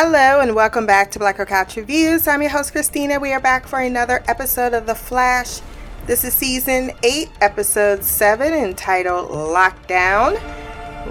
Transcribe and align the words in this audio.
Hello 0.00 0.38
and 0.38 0.54
welcome 0.54 0.86
back 0.86 1.10
to 1.10 1.18
Black 1.18 1.38
Girl 1.38 1.44
Couch 1.44 1.74
Reviews. 1.74 2.28
I'm 2.28 2.40
your 2.40 2.52
host 2.52 2.70
Christina. 2.70 3.18
We 3.18 3.32
are 3.32 3.40
back 3.40 3.66
for 3.66 3.80
another 3.80 4.22
episode 4.28 4.72
of 4.72 4.86
The 4.86 4.94
Flash. 4.94 5.60
This 6.06 6.22
is 6.22 6.34
season 6.34 6.92
8, 7.02 7.28
episode 7.40 8.04
7, 8.04 8.54
entitled 8.54 9.28
Lockdown. 9.30 10.40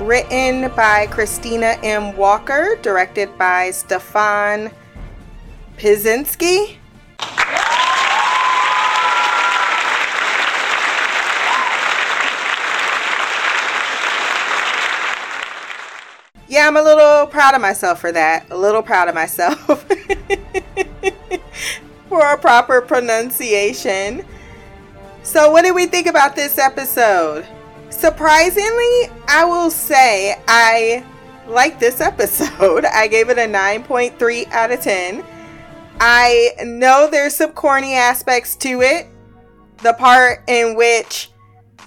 Written 0.08 0.74
by 0.74 1.08
Christina 1.08 1.78
M. 1.84 2.16
Walker, 2.16 2.78
directed 2.82 3.38
by 3.38 3.72
Stefan 3.72 4.72
Pleszczynski. 5.78 6.78
Yeah, 16.58 16.66
I'm 16.66 16.76
a 16.76 16.82
little 16.82 17.28
proud 17.28 17.54
of 17.54 17.62
myself 17.62 18.02
for 18.02 18.12
that. 18.12 18.50
A 18.50 18.58
little 18.58 18.82
proud 18.82 19.08
of 19.08 19.14
myself 19.14 19.60
for 22.10 22.34
a 22.34 22.38
proper 22.40 22.82
pronunciation. 22.82 24.26
So, 25.22 25.52
what 25.52 25.62
did 25.62 25.76
we 25.76 25.86
think 25.86 26.08
about 26.08 26.36
this 26.36 26.58
episode? 26.58 27.46
Surprisingly, 27.92 29.12
I 29.28 29.46
will 29.48 29.70
say 29.70 30.42
I 30.48 31.06
like 31.48 31.80
this 31.80 32.02
episode. 32.12 32.86
I 32.86 33.08
gave 33.08 33.30
it 33.30 33.38
a 33.38 33.42
9.3 33.42 34.52
out 34.52 34.72
of 34.72 34.82
10. 34.82 35.24
I 36.00 36.54
know 36.66 37.08
there's 37.08 37.36
some 37.36 37.52
corny 37.52 37.94
aspects 37.94 38.56
to 38.56 38.82
it. 38.82 39.06
The 39.84 39.94
part 39.94 40.44
in 40.48 40.76
which 40.76 41.30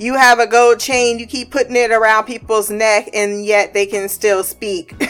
you 0.00 0.14
have 0.14 0.38
a 0.38 0.46
gold 0.46 0.80
chain, 0.80 1.18
you 1.18 1.26
keep 1.26 1.50
putting 1.50 1.76
it 1.76 1.90
around 1.90 2.24
people's 2.24 2.70
neck, 2.70 3.10
and 3.12 3.44
yet 3.44 3.74
they 3.74 3.84
can 3.84 4.08
still 4.08 4.42
speak. 4.42 4.98
the 4.98 5.06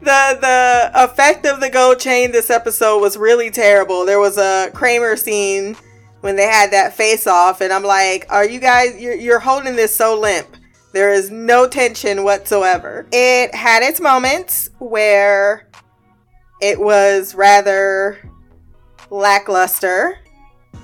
the 0.00 0.90
effect 0.94 1.44
of 1.44 1.58
the 1.60 1.68
gold 1.68 1.98
chain 1.98 2.30
this 2.30 2.50
episode 2.50 3.00
was 3.00 3.16
really 3.16 3.50
terrible. 3.50 4.06
There 4.06 4.20
was 4.20 4.38
a 4.38 4.70
Kramer 4.72 5.16
scene 5.16 5.76
when 6.20 6.36
they 6.36 6.46
had 6.46 6.70
that 6.70 6.94
face 6.94 7.26
off, 7.26 7.60
and 7.60 7.72
I'm 7.72 7.82
like, 7.82 8.26
are 8.30 8.44
you 8.44 8.60
guys 8.60 9.00
you're, 9.00 9.16
you're 9.16 9.40
holding 9.40 9.74
this 9.74 9.94
so 9.94 10.18
limp? 10.18 10.56
There 10.92 11.12
is 11.12 11.32
no 11.32 11.66
tension 11.66 12.22
whatsoever. 12.22 13.08
It 13.10 13.52
had 13.56 13.82
its 13.82 14.00
moments 14.00 14.70
where 14.78 15.66
it 16.60 16.78
was 16.78 17.34
rather 17.34 18.18
lackluster 19.10 20.21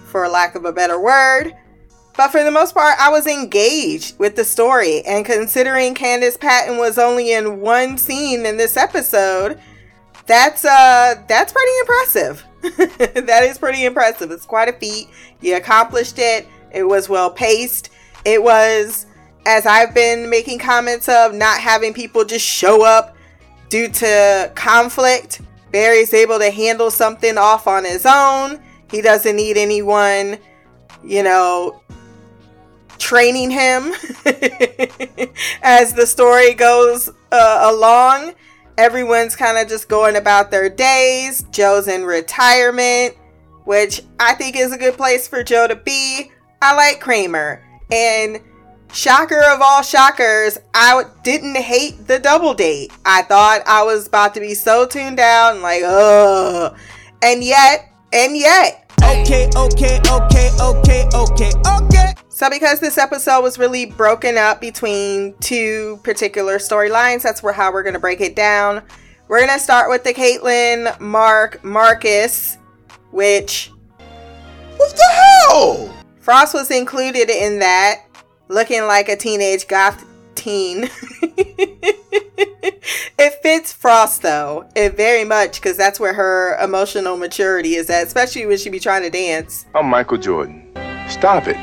for 0.09 0.29
lack 0.29 0.55
of 0.55 0.65
a 0.65 0.73
better 0.73 0.99
word. 1.01 1.55
But 2.17 2.33
for 2.33 2.43
the 2.43 2.51
most 2.51 2.75
part, 2.75 2.97
I 2.99 3.11
was 3.11 3.29
engaged 3.29 4.19
with 4.19 4.35
the 4.35 4.45
story. 4.45 5.03
And 5.03 5.25
considering 5.25 5.95
Candice 5.95 6.39
Patton 6.39 6.77
was 6.77 6.99
only 6.99 7.33
in 7.33 7.61
one 7.61 7.97
scene 7.97 8.45
in 8.45 8.57
this 8.57 8.77
episode, 8.77 9.61
that's 10.27 10.65
uh 10.65 11.15
that's 11.29 11.53
pretty 11.53 11.79
impressive. 11.81 12.45
that 13.27 13.45
is 13.45 13.57
pretty 13.57 13.85
impressive. 13.85 14.33
It's 14.33 14.45
quite 14.45 14.69
a 14.69 14.73
feat. 14.73 15.09
You 15.41 15.57
accomplished 15.57 16.19
it. 16.19 16.47
It 16.73 16.83
was 16.83 17.09
well 17.09 17.31
paced. 17.31 17.91
It 18.25 18.43
was 18.43 19.07
as 19.47 19.65
I've 19.65 19.95
been 19.95 20.29
making 20.29 20.59
comments 20.59 21.09
of 21.09 21.35
not 21.35 21.61
having 21.61 21.95
people 21.95 22.25
just 22.25 22.45
show 22.45 22.85
up 22.85 23.17
due 23.69 23.89
to 23.89 24.53
conflict. 24.55 25.41
Barry's 25.71 26.13
able 26.13 26.39
to 26.39 26.51
handle 26.51 26.91
something 26.91 27.39
off 27.39 27.67
on 27.67 27.85
his 27.85 28.05
own. 28.05 28.61
He 28.91 29.03
doesn't 29.03 29.37
need 29.37 29.57
anyone, 29.57 30.39
you 31.05 31.23
know, 31.23 31.83
training 32.99 33.51
him 33.51 33.93
as 35.63 35.95
the 35.95 36.07
story 36.07 36.55
goes 36.55 37.11
uh, 37.33 37.71
along. 37.73 38.35
Everyone's 38.77 39.35
kind 39.35 39.59
of 39.59 39.69
just 39.69 39.89
going 39.89 40.17
about 40.17 40.51
their 40.51 40.69
days. 40.69 41.43
Joe's 41.51 41.89
in 41.89 42.05
retirement, 42.05 43.17
which 43.65 44.03
I 44.21 44.35
think 44.35 44.57
is 44.57 44.73
a 44.73 44.79
good 44.79 44.97
place 44.97 45.27
for 45.27 45.43
Joe 45.43 45.67
to 45.67 45.77
be. 45.77 46.31
I 46.63 46.75
like 46.75 47.01
Kramer. 47.01 47.65
And 47.91 48.41
shocker 48.93 49.43
of 49.43 49.61
all 49.61 49.83
shockers, 49.83 50.59
I 50.75 51.05
didn't 51.23 51.57
hate 51.57 52.07
the 52.07 52.19
double 52.19 52.55
date. 52.55 52.93
I 53.05 53.23
thought 53.23 53.63
I 53.67 53.83
was 53.83 54.07
about 54.07 54.35
to 54.35 54.41
be 54.41 54.55
so 54.55 54.87
tuned 54.87 55.19
out 55.19 55.59
like, 55.59 55.83
ugh. 55.85 56.77
And 57.23 57.43
yet, 57.43 57.88
and 58.13 58.37
yet, 58.37 58.91
okay, 59.03 59.49
okay, 59.55 60.01
okay, 60.11 60.51
okay, 60.61 61.09
okay, 61.15 61.53
okay. 61.67 62.15
So, 62.29 62.49
because 62.49 62.81
this 62.81 62.99
episode 62.99 63.43
was 63.43 63.59
really 63.59 63.87
broken 63.87 64.39
up 64.39 64.61
between 64.61 65.35
two 65.41 65.99
particular 66.05 66.59
storylines, 66.59 67.23
that's 67.23 67.43
where 67.43 67.53
how 67.53 67.73
we're 67.73 67.83
gonna 67.83 67.99
break 67.99 68.21
it 68.21 68.37
down. 68.37 68.83
We're 69.29 69.41
gonna 69.41 69.59
start 69.59 69.91
with 69.91 70.05
the 70.05 70.15
Caitlin 70.15 70.99
Mark 71.01 71.63
Marcus, 71.65 72.57
which 73.11 73.73
what 74.77 74.97
the 74.97 75.05
hell? 75.13 75.95
Frost 76.21 76.55
was 76.55 76.71
included 76.71 77.29
in 77.29 77.59
that, 77.59 78.05
looking 78.49 78.85
like 78.85 79.09
a 79.09 79.17
teenage 79.17 79.67
goth 79.67 80.05
it 83.19 83.43
fits 83.43 83.73
Frost 83.73 84.23
though, 84.23 84.69
it 84.75 84.97
very 84.97 85.25
much 85.25 85.61
because 85.61 85.77
that's 85.77 85.99
where 86.01 86.15
her 86.15 86.57
emotional 86.63 87.17
maturity 87.17 87.75
is 87.75 87.91
at, 87.91 88.07
especially 88.07 88.47
when 88.47 88.59
she 88.59 88.71
be 88.71 88.81
trying 88.81 89.03
to 89.03 89.11
dance. 89.11 89.67
I'm 89.75 89.87
Michael 89.87 90.19
Jordan. 90.19 90.73
Stop 91.09 91.47
it. 91.47 91.57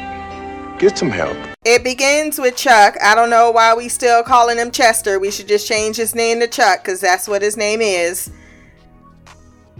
Get 0.80 0.97
some 0.97 1.09
help. 1.09 1.38
It 1.63 1.84
begins 1.84 2.38
with 2.38 2.56
Chuck. 2.56 2.96
I 3.02 3.16
don't 3.16 3.30
know 3.30 3.50
why 3.50 3.74
we 3.74 3.88
still 3.90 4.24
calling 4.24 4.58
him 4.58 4.72
Chester. 4.72 5.19
We 5.19 5.31
should 5.31 5.47
just 5.47 5.68
change 5.68 5.96
his 5.96 6.13
name 6.13 6.40
to 6.42 6.47
Chuck 6.47 6.84
because 6.84 7.00
that's 7.00 7.28
what 7.28 7.42
his 7.42 7.56
name 7.56 7.81
is. 7.81 8.30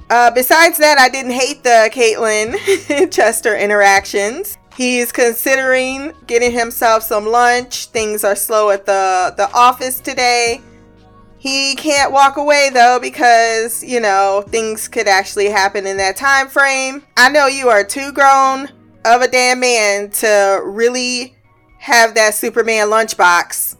Uh, 0.10 0.32
besides 0.32 0.78
that, 0.78 0.98
I 1.00 1.10
didn't 1.10 1.32
hate 1.32 1.64
the 1.64 1.90
Caitlin 1.92 3.12
Chester 3.12 3.56
interactions. 3.58 4.58
He's 4.76 5.12
considering 5.12 6.14
getting 6.28 6.52
himself 6.52 7.04
some 7.04 7.26
lunch. 7.26 7.86
Things 7.88 8.24
are 8.24 8.36
slow 8.36 8.72
at 8.72 8.86
the, 8.86 9.34
the 9.38 9.50
office 9.54 10.00
today. 10.00 10.62
He 11.38 11.76
can't 11.76 12.12
walk 12.12 12.38
away 12.38 12.72
though 12.74 13.00
because, 13.00 13.84
you 13.84 14.00
know, 14.00 14.44
things 14.48 14.88
could 14.88 15.08
actually 15.08 15.50
happen 15.50 15.86
in 15.86 15.98
that 15.98 16.18
time 16.18 16.50
frame. 16.50 17.04
I 17.16 17.30
know 17.30 17.46
you 17.48 17.70
are 17.70 17.84
too 17.84 18.12
grown 18.12 18.70
of 19.06 19.22
a 19.22 19.28
damn 19.28 19.60
man 19.60 20.10
to 20.10 20.62
really 20.64 21.38
have 21.78 22.16
that 22.16 22.34
Superman 22.34 22.88
lunchbox 22.88 23.78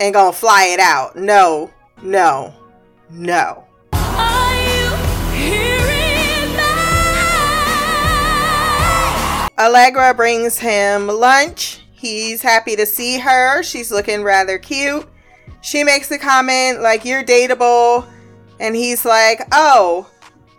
and 0.00 0.12
gonna 0.12 0.32
fly 0.32 0.64
it 0.64 0.80
out. 0.80 1.16
No, 1.16 1.70
no, 2.02 2.52
no. 3.10 3.67
Allegra 9.58 10.14
brings 10.14 10.58
him 10.58 11.08
lunch. 11.08 11.80
He's 11.92 12.42
happy 12.42 12.76
to 12.76 12.86
see 12.86 13.18
her. 13.18 13.62
She's 13.62 13.90
looking 13.90 14.22
rather 14.22 14.58
cute 14.58 15.08
she 15.60 15.84
makes 15.84 16.10
a 16.10 16.18
comment 16.18 16.80
like, 16.80 17.04
You're 17.04 17.24
dateable. 17.24 18.06
And 18.60 18.74
he's 18.74 19.04
like, 19.04 19.42
Oh, 19.52 20.10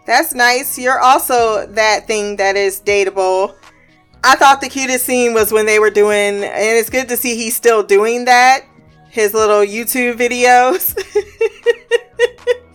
that's 0.06 0.34
nice. 0.34 0.78
You're 0.78 1.00
also 1.00 1.68
that 1.68 2.08
thing 2.08 2.38
that 2.38 2.56
is 2.56 2.82
dateable. 2.82 3.56
I 4.24 4.36
thought 4.36 4.62
the 4.62 4.70
cutest 4.70 5.06
scene 5.06 5.34
was 5.34 5.52
when 5.52 5.66
they 5.66 5.80
were 5.80 5.90
doing, 5.90 6.44
and 6.44 6.78
it's 6.78 6.90
good 6.90 7.08
to 7.08 7.16
see 7.16 7.38
he's 7.38 7.56
still 7.56 7.84
doing 7.84 8.26
that, 8.26 8.66
his 9.10 9.34
little 9.34 9.62
YouTube 9.62 10.18
videos. 10.18 10.94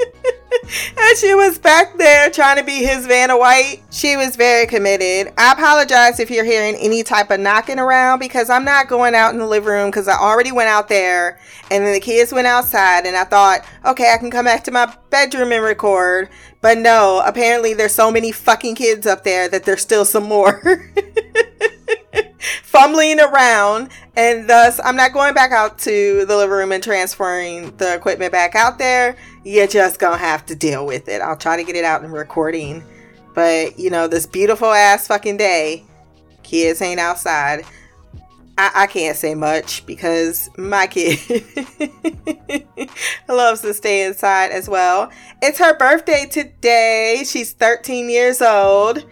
and 0.99 1.19
she 1.19 1.35
was 1.35 1.59
back 1.59 1.97
there 1.99 2.31
trying 2.31 2.57
to 2.57 2.65
be 2.65 2.85
his 2.85 3.07
Vanna 3.07 3.37
White. 3.37 3.83
She 3.91 4.17
was 4.17 4.37
very 4.37 4.67
committed. 4.67 5.33
I 5.37 5.53
apologize 5.53 6.21
if 6.21 6.31
you're 6.31 6.45
hearing 6.45 6.75
any 6.77 7.03
type 7.03 7.31
of 7.31 7.41
knocking 7.41 7.79
around 7.79 8.19
because 8.19 8.49
I'm 8.49 8.65
not 8.65 8.89
going 8.89 9.15
out 9.15 9.33
in 9.33 9.39
the 9.39 9.47
living 9.47 9.69
room 9.69 9.91
because 9.91 10.09
I 10.09 10.17
already 10.17 10.53
went 10.53 10.69
out 10.69 10.89
there 10.89 11.39
and 11.71 11.85
then 11.85 11.93
the 11.93 12.01
kids 12.01 12.33
went 12.33 12.47
outside 12.47 13.07
and 13.07 13.17
I 13.17 13.25
thought, 13.25 13.65
okay, 13.85 14.13
I 14.13 14.19
can 14.19 14.31
come 14.31 14.47
back 14.47 14.65
to 14.65 14.71
my 14.71 14.95
bedroom 15.11 15.53
and 15.53 15.63
record. 15.63 16.31
But 16.61 16.79
no, 16.79 17.23
apparently 17.25 17.75
there's 17.75 17.95
so 17.95 18.11
many 18.11 18.33
fucking 18.33 18.77
kids 18.77 19.07
up 19.07 19.25
there 19.25 19.49
that 19.49 19.65
there's 19.65 19.83
still 19.83 20.05
some 20.05 20.25
more. 20.25 20.91
fumbling 22.75 23.21
around 23.21 23.89
and 24.17 24.51
thus 24.51 24.81
i'm 24.85 24.97
not 24.97 25.13
going 25.13 25.33
back 25.33 25.53
out 25.53 25.79
to 25.79 26.25
the 26.27 26.37
living 26.37 26.57
room 26.57 26.73
and 26.73 26.83
transferring 26.83 27.75
the 27.77 27.95
equipment 27.95 28.33
back 28.33 28.57
out 28.57 28.79
there 28.79 29.17
you're 29.45 29.69
just 29.69 30.01
gonna 30.01 30.17
have 30.17 30.45
to 30.45 30.57
deal 30.57 30.85
with 30.85 31.09
it 31.09 31.23
i'll 31.23 31.37
try 31.37 31.57
to 31.57 31.63
get 31.63 31.77
it 31.77 31.85
out 31.85 32.03
in 32.03 32.11
recording 32.11 32.83
but 33.33 33.79
you 33.79 33.91
know 33.91 34.09
this 34.09 34.27
beautiful 34.27 34.73
ass 34.73 35.07
fucking 35.07 35.37
day 35.37 35.85
kids 36.43 36.83
ain't 36.83 36.99
outside 36.99 37.65
I, 38.59 38.71
I 38.75 38.87
can't 38.89 39.17
say 39.17 39.37
much 39.37 39.87
because 39.87 40.51
my 40.57 40.89
kid 40.89 41.21
loves 43.29 43.61
to 43.63 43.75
stay 43.75 44.07
inside 44.07 44.53
as 44.53 44.69
well. 44.69 45.11
It's 45.43 45.59
her 45.59 45.77
birthday 45.77 46.27
today. 46.31 47.25
She's 47.27 47.53
13 47.53 48.09
years 48.09 48.41
old. 48.41 49.05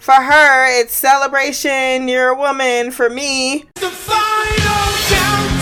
For 0.00 0.14
her, 0.14 0.80
it's 0.80 0.94
celebration, 0.94 2.08
you're 2.08 2.30
a 2.30 2.34
woman. 2.34 2.90
For 2.90 3.10
me, 3.10 3.66
the 3.74 3.90
final 3.90 4.16
countdown. 5.10 5.60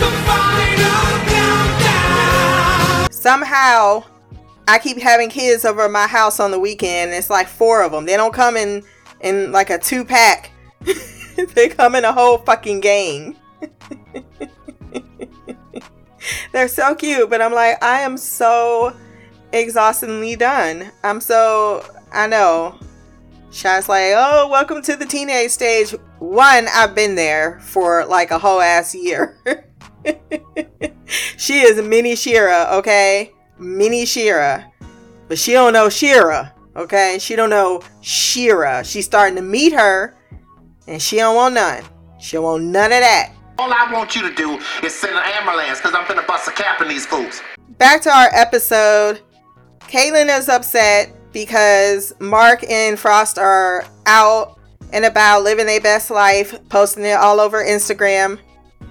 The 0.00 0.10
final 0.26 1.18
countdown. 1.30 3.12
Somehow, 3.12 4.02
I 4.66 4.80
keep 4.80 4.98
having 4.98 5.30
kids 5.30 5.64
over 5.64 5.88
my 5.88 6.08
house 6.08 6.40
on 6.40 6.50
the 6.50 6.58
weekend. 6.58 7.12
It's 7.12 7.30
like 7.30 7.46
four 7.46 7.84
of 7.84 7.92
them. 7.92 8.06
They 8.06 8.16
don't 8.16 8.34
come 8.34 8.56
in 8.56 8.82
in 9.20 9.52
like 9.52 9.70
a 9.70 9.78
two 9.78 10.04
pack. 10.04 10.50
they 11.54 11.68
come 11.68 11.94
in 11.94 12.04
a 12.04 12.12
whole 12.12 12.38
fucking 12.38 12.80
gang. 12.80 13.36
They're 16.52 16.68
so 16.68 16.94
cute, 16.94 17.30
but 17.30 17.40
I'm 17.40 17.52
like, 17.52 17.82
I 17.82 18.00
am 18.00 18.16
so 18.16 18.96
exhaustingly 19.52 20.36
done. 20.36 20.90
I'm 21.02 21.20
so, 21.20 21.84
I 22.12 22.26
know. 22.26 22.78
Shot's 23.50 23.88
like, 23.88 24.12
oh, 24.16 24.48
welcome 24.50 24.80
to 24.82 24.96
the 24.96 25.04
teenage 25.04 25.50
stage. 25.50 25.94
One, 26.18 26.66
I've 26.72 26.94
been 26.94 27.14
there 27.14 27.60
for 27.60 28.04
like 28.06 28.30
a 28.30 28.38
whole 28.38 28.60
ass 28.60 28.94
year. 28.94 29.38
she 31.36 31.60
is 31.60 31.82
mini 31.82 32.16
Shira, 32.16 32.68
okay? 32.72 33.32
Mini 33.58 34.06
Shira. 34.06 34.72
But 35.28 35.38
she 35.38 35.52
don't 35.52 35.74
know 35.74 35.90
Shira, 35.90 36.54
okay? 36.76 37.18
She 37.20 37.36
don't 37.36 37.50
know 37.50 37.82
Shira. 38.00 38.82
She's 38.84 39.04
starting 39.04 39.36
to 39.36 39.42
meet 39.42 39.74
her, 39.74 40.16
and 40.86 41.00
she 41.00 41.16
don't 41.16 41.36
want 41.36 41.54
none. 41.54 41.84
She 42.18 42.36
don't 42.36 42.44
want 42.44 42.64
none 42.64 42.92
of 42.92 43.00
that. 43.00 43.34
All 43.58 43.72
I 43.72 43.92
want 43.92 44.16
you 44.16 44.28
to 44.28 44.34
do 44.34 44.58
is 44.82 44.94
send 44.94 45.16
an 45.16 45.22
ambulance 45.24 45.78
because 45.78 45.94
I'm 45.94 46.04
finna 46.04 46.26
bust 46.26 46.48
a 46.48 46.52
cap 46.52 46.80
in 46.80 46.88
these 46.88 47.06
fools. 47.06 47.42
Back 47.78 48.00
to 48.02 48.10
our 48.10 48.28
episode. 48.32 49.20
Caitlin 49.80 50.36
is 50.36 50.48
upset 50.48 51.14
because 51.32 52.14
Mark 52.18 52.68
and 52.70 52.98
Frost 52.98 53.38
are 53.38 53.84
out 54.06 54.58
and 54.92 55.04
about 55.04 55.42
living 55.42 55.66
their 55.66 55.80
best 55.80 56.10
life, 56.10 56.58
posting 56.68 57.04
it 57.04 57.12
all 57.12 57.40
over 57.40 57.62
Instagram. 57.62 58.38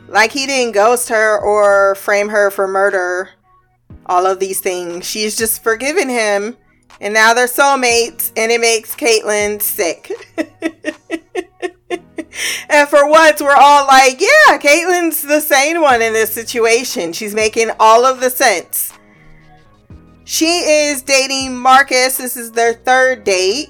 Like 0.07 0.31
he 0.31 0.45
didn't 0.45 0.73
ghost 0.73 1.09
her 1.09 1.39
or 1.39 1.95
frame 1.95 2.29
her 2.29 2.51
for 2.51 2.67
murder. 2.67 3.29
All 4.07 4.25
of 4.25 4.39
these 4.39 4.59
things. 4.59 5.07
She's 5.07 5.37
just 5.37 5.63
forgiven 5.63 6.09
him. 6.09 6.57
And 6.99 7.13
now 7.15 7.33
they're 7.33 7.47
soulmates, 7.47 8.31
and 8.37 8.51
it 8.51 8.61
makes 8.61 8.95
Caitlin 8.95 9.59
sick. 9.59 10.11
and 12.69 12.87
for 12.87 13.07
once, 13.09 13.41
we're 13.41 13.55
all 13.55 13.87
like, 13.87 14.19
yeah, 14.19 14.57
Caitlin's 14.57 15.21
the 15.21 15.39
sane 15.39 15.81
one 15.81 16.01
in 16.01 16.13
this 16.13 16.31
situation. 16.31 17.13
She's 17.13 17.33
making 17.33 17.71
all 17.79 18.05
of 18.05 18.19
the 18.19 18.29
sense. 18.29 18.93
She 20.23 20.59
is 20.59 21.01
dating 21.01 21.57
Marcus. 21.57 22.17
This 22.17 22.37
is 22.37 22.51
their 22.51 22.73
third 22.73 23.23
date. 23.23 23.69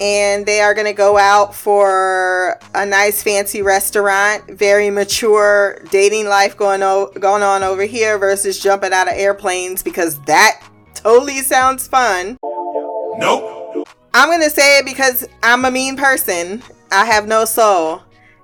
And 0.00 0.44
they 0.44 0.60
are 0.60 0.74
going 0.74 0.86
to 0.86 0.92
go 0.92 1.16
out 1.16 1.54
for 1.54 2.58
a 2.74 2.84
nice 2.84 3.22
fancy 3.22 3.62
restaurant. 3.62 4.50
Very 4.50 4.90
mature 4.90 5.78
dating 5.90 6.26
life 6.26 6.56
going, 6.56 6.82
o- 6.82 7.12
going 7.20 7.44
on 7.44 7.62
over 7.62 7.84
here 7.84 8.18
versus 8.18 8.58
jumping 8.58 8.92
out 8.92 9.06
of 9.06 9.14
airplanes 9.14 9.80
because 9.80 10.18
that 10.22 10.60
totally 10.94 11.38
sounds 11.38 11.86
fun. 11.86 12.36
Nope. 12.42 13.86
I'm 14.12 14.28
going 14.28 14.42
to 14.42 14.50
say 14.50 14.78
it 14.78 14.84
because 14.84 15.28
I'm 15.42 15.64
a 15.64 15.70
mean 15.70 15.96
person. 15.96 16.64
I 16.92 17.06
have 17.06 17.26
no 17.26 17.44
soul. 17.44 18.02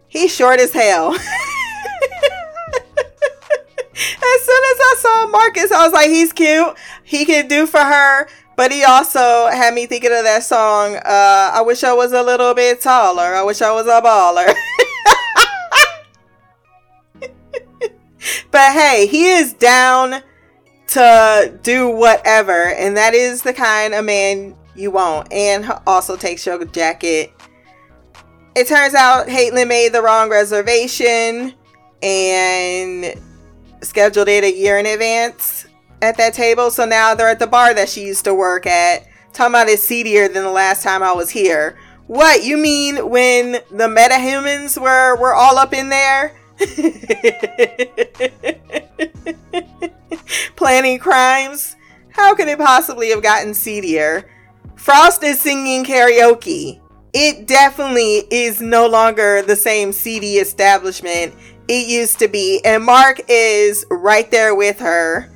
He's 0.08 0.34
short 0.34 0.58
as 0.58 0.72
hell. 0.72 1.14
as 1.14 1.20
soon 4.42 4.62
as 4.64 4.78
I 4.80 4.94
saw 4.98 5.26
Marcus, 5.26 5.70
I 5.70 5.84
was 5.84 5.92
like, 5.92 6.08
he's 6.08 6.32
cute. 6.32 6.74
He 7.04 7.24
can 7.26 7.46
do 7.46 7.66
for 7.66 7.80
her. 7.80 8.26
But 8.56 8.72
he 8.72 8.82
also 8.82 9.46
had 9.48 9.72
me 9.72 9.86
thinking 9.86 10.10
of 10.10 10.24
that 10.24 10.42
song, 10.42 10.96
uh, 10.96 11.50
I 11.54 11.62
wish 11.64 11.84
I 11.84 11.92
was 11.92 12.12
a 12.12 12.22
little 12.24 12.54
bit 12.54 12.80
taller. 12.80 13.22
I 13.22 13.42
wish 13.44 13.62
I 13.62 13.70
was 13.70 13.86
a 13.86 14.02
baller. 14.02 14.52
but 18.50 18.72
hey, 18.72 19.06
he 19.06 19.28
is 19.28 19.52
down 19.52 20.22
to 20.88 21.56
do 21.62 21.88
whatever. 21.88 22.64
And 22.64 22.96
that 22.96 23.14
is 23.14 23.42
the 23.42 23.52
kind 23.52 23.94
of 23.94 24.04
man 24.04 24.56
you 24.74 24.90
want. 24.90 25.32
And 25.32 25.70
also 25.86 26.16
takes 26.16 26.44
your 26.44 26.64
jacket. 26.64 27.32
It 28.58 28.66
turns 28.66 28.92
out 28.92 29.28
Caitlin 29.28 29.68
made 29.68 29.92
the 29.92 30.02
wrong 30.02 30.28
reservation 30.28 31.54
and 32.02 33.14
scheduled 33.82 34.26
it 34.26 34.42
a 34.42 34.52
year 34.52 34.78
in 34.78 34.86
advance 34.86 35.68
at 36.02 36.16
that 36.16 36.34
table. 36.34 36.72
So 36.72 36.84
now 36.84 37.14
they're 37.14 37.28
at 37.28 37.38
the 37.38 37.46
bar 37.46 37.72
that 37.72 37.88
she 37.88 38.04
used 38.04 38.24
to 38.24 38.34
work 38.34 38.66
at. 38.66 39.06
Talking 39.32 39.52
about 39.52 39.68
it's 39.68 39.84
seedier 39.84 40.26
than 40.26 40.42
the 40.42 40.50
last 40.50 40.82
time 40.82 41.04
I 41.04 41.12
was 41.12 41.30
here. 41.30 41.78
What 42.08 42.42
you 42.42 42.56
mean 42.56 43.08
when 43.08 43.52
the 43.70 43.86
metahumans 43.86 44.76
were 44.76 45.14
were 45.14 45.34
all 45.34 45.56
up 45.56 45.72
in 45.72 45.90
there? 45.90 46.34
Planning 50.56 50.98
crimes? 50.98 51.76
How 52.10 52.34
could 52.34 52.48
it 52.48 52.58
possibly 52.58 53.10
have 53.10 53.22
gotten 53.22 53.54
seedier? 53.54 54.28
Frost 54.74 55.22
is 55.22 55.40
singing 55.40 55.84
karaoke. 55.84 56.80
It 57.12 57.46
definitely 57.46 58.24
is 58.30 58.60
no 58.60 58.86
longer 58.86 59.42
the 59.42 59.56
same 59.56 59.92
seedy 59.92 60.36
establishment 60.36 61.34
it 61.68 61.86
used 61.86 62.18
to 62.20 62.28
be. 62.28 62.60
And 62.64 62.84
Mark 62.84 63.20
is 63.28 63.84
right 63.90 64.30
there 64.30 64.54
with 64.54 64.78
her. 64.80 65.30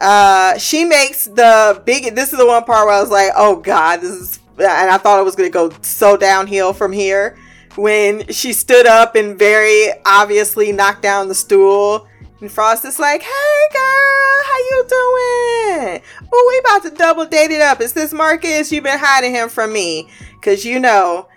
Uh, 0.00 0.58
she 0.58 0.84
makes 0.84 1.26
the 1.26 1.82
big. 1.84 2.14
This 2.14 2.32
is 2.32 2.38
the 2.38 2.46
one 2.46 2.64
part 2.64 2.86
where 2.86 2.96
I 2.96 3.00
was 3.00 3.10
like, 3.10 3.32
"Oh 3.36 3.56
God, 3.56 4.00
this 4.00 4.10
is," 4.10 4.38
and 4.58 4.90
I 4.90 4.98
thought 4.98 5.20
it 5.20 5.24
was 5.24 5.36
gonna 5.36 5.50
go 5.50 5.70
so 5.82 6.16
downhill 6.16 6.72
from 6.72 6.92
here. 6.92 7.36
When 7.76 8.26
she 8.28 8.52
stood 8.52 8.86
up 8.86 9.16
and 9.16 9.38
very 9.38 9.92
obviously 10.04 10.72
knocked 10.72 11.02
down 11.02 11.28
the 11.28 11.34
stool, 11.34 12.06
and 12.44 12.52
Frost 12.52 12.84
is 12.84 12.98
like, 12.98 13.22
"Hey 13.22 13.68
girl, 13.72 14.42
how 14.44 14.58
you 14.70 14.84
doing? 14.88 16.02
Oh, 16.32 16.44
we 16.48 16.58
about 16.58 16.82
to 16.82 16.90
double 16.96 17.26
date 17.26 17.50
it 17.50 17.60
up. 17.60 17.80
Is 17.80 17.94
this 17.94 18.12
Marcus? 18.12 18.70
You've 18.70 18.84
been 18.84 18.98
hiding 18.98 19.32
him 19.32 19.48
from 19.48 19.72
me, 19.72 20.08
cause 20.42 20.64
you 20.64 20.78
know, 20.78 21.28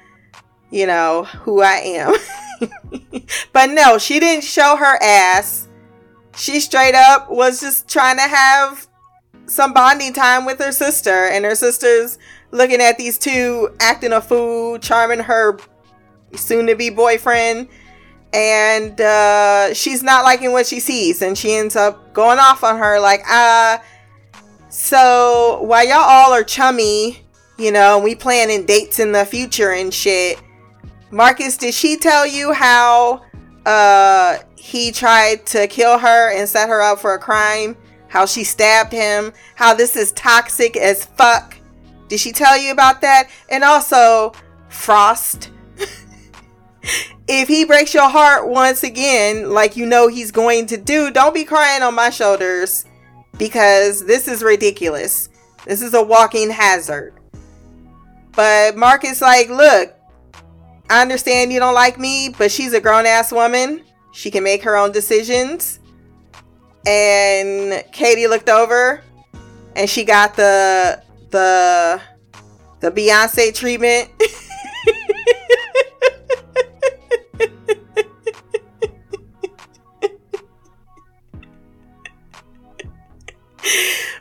you 0.69 0.85
know 0.85 1.23
who 1.23 1.61
I 1.61 1.75
am." 1.75 2.13
but 3.53 3.67
no, 3.71 3.97
she 3.97 4.19
didn't 4.19 4.43
show 4.43 4.75
her 4.75 5.01
ass 5.01 5.67
she 6.37 6.59
straight 6.59 6.95
up 6.95 7.29
was 7.29 7.59
just 7.59 7.89
trying 7.89 8.17
to 8.17 8.21
have 8.21 8.87
some 9.47 9.73
bonding 9.73 10.13
time 10.13 10.45
with 10.45 10.59
her 10.59 10.71
sister, 10.71 11.27
and 11.29 11.43
her 11.45 11.55
sister's 11.55 12.19
looking 12.51 12.81
at 12.81 12.97
these 12.97 13.17
two 13.17 13.69
acting 13.79 14.13
a 14.13 14.21
fool, 14.21 14.77
charming 14.77 15.19
her 15.19 15.57
soon 16.35 16.67
to 16.67 16.75
be 16.75 16.89
boyfriend, 16.89 17.67
and 18.33 18.99
uh, 18.99 19.73
she's 19.73 20.03
not 20.03 20.23
liking 20.23 20.51
what 20.51 20.65
she 20.65 20.79
sees, 20.79 21.21
and 21.21 21.37
she 21.37 21.53
ends 21.53 21.75
up 21.75 22.13
going 22.13 22.39
off 22.39 22.63
on 22.63 22.77
her 22.77 22.99
like, 22.99 23.21
uh, 23.29 23.77
so 24.69 25.61
while 25.63 25.85
y'all 25.87 25.97
all 25.97 26.33
are 26.33 26.43
chummy, 26.43 27.23
you 27.57 27.71
know, 27.71 27.99
we 27.99 28.15
planning 28.15 28.65
dates 28.65 28.99
in 28.99 29.11
the 29.11 29.25
future 29.25 29.71
and 29.71 29.93
shit. 29.93 30.41
Marcus, 31.09 31.57
did 31.57 31.73
she 31.73 31.97
tell 31.97 32.27
you 32.27 32.53
how 32.53 33.23
uh 33.65 34.37
he 34.57 34.91
tried 34.91 35.45
to 35.45 35.65
kill 35.67 35.97
her 35.97 36.31
and 36.37 36.47
set 36.47 36.67
her 36.67 36.81
up 36.81 36.99
for 36.99 37.13
a 37.13 37.19
crime, 37.19 37.77
how 38.09 38.25
she 38.25 38.43
stabbed 38.43 38.91
him, 38.91 39.31
how 39.55 39.73
this 39.73 39.95
is 39.95 40.11
toxic 40.11 40.75
as 40.75 41.05
fuck. 41.05 41.55
Did 42.09 42.19
she 42.19 42.33
tell 42.33 42.57
you 42.57 42.71
about 42.71 42.99
that? 43.01 43.29
And 43.49 43.63
also, 43.63 44.33
Frost. 44.67 45.51
If 47.27 47.47
he 47.47 47.65
breaks 47.65 47.93
your 47.93 48.09
heart 48.09 48.47
once 48.47 48.83
again, 48.83 49.51
like 49.51 49.75
you 49.75 49.85
know 49.85 50.07
he's 50.07 50.31
going 50.31 50.65
to 50.67 50.77
do, 50.77 51.11
don't 51.11 51.33
be 51.33 51.43
crying 51.43 51.83
on 51.83 51.95
my 51.95 52.09
shoulders 52.09 52.85
because 53.37 54.05
this 54.05 54.27
is 54.27 54.43
ridiculous. 54.43 55.29
This 55.65 55.81
is 55.81 55.93
a 55.93 56.01
walking 56.01 56.49
hazard. 56.49 57.13
But 58.31 58.77
Mark 58.77 59.03
is 59.03 59.21
like, 59.21 59.49
look, 59.49 59.93
I 60.89 61.01
understand 61.01 61.51
you 61.51 61.59
don't 61.59 61.73
like 61.73 61.99
me, 61.99 62.29
but 62.37 62.51
she's 62.51 62.73
a 62.73 62.79
grown 62.79 63.05
ass 63.05 63.31
woman. 63.31 63.83
She 64.13 64.31
can 64.31 64.43
make 64.43 64.63
her 64.63 64.77
own 64.77 64.91
decisions. 64.91 65.79
And 66.85 67.83
Katie 67.91 68.27
looked 68.27 68.49
over 68.49 69.01
and 69.75 69.89
she 69.89 70.05
got 70.05 70.35
the 70.35 71.01
the 71.31 72.01
the 72.79 72.91
Beyonce 72.91 73.53
treatment. 73.53 74.09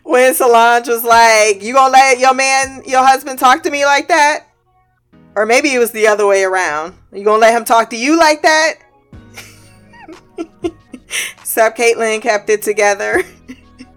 when 0.07 0.35
Solange 0.35 0.89
was 0.89 1.05
like, 1.05 1.63
"You 1.63 1.75
gonna 1.75 1.93
let 1.93 2.19
your 2.19 2.33
man, 2.33 2.83
your 2.87 3.05
husband, 3.05 3.39
talk 3.39 3.63
to 3.65 3.71
me 3.71 3.85
like 3.85 4.09
that?" 4.09 4.47
Or 5.35 5.45
maybe 5.45 5.75
it 5.75 5.79
was 5.79 5.91
the 5.91 6.07
other 6.07 6.27
way 6.27 6.45
around. 6.45 6.95
You 7.13 7.25
gonna 7.25 7.41
let 7.41 7.55
him 7.55 7.65
talk 7.65 7.91
to 7.91 7.97
you 7.97 8.19
like 8.19 8.43
that? 8.43 8.75
Except 11.39 11.77
Caitlin 11.77 12.23
kept 12.23 12.49
it 12.49 12.63
together 12.63 13.23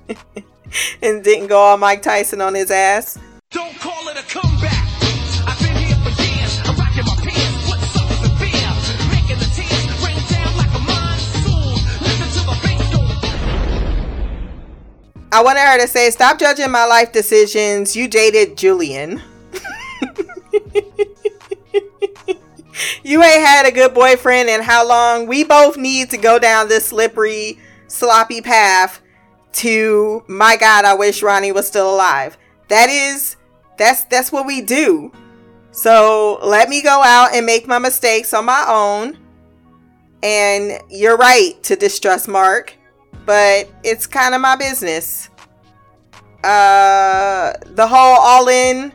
and 1.01 1.23
didn't 1.23 1.47
go 1.47 1.57
all 1.57 1.77
Mike 1.77 2.01
Tyson 2.01 2.41
on 2.41 2.55
his 2.55 2.71
ass. 2.71 3.17
Don't 3.51 3.75
call 3.79 4.09
it 4.09 4.17
a 4.17 4.23
comeback. 4.23 4.78
I 15.31 15.43
wanted 15.43 15.62
her 15.62 15.79
to 15.79 15.88
say, 15.88 16.09
Stop 16.09 16.39
judging 16.39 16.71
my 16.71 16.86
life 16.86 17.12
decisions. 17.12 17.95
You 17.95 18.07
dated 18.07 18.57
Julian. 18.57 19.21
you 23.03 23.21
ain't 23.24 23.45
had 23.45 23.65
a 23.65 23.71
good 23.71 23.93
boyfriend 23.93 24.50
in 24.50 24.62
how 24.62 24.88
long? 24.88 25.27
We 25.27 25.43
both 25.43 25.77
need 25.77 26.09
to 26.12 26.17
go 26.17 26.39
down 26.39 26.67
this 26.67 26.88
slippery, 26.88 27.59
sloppy 27.88 28.41
path 28.41 29.01
to 29.51 30.24
my 30.27 30.57
God, 30.57 30.86
I 30.86 30.93
wish 30.93 31.24
Ronnie 31.24 31.51
was 31.51 31.67
still 31.67 31.93
alive. 31.93 32.38
That 32.67 32.89
is 32.89 33.36
that's 33.77 34.03
that's 34.05 34.31
what 34.31 34.45
we 34.45 34.62
do. 34.62 35.12
So 35.71 36.39
let 36.43 36.69
me 36.69 36.81
go 36.81 37.01
out 37.03 37.33
and 37.33 37.45
make 37.45 37.67
my 37.67 37.79
mistakes 37.79 38.33
on 38.33 38.45
my 38.45 38.65
own. 38.67 39.17
And 40.21 40.81
you're 40.89 41.17
right 41.17 41.62
to 41.63 41.75
distrust 41.75 42.27
Mark, 42.27 42.74
but 43.29 43.69
it's 43.83 44.07
kind 44.07 44.33
of 44.33 44.41
my 44.41 44.55
business. 44.55 45.29
Uh, 46.43 47.53
the 47.63 47.86
whole 47.86 48.17
all 48.19 48.48
in 48.50 48.91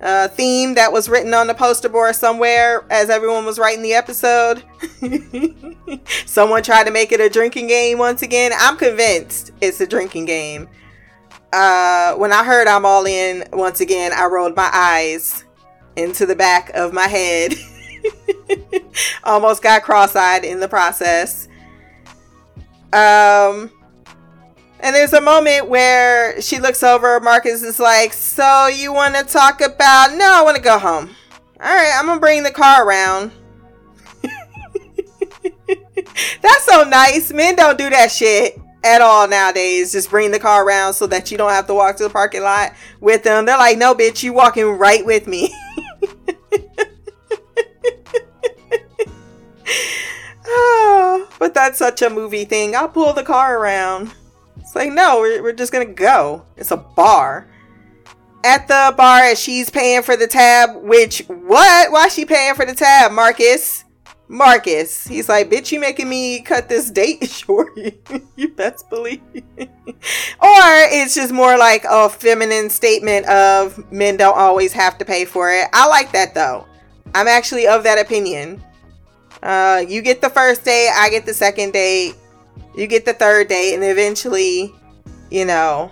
uh, 0.00 0.26
theme 0.26 0.74
that 0.74 0.92
was 0.92 1.08
written 1.08 1.32
on 1.32 1.46
the 1.46 1.54
poster 1.54 1.88
board 1.88 2.16
somewhere 2.16 2.84
as 2.90 3.10
everyone 3.10 3.44
was 3.44 3.60
writing 3.60 3.80
the 3.80 3.94
episode. 3.94 4.64
Someone 6.26 6.64
tried 6.64 6.82
to 6.82 6.90
make 6.90 7.12
it 7.12 7.20
a 7.20 7.30
drinking 7.30 7.68
game 7.68 7.98
once 7.98 8.22
again. 8.22 8.50
I'm 8.58 8.76
convinced 8.76 9.52
it's 9.60 9.80
a 9.80 9.86
drinking 9.86 10.24
game. 10.24 10.68
Uh, 11.52 12.16
when 12.16 12.32
I 12.32 12.42
heard 12.42 12.66
I'm 12.66 12.84
all 12.84 13.06
in 13.06 13.44
once 13.52 13.80
again, 13.80 14.10
I 14.12 14.24
rolled 14.24 14.56
my 14.56 14.68
eyes 14.72 15.44
into 15.94 16.26
the 16.26 16.34
back 16.34 16.70
of 16.70 16.92
my 16.92 17.06
head. 17.06 17.54
Almost 19.22 19.62
got 19.62 19.84
cross 19.84 20.16
eyed 20.16 20.44
in 20.44 20.58
the 20.58 20.66
process. 20.66 21.46
Um, 22.92 23.70
and 24.80 24.94
there's 24.94 25.12
a 25.12 25.20
moment 25.20 25.68
where 25.68 26.40
she 26.40 26.58
looks 26.58 26.82
over, 26.82 27.20
Marcus 27.20 27.62
is 27.62 27.78
like, 27.78 28.12
So 28.12 28.66
you 28.66 28.92
want 28.92 29.14
to 29.14 29.24
talk 29.24 29.60
about? 29.60 30.14
No, 30.16 30.30
I 30.32 30.42
want 30.42 30.56
to 30.56 30.62
go 30.62 30.78
home. 30.78 31.10
All 31.60 31.74
right, 31.74 31.92
I'm 31.96 32.06
to 32.08 32.18
bring 32.18 32.42
the 32.42 32.50
car 32.50 32.86
around. 32.86 33.30
That's 36.42 36.64
so 36.64 36.82
nice. 36.82 37.32
Men 37.32 37.54
don't 37.56 37.78
do 37.78 37.88
that 37.90 38.10
shit 38.10 38.60
at 38.82 39.00
all 39.00 39.28
nowadays. 39.28 39.92
Just 39.92 40.10
bring 40.10 40.32
the 40.32 40.40
car 40.40 40.66
around 40.66 40.94
so 40.94 41.06
that 41.06 41.30
you 41.30 41.38
don't 41.38 41.52
have 41.52 41.68
to 41.68 41.74
walk 41.74 41.96
to 41.98 42.02
the 42.02 42.10
parking 42.10 42.42
lot 42.42 42.72
with 43.00 43.22
them. 43.22 43.46
They're 43.46 43.56
like, 43.56 43.78
No, 43.78 43.94
bitch, 43.94 44.22
you 44.22 44.32
walking 44.32 44.66
right 44.66 45.06
with 45.06 45.26
me. 45.26 45.54
but 51.38 51.54
that's 51.54 51.78
such 51.78 52.02
a 52.02 52.10
movie 52.10 52.44
thing. 52.44 52.74
I'll 52.74 52.88
pull 52.88 53.12
the 53.12 53.22
car 53.22 53.58
around. 53.58 54.12
It's 54.58 54.74
like, 54.74 54.92
no, 54.92 55.20
we're, 55.20 55.42
we're 55.42 55.52
just 55.52 55.72
gonna 55.72 55.84
go. 55.86 56.44
It's 56.56 56.70
a 56.70 56.76
bar. 56.76 57.48
At 58.44 58.66
the 58.66 58.94
bar, 58.96 59.20
as 59.20 59.38
she's 59.38 59.70
paying 59.70 60.02
for 60.02 60.16
the 60.16 60.26
tab, 60.26 60.76
which, 60.82 61.20
what? 61.28 61.92
Why 61.92 62.08
she 62.08 62.24
paying 62.24 62.54
for 62.54 62.66
the 62.66 62.74
tab, 62.74 63.12
Marcus? 63.12 63.84
Marcus. 64.32 65.06
He's 65.06 65.28
like, 65.28 65.50
bitch, 65.50 65.72
you 65.72 65.78
making 65.78 66.08
me 66.08 66.40
cut 66.40 66.68
this 66.68 66.90
date 66.90 67.28
short. 67.30 67.76
you 68.36 68.48
best 68.48 68.88
believe. 68.88 69.20
or 69.36 69.68
it's 70.40 71.14
just 71.14 71.32
more 71.32 71.58
like 71.58 71.84
a 71.88 72.08
feminine 72.08 72.70
statement 72.70 73.26
of 73.26 73.92
men 73.92 74.16
don't 74.16 74.36
always 74.36 74.72
have 74.72 74.96
to 74.98 75.04
pay 75.04 75.26
for 75.26 75.52
it. 75.52 75.68
I 75.72 75.86
like 75.86 76.12
that 76.12 76.34
though. 76.34 76.66
I'm 77.14 77.28
actually 77.28 77.66
of 77.66 77.84
that 77.84 77.98
opinion. 77.98 78.62
Uh, 79.42 79.84
you 79.86 80.02
get 80.02 80.20
the 80.20 80.30
first 80.30 80.64
date, 80.64 80.90
I 80.94 81.10
get 81.10 81.26
the 81.26 81.34
second 81.34 81.72
date, 81.72 82.14
you 82.76 82.86
get 82.86 83.04
the 83.04 83.12
third 83.12 83.48
date, 83.48 83.74
and 83.74 83.82
eventually, 83.82 84.72
you 85.30 85.44
know, 85.44 85.90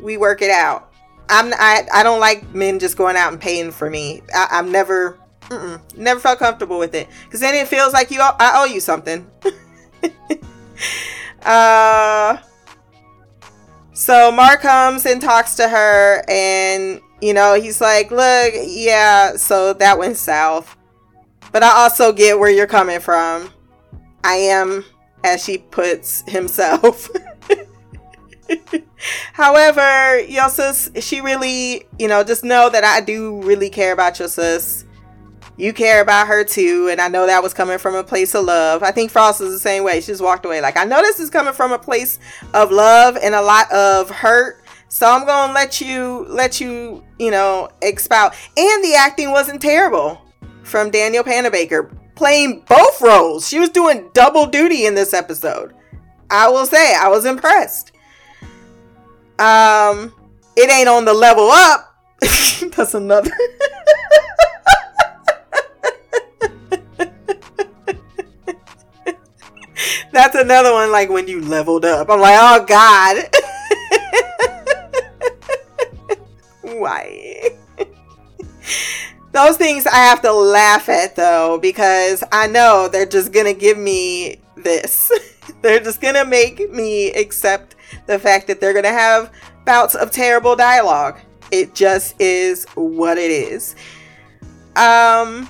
we 0.00 0.16
work 0.16 0.42
it 0.42 0.50
out. 0.50 0.92
I'm 1.28 1.52
I, 1.54 1.86
I 1.92 2.02
don't 2.02 2.20
like 2.20 2.54
men 2.54 2.78
just 2.78 2.96
going 2.96 3.16
out 3.16 3.32
and 3.32 3.40
paying 3.40 3.70
for 3.70 3.90
me. 3.90 4.22
I, 4.34 4.48
I'm 4.52 4.72
never 4.72 5.18
Never 5.96 6.20
felt 6.20 6.38
comfortable 6.38 6.78
with 6.78 6.94
it 6.94 7.08
because 7.24 7.40
then 7.40 7.54
it 7.54 7.68
feels 7.68 7.92
like 7.92 8.10
you. 8.10 8.20
I 8.20 8.52
owe 8.56 8.66
you 8.66 8.80
something. 8.80 9.26
uh. 11.42 12.38
So 13.94 14.30
Mark 14.30 14.60
comes 14.60 15.06
and 15.06 15.20
talks 15.20 15.56
to 15.56 15.68
her, 15.68 16.22
and 16.28 17.00
you 17.20 17.32
know 17.32 17.54
he's 17.54 17.80
like, 17.80 18.10
"Look, 18.10 18.54
yeah, 18.66 19.36
so 19.36 19.72
that 19.72 19.98
went 19.98 20.18
south, 20.18 20.76
but 21.52 21.62
I 21.62 21.70
also 21.70 22.12
get 22.12 22.38
where 22.38 22.50
you're 22.50 22.66
coming 22.66 23.00
from. 23.00 23.50
I 24.24 24.34
am, 24.34 24.84
as 25.24 25.44
she 25.44 25.58
puts 25.58 26.22
himself." 26.30 27.08
However, 29.32 30.20
your 30.20 30.48
sis, 30.48 30.90
she 31.00 31.20
really, 31.20 31.86
you 31.98 32.08
know, 32.08 32.24
just 32.24 32.44
know 32.44 32.68
that 32.70 32.84
I 32.84 33.00
do 33.00 33.42
really 33.42 33.70
care 33.70 33.92
about 33.92 34.18
your 34.18 34.28
sis. 34.28 34.84
You 35.56 35.72
care 35.72 36.00
about 36.00 36.28
her 36.28 36.44
too 36.44 36.88
and 36.88 37.00
i 37.00 37.08
know 37.08 37.26
that 37.26 37.42
was 37.42 37.52
coming 37.52 37.78
from 37.78 37.96
a 37.96 38.04
place 38.04 38.32
of 38.36 38.44
love. 38.44 38.84
I 38.84 38.92
think 38.92 39.10
frost 39.10 39.40
is 39.40 39.52
the 39.52 39.58
same 39.58 39.82
way. 39.82 40.00
She 40.00 40.06
just 40.06 40.22
walked 40.22 40.44
away. 40.44 40.60
Like 40.60 40.76
i 40.76 40.84
know 40.84 41.02
this 41.02 41.18
is 41.18 41.30
coming 41.30 41.52
from 41.52 41.72
a 41.72 41.78
place 41.78 42.20
of 42.54 42.70
love 42.70 43.16
and 43.20 43.34
a 43.34 43.42
lot 43.42 43.70
of 43.72 44.08
hurt. 44.08 44.62
So 44.86 45.10
i'm 45.10 45.26
gonna 45.26 45.52
let 45.52 45.80
you 45.80 46.26
let 46.28 46.60
you 46.60 47.02
you 47.18 47.32
know 47.32 47.70
expound 47.82 48.34
and 48.56 48.84
the 48.84 48.94
acting 48.94 49.32
wasn't 49.32 49.60
terrible 49.60 50.22
from 50.68 50.90
Danielle 50.90 51.24
Panabaker 51.24 51.96
playing 52.14 52.64
both 52.68 53.00
roles 53.00 53.48
she 53.48 53.58
was 53.58 53.70
doing 53.70 54.10
double 54.12 54.46
duty 54.46 54.86
in 54.86 54.94
this 54.94 55.14
episode 55.14 55.72
i 56.30 56.48
will 56.48 56.66
say 56.66 56.94
i 56.96 57.08
was 57.08 57.24
impressed 57.24 57.92
um 59.38 60.12
it 60.56 60.70
ain't 60.70 60.88
on 60.88 61.04
the 61.04 61.14
level 61.14 61.48
up 61.50 61.94
that's 62.20 62.94
another 62.94 63.30
That's 70.18 70.34
another 70.34 70.72
one 70.72 70.90
like 70.90 71.10
when 71.10 71.28
you 71.28 71.40
leveled 71.40 71.84
up. 71.84 72.10
I'm 72.10 72.20
like, 72.20 72.36
oh 72.40 72.64
God. 72.66 73.24
Why? 76.78 77.50
Those 79.32 79.56
things 79.56 79.86
I 79.86 79.96
have 79.96 80.22
to 80.22 80.32
laugh 80.32 80.88
at 80.88 81.16
though, 81.16 81.58
because 81.60 82.24
I 82.32 82.46
know 82.46 82.88
they're 82.88 83.06
just 83.06 83.32
gonna 83.32 83.54
give 83.54 83.78
me 83.78 84.40
this. 84.56 85.10
they're 85.62 85.80
just 85.80 86.00
gonna 86.00 86.24
make 86.24 86.70
me 86.70 87.12
accept 87.12 87.74
the 88.06 88.18
fact 88.18 88.46
that 88.46 88.60
they're 88.60 88.74
gonna 88.74 88.88
have 88.88 89.32
bouts 89.64 89.94
of 89.94 90.10
terrible 90.10 90.56
dialogue. 90.56 91.18
It 91.50 91.74
just 91.74 92.20
is 92.20 92.64
what 92.74 93.18
it 93.18 93.30
is. 93.30 93.76
Um, 94.76 95.48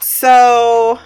so 0.00 0.98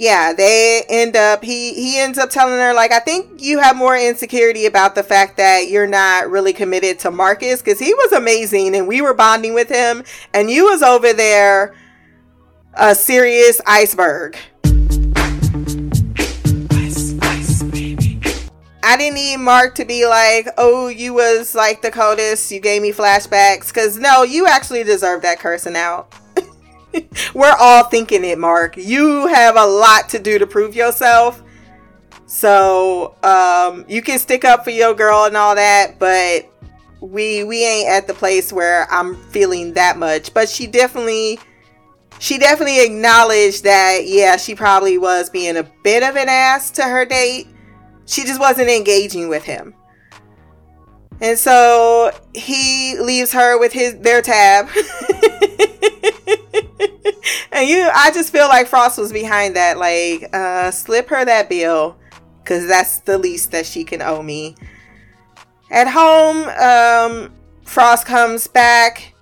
yeah, 0.00 0.32
they 0.32 0.82
end 0.88 1.14
up 1.14 1.44
he 1.44 1.74
he 1.74 1.98
ends 1.98 2.18
up 2.18 2.30
telling 2.30 2.58
her 2.58 2.72
like 2.72 2.90
I 2.90 3.00
think 3.00 3.42
you 3.42 3.58
have 3.58 3.76
more 3.76 3.94
insecurity 3.94 4.64
about 4.64 4.94
the 4.94 5.02
fact 5.02 5.36
that 5.36 5.68
you're 5.68 5.86
not 5.86 6.30
really 6.30 6.54
committed 6.54 6.98
to 7.00 7.10
Marcus 7.10 7.60
cuz 7.60 7.78
he 7.78 7.92
was 7.92 8.12
amazing 8.12 8.74
and 8.74 8.88
we 8.88 9.02
were 9.02 9.12
bonding 9.12 9.52
with 9.52 9.68
him 9.68 10.02
and 10.32 10.50
you 10.50 10.64
was 10.64 10.82
over 10.82 11.12
there 11.12 11.74
a 12.72 12.94
serious 12.94 13.60
iceberg. 13.66 14.38
I 18.82 18.96
didn't 18.96 19.16
need 19.16 19.36
Mark 19.36 19.74
to 19.74 19.84
be 19.84 20.06
like, 20.06 20.48
"Oh, 20.56 20.88
you 20.88 21.12
was 21.12 21.54
like 21.54 21.82
the 21.82 21.90
coldest. 21.90 22.50
You 22.50 22.58
gave 22.60 22.80
me 22.80 22.92
flashbacks." 22.92 23.72
Cuz 23.72 23.98
no, 23.98 24.22
you 24.22 24.46
actually 24.46 24.82
deserve 24.82 25.20
that 25.22 25.40
cursing 25.40 25.76
out. 25.76 26.10
We're 27.34 27.56
all 27.58 27.84
thinking 27.84 28.24
it, 28.24 28.38
Mark. 28.38 28.76
You 28.76 29.26
have 29.28 29.56
a 29.56 29.64
lot 29.64 30.08
to 30.10 30.18
do 30.18 30.38
to 30.38 30.46
prove 30.46 30.74
yourself. 30.74 31.42
So, 32.26 33.16
um, 33.22 33.84
you 33.88 34.02
can 34.02 34.18
stick 34.18 34.44
up 34.44 34.64
for 34.64 34.70
your 34.70 34.94
girl 34.94 35.24
and 35.24 35.36
all 35.36 35.54
that, 35.56 35.98
but 35.98 36.46
we 37.00 37.44
we 37.44 37.64
ain't 37.66 37.88
at 37.88 38.06
the 38.06 38.14
place 38.14 38.52
where 38.52 38.86
I'm 38.90 39.16
feeling 39.16 39.72
that 39.74 39.98
much. 39.98 40.32
But 40.32 40.48
she 40.48 40.66
definitely 40.66 41.38
she 42.18 42.38
definitely 42.38 42.84
acknowledged 42.84 43.64
that 43.64 44.06
yeah, 44.06 44.36
she 44.36 44.54
probably 44.54 44.98
was 44.98 45.30
being 45.30 45.56
a 45.56 45.64
bit 45.82 46.02
of 46.02 46.16
an 46.16 46.28
ass 46.28 46.70
to 46.72 46.84
her 46.84 47.04
date. 47.04 47.48
She 48.06 48.22
just 48.24 48.40
wasn't 48.40 48.68
engaging 48.68 49.28
with 49.28 49.44
him. 49.44 49.74
And 51.20 51.38
so 51.38 52.12
he 52.34 52.96
leaves 52.98 53.32
her 53.32 53.58
with 53.58 53.72
his 53.72 53.98
their 53.98 54.22
tab. 54.22 54.68
and 57.52 57.68
you 57.68 57.88
I 57.92 58.10
just 58.12 58.32
feel 58.32 58.48
like 58.48 58.66
Frost 58.66 58.98
was 58.98 59.12
behind 59.12 59.56
that 59.56 59.78
like 59.78 60.28
uh 60.34 60.70
slip 60.70 61.08
her 61.08 61.24
that 61.24 61.48
bill 61.48 61.96
cuz 62.44 62.66
that's 62.66 62.98
the 63.00 63.18
least 63.18 63.50
that 63.52 63.66
she 63.66 63.84
can 63.84 64.02
owe 64.02 64.22
me. 64.22 64.56
At 65.70 65.88
home 65.88 66.48
um 66.48 67.32
Frost 67.64 68.06
comes 68.06 68.46
back 68.46 69.14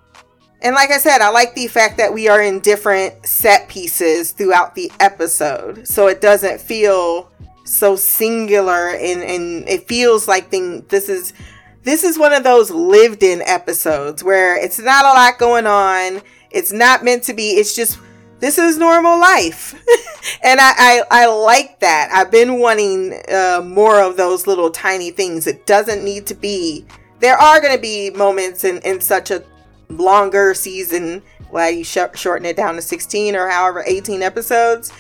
and 0.61 0.75
like 0.75 0.91
I 0.91 0.99
said, 0.99 1.21
I 1.21 1.31
like 1.31 1.55
the 1.55 1.69
fact 1.69 1.99
that 1.99 2.13
we 2.13 2.29
are 2.29 2.43
in 2.43 2.61
different 2.61 3.25
set 3.27 3.69
pieces 3.69 4.33
throughout 4.33 4.75
the 4.75 4.91
episode. 4.99 5.87
So 5.87 6.09
it 6.09 6.21
doesn't 6.21 6.61
feel 6.61 7.31
so 7.65 7.95
singular 7.97 8.89
and 8.89 9.23
and 9.23 9.69
it 9.69 9.87
feels 9.87 10.27
like 10.27 10.51
thing 10.51 10.87
this 10.89 11.09
is 11.11 11.35
this 11.83 12.03
is 12.03 12.19
one 12.19 12.33
of 12.33 12.43
those 12.43 12.71
lived 12.71 13.23
in 13.23 13.43
episodes 13.43 14.25
where 14.25 14.57
it's 14.63 14.79
not 14.79 15.05
a 15.05 15.09
lot 15.09 15.39
going 15.39 15.67
on. 15.67 16.23
It's 16.51 16.73
not 16.73 17.05
meant 17.05 17.23
to 17.25 17.35
be. 17.35 17.51
It's 17.51 17.75
just 17.75 17.99
this 18.41 18.59
is 18.59 18.79
normal 18.79 19.19
life. 19.19 19.75
and 20.45 20.61
I, 20.61 20.73
I, 20.79 21.03
I, 21.11 21.27
like 21.27 21.81
that. 21.81 22.11
I've 22.13 22.31
been 22.31 22.61
wanting 22.61 23.21
uh, 23.33 23.63
more 23.65 24.01
of 24.01 24.17
those 24.17 24.47
little 24.47 24.71
tiny 24.71 25.11
things. 25.11 25.47
It 25.47 25.67
doesn't 25.67 26.05
need 26.05 26.27
to 26.29 26.35
be. 26.35 26.87
There 27.19 27.37
are 27.37 27.61
going 27.61 27.75
to 27.75 27.81
be 27.81 28.11
moments 28.11 28.63
in, 28.63 28.79
in 28.83 29.01
such 29.01 29.33
a 29.33 29.43
longer 29.89 30.55
season 30.55 31.23
where 31.51 31.71
you 31.71 31.83
sh- 31.83 31.99
shorten 32.15 32.47
it 32.47 32.57
down 32.57 32.77
to 32.77 32.83
16 32.83 33.35
or 33.35 33.49
however 33.49 33.83
18 33.85 34.23
episodes. 34.23 34.93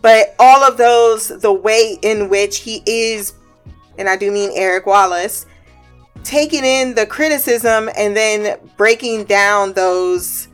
But 0.00 0.34
all 0.38 0.62
of 0.62 0.76
those, 0.76 1.28
the 1.28 1.52
way 1.52 1.98
in 2.02 2.28
which 2.28 2.60
he 2.60 2.82
is, 2.86 3.34
and 3.98 4.08
I 4.08 4.16
do 4.16 4.30
mean 4.30 4.50
Eric 4.54 4.86
Wallace, 4.86 5.46
taking 6.22 6.64
in 6.64 6.94
the 6.94 7.06
criticism 7.06 7.90
and 7.96 8.16
then 8.16 8.58
breaking 8.76 9.24
down 9.24 9.74
those 9.74 10.48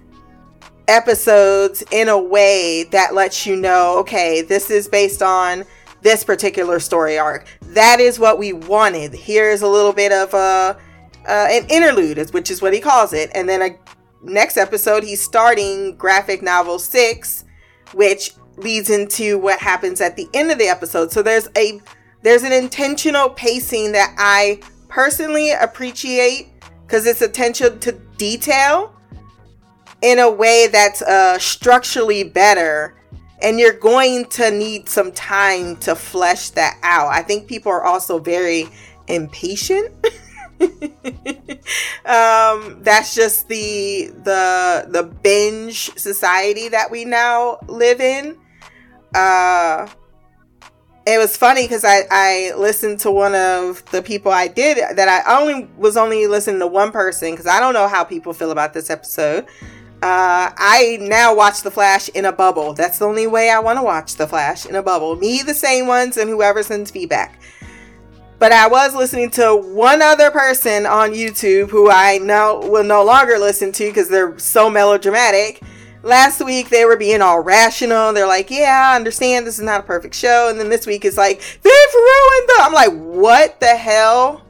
episodes 0.90 1.82
in 1.90 2.08
a 2.08 2.18
way 2.20 2.84
that 2.90 3.14
lets 3.14 3.46
you 3.46 3.56
know 3.56 3.98
okay, 3.98 4.42
this 4.42 4.70
is 4.70 4.88
based 4.88 5.22
on 5.22 5.64
this 6.02 6.24
particular 6.24 6.80
story 6.80 7.18
arc. 7.18 7.46
That 7.62 8.00
is 8.00 8.18
what 8.18 8.38
we 8.38 8.52
wanted. 8.52 9.14
Here's 9.14 9.62
a 9.62 9.68
little 9.68 9.92
bit 9.92 10.12
of 10.12 10.34
a 10.34 10.76
uh, 11.28 11.46
an 11.50 11.66
interlude, 11.68 12.18
which 12.32 12.50
is 12.50 12.60
what 12.60 12.72
he 12.72 12.80
calls 12.80 13.12
it, 13.12 13.30
and 13.34 13.48
then 13.48 13.62
a 13.62 13.78
next 14.22 14.56
episode 14.56 15.02
he's 15.02 15.22
starting 15.22 15.96
graphic 15.96 16.42
novel 16.42 16.78
six, 16.78 17.44
which 17.92 18.32
leads 18.56 18.90
into 18.90 19.38
what 19.38 19.58
happens 19.58 20.00
at 20.00 20.16
the 20.16 20.28
end 20.34 20.50
of 20.50 20.58
the 20.58 20.66
episode. 20.66 21.12
So 21.12 21.22
there's 21.22 21.48
a 21.56 21.80
there's 22.22 22.42
an 22.42 22.52
intentional 22.52 23.30
pacing 23.30 23.92
that 23.92 24.14
I 24.18 24.60
personally 24.88 25.52
appreciate 25.52 26.48
because 26.86 27.06
it's 27.06 27.22
attention 27.22 27.78
to 27.80 27.92
detail 28.16 28.94
in 30.02 30.18
a 30.18 30.30
way 30.30 30.68
that's 30.70 31.02
uh, 31.02 31.38
structurally 31.38 32.24
better 32.24 32.94
and 33.42 33.58
you're 33.58 33.72
going 33.72 34.26
to 34.26 34.50
need 34.50 34.88
some 34.88 35.12
time 35.12 35.76
to 35.76 35.94
flesh 35.94 36.50
that 36.50 36.78
out. 36.82 37.08
I 37.08 37.22
think 37.22 37.46
people 37.46 37.72
are 37.72 37.84
also 37.84 38.18
very 38.18 38.68
impatient. 39.08 39.92
um, 42.04 42.82
that's 42.82 43.14
just 43.14 43.48
the 43.48 44.12
the 44.24 44.86
the 44.88 45.10
binge 45.22 45.90
society 45.96 46.68
that 46.68 46.90
we 46.90 47.04
now 47.04 47.58
live 47.66 48.00
in. 48.00 48.36
Uh, 49.14 49.88
it 51.06 51.18
was 51.18 51.36
funny 51.36 51.62
because 51.62 51.84
I, 51.84 52.02
I 52.10 52.52
listened 52.56 53.00
to 53.00 53.10
one 53.10 53.34
of 53.34 53.84
the 53.86 54.02
people 54.02 54.30
I 54.30 54.48
did 54.48 54.76
that 54.96 55.08
I 55.08 55.40
only 55.40 55.68
was 55.78 55.96
only 55.96 56.26
listening 56.26 56.60
to 56.60 56.66
one 56.66 56.92
person 56.92 57.30
because 57.30 57.46
I 57.46 57.58
don't 57.58 57.72
know 57.72 57.88
how 57.88 58.04
people 58.04 58.34
feel 58.34 58.50
about 58.50 58.74
this 58.74 58.90
episode. 58.90 59.46
Uh, 60.02 60.50
I 60.56 60.96
now 61.00 61.34
watch 61.34 61.62
The 61.62 61.70
Flash 61.70 62.08
in 62.10 62.24
a 62.24 62.32
bubble. 62.32 62.72
That's 62.72 62.98
the 62.98 63.04
only 63.04 63.26
way 63.26 63.50
I 63.50 63.58
want 63.58 63.78
to 63.78 63.82
watch 63.82 64.16
The 64.16 64.26
Flash 64.26 64.64
in 64.64 64.74
a 64.74 64.82
bubble. 64.82 65.16
Me, 65.16 65.42
the 65.42 65.52
same 65.52 65.86
ones, 65.86 66.16
and 66.16 66.30
whoever 66.30 66.62
sends 66.62 66.90
feedback. 66.90 67.38
But 68.38 68.52
I 68.52 68.66
was 68.68 68.94
listening 68.94 69.28
to 69.32 69.54
one 69.54 70.00
other 70.00 70.30
person 70.30 70.86
on 70.86 71.10
YouTube 71.10 71.68
who 71.68 71.90
I 71.90 72.16
now 72.16 72.58
will 72.58 72.82
no 72.82 73.04
longer 73.04 73.38
listen 73.38 73.72
to 73.72 73.88
because 73.88 74.08
they're 74.08 74.38
so 74.38 74.70
melodramatic. 74.70 75.60
Last 76.02 76.42
week 76.42 76.70
they 76.70 76.86
were 76.86 76.96
being 76.96 77.20
all 77.20 77.40
rational. 77.40 78.14
They're 78.14 78.26
like, 78.26 78.50
"Yeah, 78.50 78.92
I 78.92 78.96
understand 78.96 79.46
this 79.46 79.58
is 79.58 79.64
not 79.64 79.80
a 79.80 79.82
perfect 79.82 80.14
show," 80.14 80.48
and 80.48 80.58
then 80.58 80.70
this 80.70 80.86
week 80.86 81.04
it's 81.04 81.18
like, 81.18 81.40
"They've 81.62 81.94
ruined 81.94 82.48
the." 82.48 82.56
I'm 82.60 82.72
like, 82.72 82.92
"What 82.92 83.60
the 83.60 83.76
hell?" 83.76 84.40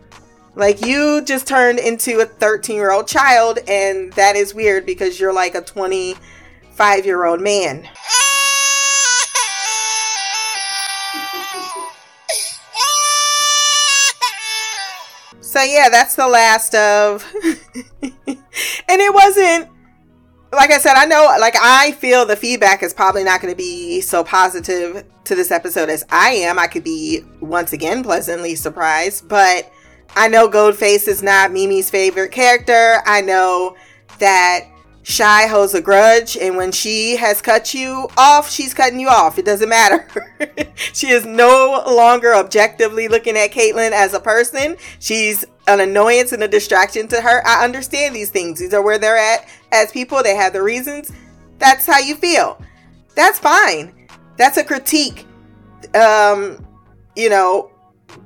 Like 0.54 0.84
you 0.84 1.22
just 1.24 1.46
turned 1.46 1.78
into 1.78 2.20
a 2.20 2.24
13 2.24 2.76
year 2.76 2.92
old 2.92 3.06
child, 3.06 3.58
and 3.68 4.12
that 4.14 4.36
is 4.36 4.54
weird 4.54 4.84
because 4.84 5.20
you're 5.20 5.32
like 5.32 5.54
a 5.54 5.62
25 5.62 7.06
year 7.06 7.24
old 7.24 7.40
man. 7.40 7.88
So 15.40 15.62
yeah, 15.62 15.88
that's 15.88 16.14
the 16.14 16.28
last 16.28 16.74
of 16.76 17.26
and 18.02 18.08
it 19.00 19.12
wasn't 19.12 19.68
like 20.52 20.70
I 20.70 20.78
said, 20.78 20.94
I 20.94 21.06
know 21.06 21.28
like 21.40 21.54
I 21.60 21.92
feel 21.92 22.26
the 22.26 22.36
feedback 22.36 22.82
is 22.82 22.92
probably 22.92 23.24
not 23.24 23.40
going 23.40 23.52
to 23.52 23.56
be 23.56 24.00
so 24.00 24.24
positive 24.24 25.04
to 25.24 25.34
this 25.34 25.50
episode 25.50 25.88
as 25.88 26.04
I 26.10 26.30
am. 26.30 26.58
I 26.58 26.66
could 26.66 26.84
be 26.84 27.24
once 27.40 27.72
again 27.72 28.02
pleasantly 28.02 28.56
surprised, 28.56 29.28
but 29.28 29.72
I 30.16 30.28
know 30.28 30.48
Goldface 30.48 31.08
is 31.08 31.22
not 31.22 31.52
Mimi's 31.52 31.90
favorite 31.90 32.32
character. 32.32 33.02
I 33.06 33.20
know 33.20 33.76
that 34.18 34.66
Shy 35.02 35.46
holds 35.46 35.74
a 35.74 35.80
grudge, 35.80 36.36
and 36.36 36.56
when 36.56 36.72
she 36.72 37.16
has 37.16 37.40
cut 37.40 37.72
you 37.72 38.08
off, 38.18 38.50
she's 38.50 38.74
cutting 38.74 39.00
you 39.00 39.08
off. 39.08 39.38
It 39.38 39.44
doesn't 39.44 39.68
matter. 39.68 40.06
she 40.76 41.08
is 41.08 41.24
no 41.24 41.82
longer 41.86 42.34
objectively 42.34 43.08
looking 43.08 43.36
at 43.36 43.50
Caitlyn 43.50 43.92
as 43.92 44.12
a 44.12 44.20
person. 44.20 44.76
She's 44.98 45.44
an 45.66 45.80
annoyance 45.80 46.32
and 46.32 46.42
a 46.42 46.48
distraction 46.48 47.08
to 47.08 47.20
her. 47.20 47.46
I 47.46 47.64
understand 47.64 48.14
these 48.14 48.30
things. 48.30 48.60
These 48.60 48.74
are 48.74 48.82
where 48.82 48.98
they're 48.98 49.16
at 49.16 49.48
as 49.72 49.90
people. 49.90 50.22
They 50.22 50.36
have 50.36 50.52
the 50.52 50.62
reasons. 50.62 51.12
That's 51.58 51.86
how 51.86 51.98
you 51.98 52.14
feel. 52.14 52.60
That's 53.14 53.38
fine. 53.38 54.08
That's 54.36 54.58
a 54.58 54.64
critique. 54.64 55.26
Um, 55.94 56.66
you 57.16 57.30
know, 57.30 57.70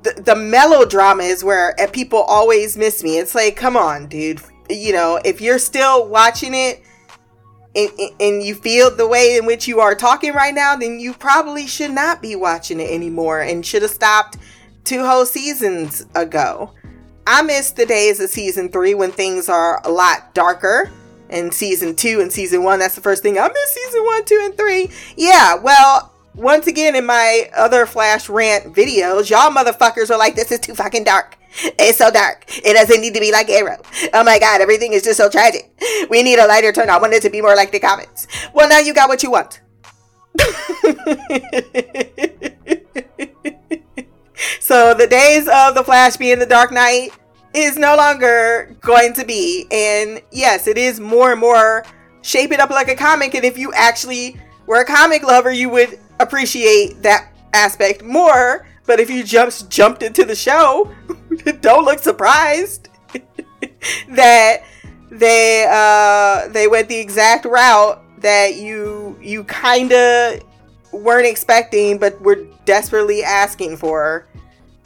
the, 0.03 0.21
the 0.21 0.35
melodrama 0.35 1.23
is 1.23 1.43
where 1.43 1.75
people 1.91 2.19
always 2.19 2.77
miss 2.77 3.03
me. 3.03 3.17
It's 3.17 3.35
like, 3.35 3.55
come 3.55 3.75
on, 3.77 4.07
dude. 4.07 4.41
You 4.69 4.93
know, 4.93 5.19
if 5.23 5.41
you're 5.41 5.59
still 5.59 6.07
watching 6.07 6.53
it 6.53 6.83
and, 7.75 7.91
and 8.19 8.43
you 8.43 8.55
feel 8.55 8.95
the 8.95 9.07
way 9.07 9.37
in 9.37 9.45
which 9.45 9.67
you 9.67 9.79
are 9.79 9.95
talking 9.95 10.33
right 10.33 10.53
now, 10.53 10.75
then 10.75 10.99
you 10.99 11.13
probably 11.13 11.67
should 11.67 11.91
not 11.91 12.21
be 12.21 12.35
watching 12.35 12.79
it 12.79 12.89
anymore 12.89 13.41
and 13.41 13.65
should 13.65 13.81
have 13.81 13.91
stopped 13.91 14.37
two 14.83 15.05
whole 15.05 15.25
seasons 15.25 16.05
ago. 16.15 16.73
I 17.27 17.41
miss 17.41 17.71
the 17.71 17.85
days 17.85 18.19
of 18.19 18.29
season 18.29 18.69
three 18.69 18.93
when 18.93 19.11
things 19.11 19.49
are 19.49 19.81
a 19.83 19.91
lot 19.91 20.33
darker. 20.33 20.91
And 21.27 21.51
season 21.51 21.95
two 21.95 22.21
and 22.21 22.31
season 22.31 22.63
one, 22.63 22.77
that's 22.77 22.93
the 22.93 23.01
first 23.01 23.23
thing 23.23 23.39
I 23.39 23.47
miss 23.47 23.73
season 23.73 24.05
one, 24.05 24.25
two, 24.25 24.41
and 24.43 24.55
three. 24.55 24.91
Yeah, 25.17 25.55
well, 25.55 26.13
once 26.35 26.67
again 26.67 26.95
in 26.95 27.05
my 27.05 27.49
other 27.55 27.85
Flash 27.85 28.29
rant 28.29 28.73
videos, 28.73 29.29
y'all 29.29 29.51
motherfuckers 29.51 30.09
are 30.09 30.17
like, 30.17 30.35
this 30.35 30.51
is 30.51 30.59
too 30.59 30.75
fucking 30.75 31.03
dark. 31.03 31.37
It's 31.79 31.97
so 31.97 32.11
dark. 32.11 32.43
It 32.47 32.73
doesn't 32.73 32.99
need 32.99 33.13
to 33.13 33.21
be 33.21 33.31
like 33.31 33.49
Arrow. 33.49 33.81
Oh 34.13 34.23
my 34.23 34.39
god, 34.39 34.59
everything 34.59 34.91
is 34.93 35.03
just 35.03 35.17
so 35.17 35.29
tragic. 35.29 35.71
We 36.09 36.21
need 36.21 36.37
a 36.37 36.47
lighter 36.47 36.73
tone. 36.73 36.89
I 36.89 36.97
want 36.97 37.13
it 37.13 37.21
to 37.21 37.29
be 37.29 37.41
more 37.41 37.55
like 37.55 37.71
the 37.71 37.79
comics. 37.79 38.27
Well, 38.53 38.67
now 38.67 38.79
you 38.79 38.93
got 38.93 39.07
what 39.07 39.23
you 39.23 39.31
want. 39.31 39.61
so 44.59 44.93
the 44.93 45.07
days 45.09 45.47
of 45.47 45.75
the 45.75 45.83
Flash 45.85 46.17
being 46.17 46.39
the 46.39 46.45
Dark 46.45 46.73
Knight 46.73 47.11
is 47.53 47.77
no 47.77 47.95
longer 47.95 48.75
going 48.81 49.13
to 49.13 49.25
be. 49.25 49.65
And 49.71 50.21
yes, 50.31 50.67
it 50.67 50.77
is 50.77 50.99
more 50.99 51.31
and 51.31 51.39
more 51.39 51.85
shaping 52.21 52.59
up 52.59 52.69
like 52.69 52.89
a 52.89 52.95
comic. 52.95 53.33
And 53.33 53.45
if 53.45 53.57
you 53.57 53.71
actually 53.73 54.37
were 54.65 54.81
a 54.81 54.85
comic 54.85 55.23
lover, 55.23 55.51
you 55.51 55.69
would 55.69 55.99
appreciate 56.19 57.01
that 57.01 57.31
aspect 57.53 58.03
more. 58.03 58.67
But 58.85 58.99
if 58.99 59.09
you 59.09 59.23
just 59.23 59.69
jumped 59.69 60.03
into 60.03 60.25
the 60.25 60.35
show, 60.35 60.93
don't 61.61 61.85
look 61.85 61.99
surprised 61.99 62.89
that 64.09 64.63
they 65.09 65.65
uh, 65.69 66.47
they 66.49 66.67
went 66.67 66.89
the 66.89 66.97
exact 66.97 67.45
route 67.45 68.01
that 68.19 68.55
you 68.55 69.17
you 69.21 69.43
kind 69.43 69.91
of 69.91 70.43
weren't 70.91 71.27
expecting, 71.27 71.97
but 71.97 72.19
were 72.21 72.45
desperately 72.65 73.23
asking 73.23 73.77
for 73.77 74.27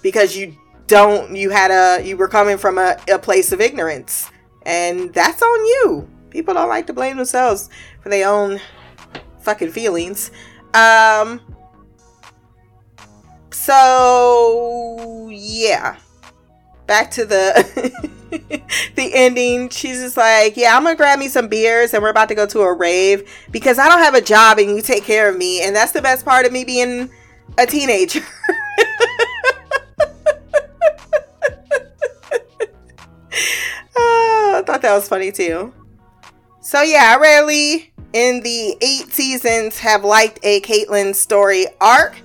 because 0.02 0.36
you 0.36 0.56
don't 0.88 1.36
you 1.36 1.50
had 1.50 1.72
a 1.72 2.06
you 2.06 2.18
were 2.18 2.28
coming 2.28 2.58
from 2.58 2.78
a, 2.78 2.98
a 3.12 3.20
place 3.20 3.52
of 3.52 3.62
ignorance, 3.62 4.30
and 4.64 5.14
that's 5.14 5.42
on 5.42 5.66
you. 5.66 6.10
People 6.30 6.54
don't 6.54 6.70
like 6.70 6.88
to 6.88 6.94
blame 6.94 7.18
themselves 7.18 7.70
for 8.02 8.10
their 8.10 8.30
own 8.30 8.60
fucking 9.50 9.72
feelings. 9.72 10.30
Um. 10.76 11.42
So 13.50 15.28
yeah, 15.32 15.98
back 16.86 17.10
to 17.12 17.26
the 17.26 17.42
the 18.96 19.12
ending. 19.14 19.70
She's 19.70 20.00
just 20.00 20.18
like, 20.18 20.56
yeah, 20.56 20.78
I'm 20.78 20.84
gonna 20.84 20.96
grab 20.96 21.18
me 21.18 21.30
some 21.30 21.48
beers 21.48 21.96
and 21.96 22.04
we're 22.04 22.10
about 22.10 22.30
to 22.30 22.36
go 22.36 22.46
to 22.46 22.62
a 22.62 22.72
rave 22.72 23.28
because 23.50 23.80
I 23.80 23.90
don't 23.90 24.00
have 24.00 24.14
a 24.14 24.22
job 24.22 24.60
and 24.60 24.70
you 24.70 24.84
take 24.84 25.04
care 25.04 25.28
of 25.28 25.36
me, 25.36 25.64
and 25.64 25.76
that's 25.76 25.94
the 25.94 26.02
best 26.02 26.26
part 26.26 26.46
of 26.46 26.52
me 26.52 26.64
being 26.64 27.10
a 27.58 27.66
teenager. 27.66 28.22
oh, 33.98 34.54
I 34.58 34.64
thought 34.64 34.84
that 34.84 34.94
was 34.94 35.10
funny 35.10 35.32
too. 35.32 35.74
So 36.62 36.84
yeah, 36.84 37.16
I 37.18 37.20
rarely 37.20 37.89
in 38.14 38.42
the 38.42 38.78
eight 38.82 39.12
seasons 39.14 39.80
have 39.80 40.04
liked 40.04 40.40
a 40.44 40.62
Caitlyn 40.62 41.14
story 41.16 41.66
arc. 41.80 42.16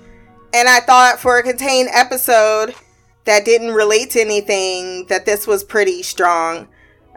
And 0.53 0.69
I 0.69 0.81
thought 0.81 1.19
for 1.19 1.39
a 1.39 1.43
contained 1.43 1.89
episode 1.93 2.75
that 3.25 3.45
didn't 3.45 3.73
relate 3.73 4.11
to 4.11 4.21
anything, 4.21 5.07
that 5.07 5.27
this 5.27 5.47
was 5.47 5.65
pretty 5.65 6.03
strong. 6.03 6.69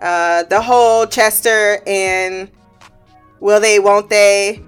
Uh, 0.01 0.43
the 0.43 0.61
whole 0.61 1.05
Chester 1.05 1.81
and 1.85 2.49
will 3.39 3.59
they, 3.59 3.79
won't 3.79 4.09
they? 4.09 4.63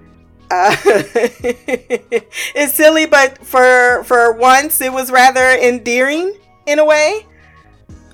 Uh, 0.50 0.74
it's 0.84 2.74
silly, 2.74 3.06
but 3.06 3.38
for 3.44 4.02
for 4.04 4.32
once, 4.32 4.80
it 4.80 4.92
was 4.92 5.10
rather 5.10 5.44
endearing 5.44 6.36
in 6.66 6.80
a 6.80 6.84
way. 6.84 7.26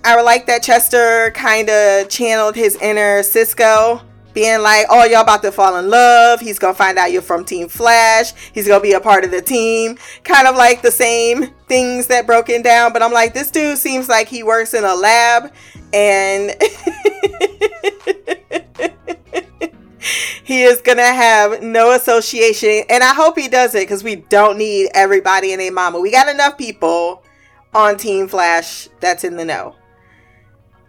I 0.05 0.21
like 0.21 0.47
that 0.47 0.63
Chester 0.63 1.31
kind 1.33 1.69
of 1.71 2.09
channeled 2.09 2.55
his 2.55 2.77
inner 2.77 3.23
Cisco, 3.23 4.03
being 4.37 4.61
like, 4.61 4.87
"Oh, 4.91 5.03
y'all 5.05 5.23
about 5.23 5.43
to 5.45 5.51
fall 5.51 5.77
in 5.77 5.89
love. 5.89 6.41
He's 6.41 6.59
gonna 6.59 6.75
find 6.75 6.99
out 6.99 7.11
you're 7.11 7.23
from 7.23 7.43
Team 7.43 7.69
Flash. 7.69 8.35
He's 8.53 8.69
gonna 8.69 8.83
be 8.83 8.93
a 8.93 9.01
part 9.01 9.25
of 9.25 9.31
the 9.31 9.41
team." 9.41 9.97
Kind 10.25 10.47
of 10.47 10.55
like 10.55 10.83
the 10.83 10.91
same 10.91 11.49
things 11.69 12.09
that 12.09 12.27
broken 12.27 12.61
down, 12.61 12.93
but 12.93 13.03
I'm 13.03 13.13
like, 13.13 13.33
this 13.33 13.51
dude 13.51 13.79
seems 13.79 14.11
like 14.11 14.29
he 14.29 14.43
works 14.43 14.75
in 14.75 14.85
a 14.85 14.95
lab, 14.95 15.51
and 15.95 16.51
he 20.45 20.65
is 20.65 20.83
gonna 20.83 21.03
have 21.03 21.63
no 21.63 21.93
association. 21.93 22.85
And 22.91 23.03
I 23.03 23.15
hope 23.15 23.39
he 23.39 23.49
does 23.49 23.75
it 23.75 23.81
because 23.81 24.05
we 24.05 24.17
don't 24.17 24.59
need 24.59 24.91
everybody 24.93 25.55
in 25.55 25.61
a 25.61 25.71
mama. 25.71 25.99
We 25.99 26.11
got 26.11 26.29
enough 26.29 26.59
people 26.59 27.25
on 27.73 27.97
Team 27.97 28.29
Flash 28.29 28.91
that's 29.01 29.25
in 29.25 29.39
the 29.39 29.47
know. 29.47 29.77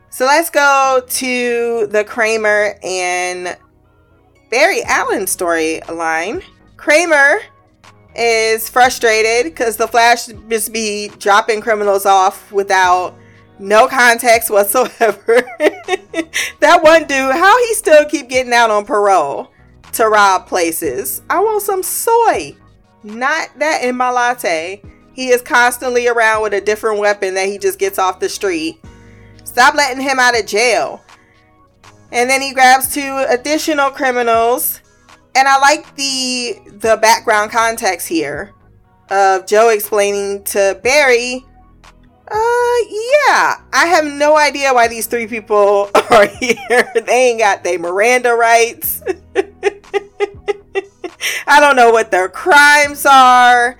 So 0.09 0.25
let's 0.25 0.49
go 0.49 1.01
to 1.05 1.87
the 1.87 2.03
Kramer 2.03 2.79
and 2.81 3.57
Barry 4.49 4.81
Allen 4.83 5.25
storyline. 5.25 6.43
Kramer 6.77 7.39
is 8.15 8.69
frustrated 8.69 9.51
because 9.51 9.77
the 9.77 9.87
Flash 9.87 10.27
just 10.49 10.73
be 10.73 11.09
dropping 11.19 11.61
criminals 11.61 12.05
off 12.05 12.51
without 12.51 13.15
no 13.59 13.87
context 13.87 14.49
whatsoever. 14.49 15.41
that 16.59 16.79
one 16.81 17.01
dude, 17.01 17.33
how 17.33 17.57
he 17.67 17.73
still 17.73 18.05
keep 18.05 18.29
getting 18.29 18.53
out 18.53 18.71
on 18.71 18.85
parole 18.85 19.51
to 19.93 20.07
rob 20.07 20.47
places? 20.47 21.21
I 21.29 21.39
want 21.39 21.61
some 21.61 21.83
soy, 21.83 22.55
not 23.03 23.49
that 23.59 23.83
in 23.83 23.97
my 23.97 24.09
latte. 24.09 24.81
He 25.13 25.29
is 25.29 25.41
constantly 25.41 26.07
around 26.07 26.43
with 26.43 26.53
a 26.53 26.61
different 26.61 26.99
weapon 26.99 27.33
that 27.33 27.47
he 27.47 27.57
just 27.57 27.79
gets 27.79 27.97
off 27.97 28.19
the 28.19 28.29
street. 28.29 28.79
Stop 29.57 29.73
letting 29.73 29.99
him 29.99 30.19
out 30.19 30.39
of 30.39 30.45
jail. 30.45 31.03
And 32.11 32.29
then 32.29 32.43
he 32.43 32.53
grabs 32.53 32.93
two 32.93 33.25
additional 33.27 33.89
criminals. 33.89 34.81
And 35.33 35.47
I 35.47 35.57
like 35.57 35.95
the 35.95 36.59
the 36.73 36.99
background 37.01 37.49
context 37.49 38.07
here 38.07 38.53
of 39.09 39.47
Joe 39.47 39.69
explaining 39.69 40.43
to 40.43 40.79
Barry 40.83 41.43
uh, 42.29 42.77
yeah. 42.89 43.61
I 43.73 43.87
have 43.87 44.05
no 44.05 44.37
idea 44.37 44.71
why 44.75 44.87
these 44.89 45.07
three 45.07 45.25
people 45.25 45.89
are 46.11 46.27
here. 46.27 46.91
they 46.93 47.29
ain't 47.29 47.39
got 47.39 47.63
their 47.63 47.79
Miranda 47.79 48.35
rights. 48.35 49.01
I 51.47 51.59
don't 51.59 51.75
know 51.75 51.89
what 51.89 52.11
their 52.11 52.29
crimes 52.29 53.07
are. 53.07 53.75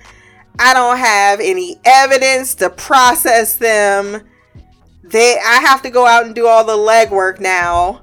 I 0.58 0.74
don't 0.74 0.98
have 0.98 1.38
any 1.38 1.76
evidence 1.84 2.56
to 2.56 2.68
process 2.68 3.54
them. 3.54 4.26
They 5.10 5.38
I 5.44 5.60
have 5.60 5.82
to 5.82 5.90
go 5.90 6.06
out 6.06 6.26
and 6.26 6.34
do 6.34 6.46
all 6.46 6.64
the 6.64 6.76
legwork 6.76 7.40
now, 7.40 8.02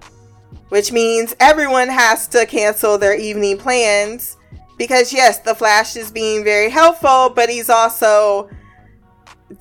which 0.70 0.92
means 0.92 1.36
everyone 1.40 1.88
has 1.88 2.28
to 2.30 2.46
cancel 2.46 2.98
their 2.98 3.16
evening 3.16 3.58
plans 3.58 4.38
because 4.78 5.14
yes, 5.14 5.40
the 5.40 5.56
Flash 5.56 5.96
is 5.96 6.12
being 6.12 6.44
very 6.44 6.70
helpful, 6.70 7.32
but 7.36 7.50
he's 7.50 7.70
also 7.70 8.50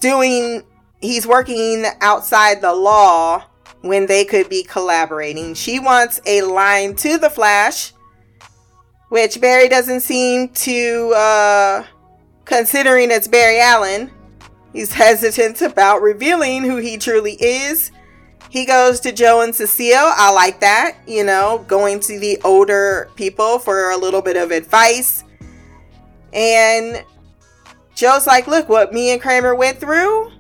doing 0.01 0.63
he's 1.01 1.27
working 1.27 1.85
outside 2.01 2.61
the 2.61 2.75
law 2.75 3.45
when 3.83 4.07
they 4.07 4.25
could 4.25 4.49
be 4.49 4.63
collaborating. 4.63 5.53
She 5.55 5.79
wants 5.79 6.21
a 6.25 6.41
line 6.43 6.95
to 6.97 7.19
the 7.19 7.29
Flash, 7.29 7.93
which 9.11 9.41
Barry 9.41 9.69
doesn't 9.69 10.01
seem 10.01 10.49
to, 10.49 11.13
uh, 11.15 11.85
considering 12.47 13.11
it's 13.11 13.29
Barry 13.29 13.61
Allen. 13.61 14.11
He's 14.75 14.93
hesitant 14.93 15.63
about 15.63 16.03
revealing 16.03 16.65
who 16.65 16.77
he 16.79 16.99
truly 16.99 17.35
is. 17.41 17.93
He 18.51 18.67
goes 18.67 18.99
to 19.01 19.13
Joe 19.13 19.41
and 19.41 19.55
Cecile. 19.55 20.13
I 20.17 20.33
like 20.33 20.61
that, 20.61 20.99
you 21.07 21.25
know, 21.25 21.65
going 21.69 22.01
to 22.01 22.19
the 22.19 22.39
older 22.45 23.09
people 23.15 23.61
for 23.61 23.91
a 23.91 23.97
little 23.97 24.21
bit 24.21 24.37
of 24.37 24.51
advice. 24.51 25.23
And 26.33 27.05
Joe's 27.95 28.27
like, 28.27 28.49
look, 28.49 28.69
what 28.69 28.93
me 28.93 29.13
and 29.13 29.23
Kramer 29.23 29.55
went 29.55 29.79
through, 29.79 30.27
uh, 30.27 30.31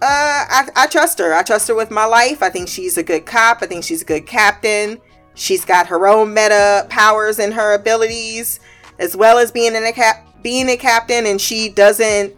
I, 0.00 0.68
I 0.74 0.86
trust 0.86 1.18
her. 1.18 1.34
I 1.34 1.42
trust 1.42 1.68
her 1.68 1.74
with 1.74 1.90
my 1.90 2.06
life. 2.06 2.42
I 2.42 2.48
think 2.48 2.68
she's 2.68 2.96
a 2.96 3.02
good 3.02 3.26
cop. 3.26 3.58
I 3.62 3.66
think 3.66 3.84
she's 3.84 4.02
a 4.02 4.06
good 4.06 4.26
captain. 4.26 4.98
She's 5.34 5.66
got 5.66 5.86
her 5.88 6.06
own 6.06 6.32
meta 6.32 6.86
powers 6.88 7.38
and 7.38 7.52
her 7.52 7.74
abilities, 7.74 8.58
as 8.98 9.16
well 9.16 9.38
as 9.38 9.52
being 9.52 9.74
in 9.74 9.84
a 9.84 9.92
cap, 9.92 10.26
being 10.42 10.70
a 10.70 10.76
captain, 10.76 11.26
and 11.26 11.40
she 11.40 11.68
doesn't 11.68 12.34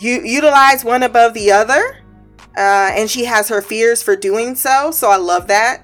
u- 0.00 0.24
utilize 0.24 0.84
one 0.84 1.02
above 1.02 1.34
the 1.34 1.50
other. 1.52 1.98
Uh, 2.56 2.90
and 2.94 3.08
she 3.10 3.24
has 3.24 3.48
her 3.48 3.62
fears 3.62 4.02
for 4.02 4.14
doing 4.14 4.54
so. 4.54 4.90
So 4.90 5.10
I 5.10 5.16
love 5.16 5.48
that. 5.48 5.82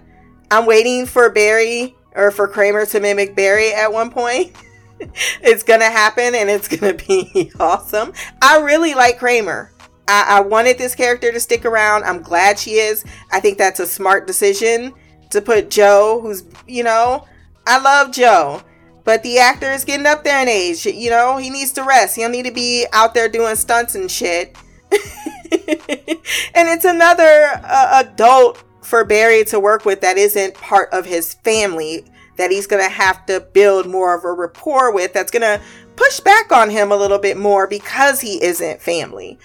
I'm 0.51 0.66
waiting 0.66 1.07
for 1.07 1.31
Barry 1.31 1.97
or 2.14 2.31
for 2.31 2.49
Kramer 2.49 2.85
to 2.87 3.01
mimic 3.01 3.35
Barry 3.35 3.73
at 3.73 3.92
one 3.92 4.11
point. 4.11 4.55
it's 5.42 5.62
gonna 5.62 5.85
happen, 5.85 6.35
and 6.35 6.51
it's 6.51 6.68
gonna 6.68 6.94
be 6.94 7.53
awesome. 7.61 8.12
I 8.42 8.59
really 8.61 8.94
like 8.94 9.18
Kramer. 9.18 9.73
I, 10.09 10.38
I 10.38 10.40
wanted 10.40 10.79
this 10.79 10.94
character 10.94 11.31
to 11.31 11.40
stick 11.40 11.64
around. 11.64 12.05
I'm 12.05 12.23
glad 12.23 12.59
she 12.59 12.73
is. 12.73 13.05
I 13.31 13.40
think 13.40 13.59
that's 13.59 13.81
a 13.81 13.87
smart 13.87 14.27
decision 14.27 14.94
to 15.31 15.42
put 15.42 15.71
Joe, 15.71 16.21
who's, 16.23 16.44
you 16.66 16.83
know, 16.83 17.27
I 17.66 17.79
love 17.79 18.12
Joe, 18.12 18.62
but 19.09 19.23
the 19.23 19.38
actor 19.38 19.73
is 19.73 19.87
getting 19.87 20.05
up 20.05 20.23
there 20.23 20.42
in 20.42 20.49
age. 20.49 20.85
You 20.85 21.09
know, 21.09 21.38
he 21.38 21.49
needs 21.49 21.73
to 21.73 21.83
rest. 21.83 22.14
He'll 22.14 22.29
need 22.29 22.44
to 22.44 22.53
be 22.53 22.87
out 22.92 23.14
there 23.14 23.27
doing 23.27 23.57
stunts 23.57 23.94
and 23.94 24.11
shit. 24.11 24.55
and 24.92 26.68
it's 26.68 26.85
another 26.85 27.49
uh, 27.64 28.05
adult 28.05 28.62
for 28.83 29.07
Barry 29.07 29.44
to 29.44 29.59
work 29.59 29.87
with 29.87 30.03
that 30.03 30.18
isn't 30.18 30.53
part 30.53 30.92
of 30.92 31.07
his 31.07 31.33
family 31.33 32.05
that 32.37 32.51
he's 32.51 32.66
going 32.66 32.83
to 32.83 32.90
have 32.90 33.25
to 33.25 33.40
build 33.55 33.87
more 33.87 34.14
of 34.14 34.25
a 34.25 34.33
rapport 34.35 34.92
with 34.92 35.14
that's 35.14 35.31
going 35.31 35.40
to 35.40 35.59
push 35.97 36.21
back 36.21 36.53
on 36.53 36.68
him 36.68 36.92
a 36.92 36.97
little 36.97 37.18
bit 37.18 37.38
more 37.38 37.66
because 37.66 38.21
he 38.21 38.44
isn't 38.44 38.83
family. 38.83 39.38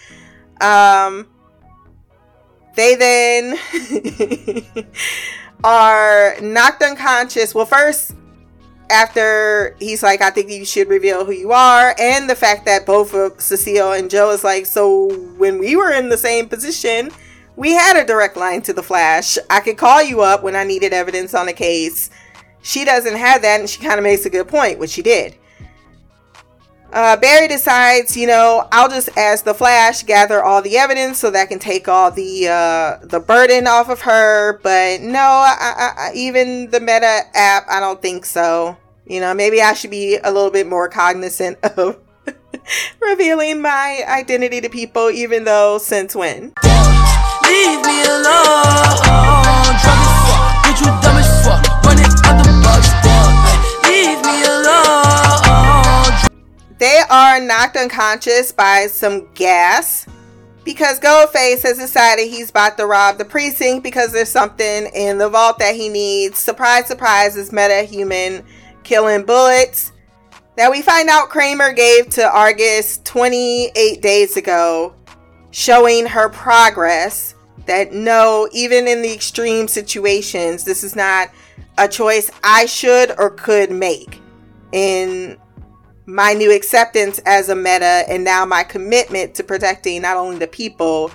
Um, 0.59 1.25
they 2.75 2.95
then 2.95 3.57
are 5.63 6.35
knocked 6.41 6.83
unconscious. 6.83 7.55
Well, 7.55 7.65
first, 7.65 8.13
after 8.89 9.75
he's 9.79 10.03
like, 10.03 10.21
I 10.21 10.29
think 10.29 10.49
you 10.49 10.65
should 10.65 10.87
reveal 10.87 11.25
who 11.25 11.31
you 11.31 11.51
are, 11.51 11.95
and 11.99 12.29
the 12.29 12.35
fact 12.35 12.65
that 12.65 12.85
both 12.85 13.13
of 13.13 13.39
Cecile 13.41 13.93
and 13.93 14.09
Joe 14.09 14.31
is 14.31 14.43
like, 14.43 14.65
so 14.65 15.13
when 15.37 15.59
we 15.59 15.75
were 15.75 15.91
in 15.91 16.09
the 16.09 16.17
same 16.17 16.47
position, 16.47 17.11
we 17.55 17.71
had 17.71 17.97
a 17.97 18.05
direct 18.05 18.35
line 18.35 18.61
to 18.63 18.73
the 18.73 18.83
Flash. 18.83 19.37
I 19.49 19.59
could 19.59 19.77
call 19.77 20.01
you 20.01 20.21
up 20.21 20.43
when 20.43 20.55
I 20.55 20.63
needed 20.63 20.93
evidence 20.93 21.33
on 21.33 21.47
a 21.47 21.53
case. 21.53 22.09
She 22.61 22.85
doesn't 22.85 23.15
have 23.15 23.41
that, 23.41 23.59
and 23.59 23.69
she 23.69 23.81
kind 23.81 23.99
of 23.99 24.03
makes 24.03 24.25
a 24.25 24.29
good 24.29 24.47
point, 24.47 24.79
which 24.79 24.91
she 24.91 25.01
did. 25.01 25.35
Uh, 26.93 27.17
Barry 27.17 27.47
decides, 27.47 28.15
you 28.15 28.27
know, 28.27 28.67
I'll 28.71 28.87
just 28.87 29.09
ask 29.17 29.43
the 29.43 29.55
Flash 29.55 30.03
gather 30.03 30.43
all 30.43 30.61
the 30.61 30.77
evidence 30.77 31.17
so 31.17 31.31
that 31.31 31.49
can 31.49 31.57
take 31.57 31.87
all 31.87 32.11
the 32.11 32.47
uh, 32.47 33.03
the 33.03 33.19
burden 33.19 33.65
off 33.65 33.89
of 33.89 34.01
her. 34.01 34.59
But 34.59 35.01
no, 35.01 35.19
I, 35.19 35.93
I, 35.97 36.11
even 36.13 36.69
the 36.69 36.79
Meta 36.79 37.21
app, 37.33 37.65
I 37.67 37.79
don't 37.79 37.99
think 37.99 38.25
so. 38.25 38.77
You 39.07 39.21
know, 39.21 39.33
maybe 39.33 39.59
I 39.59 39.73
should 39.73 39.89
be 39.89 40.17
a 40.23 40.31
little 40.31 40.51
bit 40.51 40.67
more 40.67 40.87
cognizant 40.87 41.57
of 41.63 41.99
revealing 43.01 43.59
my 43.59 44.03
identity 44.07 44.61
to 44.61 44.69
people, 44.69 45.09
even 45.09 45.45
though 45.45 45.79
since 45.79 46.15
when? 46.15 46.53
Leave 46.63 47.85
me 47.85 48.03
alone. 48.05 49.33
They 56.83 56.99
are 57.09 57.39
knocked 57.39 57.77
unconscious 57.77 58.51
by 58.51 58.87
some 58.87 59.29
gas 59.35 60.05
because 60.65 60.99
Goldface 60.99 61.63
has 61.63 61.77
decided 61.77 62.27
he's 62.27 62.49
about 62.49 62.77
to 62.77 62.85
rob 62.85 63.17
the 63.17 63.23
precinct 63.23 63.83
because 63.83 64.11
there's 64.11 64.27
something 64.27 64.87
in 64.87 65.17
the 65.17 65.29
vault 65.29 65.59
that 65.59 65.75
he 65.75 65.87
needs. 65.87 66.39
Surprise, 66.39 66.87
surprise, 66.87 67.37
is 67.37 67.53
meta 67.53 67.83
human 67.83 68.43
killing 68.83 69.23
bullets 69.23 69.93
that 70.57 70.69
we 70.69 70.81
find 70.81 71.07
out 71.07 71.29
Kramer 71.29 71.71
gave 71.71 72.09
to 72.09 72.29
Argus 72.29 72.99
28 73.05 74.01
days 74.01 74.35
ago, 74.35 74.93
showing 75.51 76.05
her 76.05 76.27
progress. 76.27 77.33
That 77.65 77.93
no, 77.93 78.49
even 78.51 78.89
in 78.89 79.01
the 79.01 79.13
extreme 79.13 79.69
situations, 79.69 80.65
this 80.65 80.83
is 80.83 80.97
not 80.97 81.29
a 81.77 81.87
choice 81.87 82.29
I 82.43 82.65
should 82.65 83.17
or 83.17 83.29
could 83.29 83.71
make. 83.71 84.19
In 84.73 85.37
my 86.05 86.33
new 86.33 86.53
acceptance 86.53 87.19
as 87.25 87.49
a 87.49 87.55
meta 87.55 88.03
and 88.09 88.23
now 88.23 88.45
my 88.45 88.63
commitment 88.63 89.35
to 89.35 89.43
protecting 89.43 90.01
not 90.01 90.17
only 90.17 90.37
the 90.37 90.47
people 90.47 91.11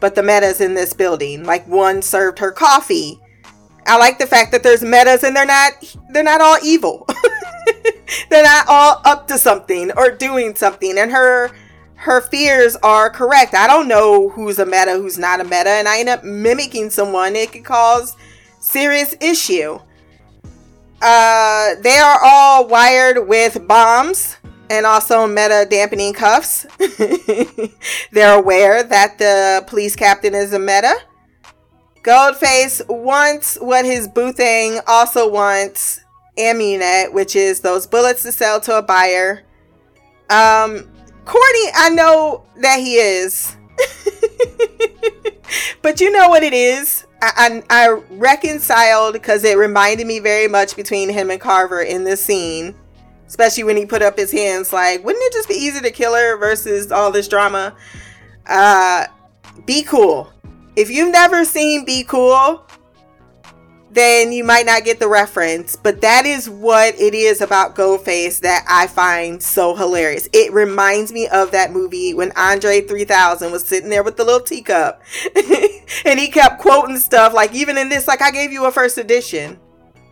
but 0.00 0.14
the 0.14 0.22
metas 0.22 0.60
in 0.62 0.74
this 0.74 0.94
building. 0.94 1.44
Like 1.44 1.66
one 1.68 2.00
served 2.00 2.38
her 2.38 2.50
coffee. 2.50 3.20
I 3.86 3.98
like 3.98 4.18
the 4.18 4.26
fact 4.26 4.52
that 4.52 4.62
there's 4.62 4.82
metas 4.82 5.24
and 5.24 5.36
they're 5.36 5.46
not 5.46 5.72
they're 6.10 6.22
not 6.22 6.40
all 6.40 6.56
evil. 6.62 7.06
they're 8.30 8.44
not 8.44 8.66
all 8.68 9.02
up 9.04 9.28
to 9.28 9.38
something 9.38 9.92
or 9.92 10.10
doing 10.10 10.54
something 10.54 10.98
and 10.98 11.10
her 11.10 11.50
her 12.00 12.22
fears 12.22 12.76
are 12.76 13.10
correct. 13.10 13.54
I 13.54 13.66
don't 13.66 13.86
know 13.86 14.30
who's 14.30 14.58
a 14.58 14.64
meta, 14.64 14.92
who's 14.92 15.18
not 15.18 15.40
a 15.40 15.44
meta, 15.44 15.68
and 15.68 15.86
I 15.86 16.00
end 16.00 16.08
up 16.08 16.24
mimicking 16.24 16.88
someone. 16.88 17.36
It 17.36 17.52
could 17.52 17.64
cause 17.64 18.16
serious 18.58 19.14
issue. 19.20 19.78
Uh, 21.00 21.74
they 21.80 21.96
are 21.96 22.18
all 22.22 22.66
wired 22.66 23.26
with 23.26 23.66
bombs 23.66 24.36
and 24.68 24.86
also 24.86 25.26
meta 25.26 25.66
dampening 25.68 26.12
cuffs. 26.12 26.66
They're 28.12 28.38
aware 28.38 28.82
that 28.82 29.18
the 29.18 29.64
police 29.66 29.96
captain 29.96 30.34
is 30.34 30.52
a 30.52 30.58
meta. 30.58 30.94
Goldface 32.02 32.86
wants 32.88 33.58
what 33.60 33.84
his 33.84 34.08
Boothang 34.08 34.80
also 34.86 35.28
wants 35.28 36.00
Amunet, 36.38 37.12
which 37.12 37.36
is 37.36 37.60
those 37.60 37.86
bullets 37.86 38.22
to 38.22 38.32
sell 38.32 38.60
to 38.60 38.78
a 38.78 38.82
buyer. 38.82 39.42
Um, 40.30 40.88
Corny, 41.24 41.66
I 41.74 41.90
know 41.92 42.44
that 42.56 42.78
he 42.78 42.94
is. 42.94 43.56
but 45.82 46.00
you 46.00 46.10
know 46.10 46.28
what 46.28 46.42
it 46.42 46.54
is? 46.54 47.06
I, 47.22 47.62
I, 47.68 47.88
reconciled 48.10 49.12
because 49.12 49.44
it 49.44 49.58
reminded 49.58 50.06
me 50.06 50.20
very 50.20 50.48
much 50.48 50.76
between 50.76 51.10
him 51.10 51.30
and 51.30 51.40
Carver 51.40 51.82
in 51.82 52.04
this 52.04 52.24
scene. 52.24 52.74
Especially 53.26 53.62
when 53.62 53.76
he 53.76 53.86
put 53.86 54.02
up 54.02 54.16
his 54.16 54.32
hands, 54.32 54.72
like, 54.72 55.04
wouldn't 55.04 55.22
it 55.24 55.32
just 55.32 55.48
be 55.48 55.54
easy 55.54 55.80
to 55.80 55.90
kill 55.90 56.14
her 56.14 56.36
versus 56.36 56.90
all 56.90 57.12
this 57.12 57.28
drama? 57.28 57.76
Uh, 58.46 59.06
be 59.66 59.82
cool. 59.82 60.32
If 60.74 60.90
you've 60.90 61.12
never 61.12 61.44
seen 61.44 61.84
Be 61.84 62.02
Cool, 62.02 62.64
then 63.90 64.32
you 64.32 64.44
might 64.44 64.66
not 64.66 64.84
get 64.84 65.00
the 65.00 65.08
reference. 65.08 65.76
But 65.76 66.00
that 66.02 66.24
is 66.26 66.48
what 66.48 66.98
it 66.98 67.14
is 67.14 67.40
about 67.40 67.74
Goldface 67.74 68.40
that 68.40 68.64
I 68.68 68.86
find 68.86 69.42
so 69.42 69.74
hilarious. 69.74 70.28
It 70.32 70.52
reminds 70.52 71.12
me 71.12 71.26
of 71.28 71.50
that 71.50 71.72
movie 71.72 72.14
when 72.14 72.32
Andre 72.32 72.80
3000 72.80 73.50
was 73.50 73.64
sitting 73.64 73.90
there 73.90 74.02
with 74.02 74.16
the 74.16 74.24
little 74.24 74.40
teacup 74.40 75.02
and 76.04 76.20
he 76.20 76.28
kept 76.28 76.60
quoting 76.60 76.98
stuff 76.98 77.32
like, 77.34 77.54
even 77.54 77.76
in 77.76 77.88
this, 77.88 78.06
like, 78.06 78.22
I 78.22 78.30
gave 78.30 78.52
you 78.52 78.66
a 78.66 78.72
first 78.72 78.98
edition 78.98 79.58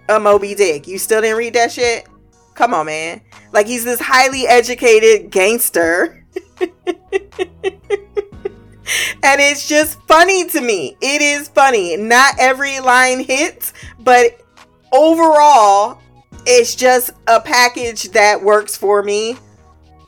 of 0.08 0.22
Moby 0.22 0.54
Dick. 0.54 0.88
You 0.88 0.98
still 0.98 1.20
didn't 1.20 1.38
read 1.38 1.54
that 1.54 1.72
shit? 1.72 2.08
Come 2.54 2.74
on, 2.74 2.86
man. 2.86 3.20
Like, 3.52 3.66
he's 3.66 3.84
this 3.84 4.00
highly 4.00 4.46
educated 4.46 5.30
gangster. 5.30 6.24
and 9.22 9.40
it's 9.40 9.68
just 9.68 10.00
funny 10.02 10.48
to 10.48 10.60
me. 10.60 10.96
It 11.00 11.22
is 11.22 11.48
funny. 11.48 11.96
Not 11.96 12.34
every 12.38 12.80
line 12.80 13.20
hits, 13.20 13.72
but 14.00 14.40
overall, 14.92 15.98
it's 16.46 16.74
just 16.74 17.10
a 17.26 17.40
package 17.40 18.10
that 18.10 18.42
works 18.42 18.76
for 18.76 19.02
me. 19.02 19.36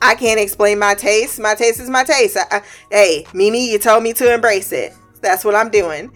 I 0.01 0.15
can't 0.15 0.39
explain 0.39 0.79
my 0.79 0.95
taste. 0.95 1.39
My 1.39 1.53
taste 1.53 1.79
is 1.79 1.89
my 1.89 2.03
taste. 2.03 2.37
I, 2.37 2.45
I, 2.57 2.61
hey, 2.89 3.27
Mimi, 3.33 3.71
you 3.71 3.77
told 3.77 4.03
me 4.03 4.13
to 4.13 4.33
embrace 4.33 4.71
it. 4.71 4.93
That's 5.21 5.45
what 5.45 5.53
I'm 5.53 5.69
doing. 5.69 6.11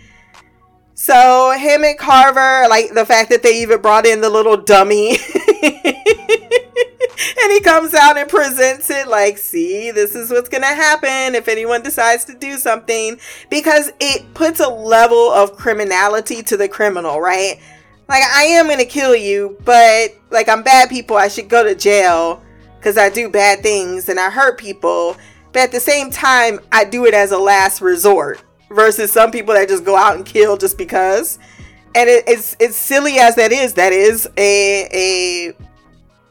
So 0.96 1.52
him 1.52 1.84
and 1.84 1.98
Carver, 1.98 2.68
like 2.70 2.94
the 2.94 3.06
fact 3.06 3.30
that 3.30 3.44
they 3.44 3.62
even 3.62 3.82
brought 3.82 4.06
in 4.06 4.22
the 4.22 4.30
little 4.30 4.58
dummy. 4.58 5.18
and 7.46 7.54
he 7.54 7.62
comes 7.62 7.94
out 7.94 8.18
and 8.18 8.28
presents 8.28 8.90
it 8.90 9.08
like, 9.08 9.38
see, 9.38 9.92
this 9.92 10.16
is 10.16 10.32
what's 10.32 10.50
going 10.50 10.64
to 10.64 10.68
happen 10.68 11.36
if 11.36 11.48
anyone 11.48 11.84
decides 11.84 12.26
to 12.26 12.34
do 12.34 12.58
something. 12.58 13.20
Because 13.52 13.92
it 14.00 14.34
puts 14.34 14.60
a 14.60 14.68
level 14.68 15.32
of 15.32 15.56
criminality 15.56 16.42
to 16.42 16.58
the 16.58 16.68
criminal, 16.68 17.22
right? 17.22 17.60
Like, 18.10 18.24
I 18.24 18.46
am 18.46 18.66
going 18.66 18.80
to 18.80 18.86
kill 18.86 19.16
you, 19.16 19.58
but 19.64 20.16
like, 20.32 20.50
I'm 20.50 20.64
bad 20.64 20.90
people. 20.90 21.18
I 21.18 21.28
should 21.28 21.48
go 21.48 21.64
to 21.64 21.76
jail 21.76 22.42
because 22.78 22.98
I 22.98 23.10
do 23.10 23.30
bad 23.30 23.62
things 23.62 24.10
and 24.10 24.20
I 24.20 24.32
hurt 24.32 24.58
people. 24.58 25.16
But 25.54 25.62
at 25.62 25.72
the 25.72 25.80
same 25.80 26.10
time, 26.10 26.60
I 26.72 26.84
do 26.84 27.06
it 27.06 27.14
as 27.14 27.32
a 27.32 27.38
last 27.38 27.80
resort 27.80 28.44
versus 28.72 29.12
some 29.12 29.30
people 29.30 29.54
that 29.54 29.70
just 29.70 29.86
go 29.86 29.96
out 29.96 30.16
and 30.16 30.26
kill 30.26 30.58
just 30.58 30.80
because. 30.80 31.38
And 31.94 32.10
it, 32.10 32.24
it's 32.28 32.58
it's 32.60 32.76
silly 32.76 33.20
as 33.20 33.36
that 33.36 33.52
is. 33.52 33.76
That 33.76 33.94
is 33.94 34.28
a 34.36 34.88
a 34.92 35.65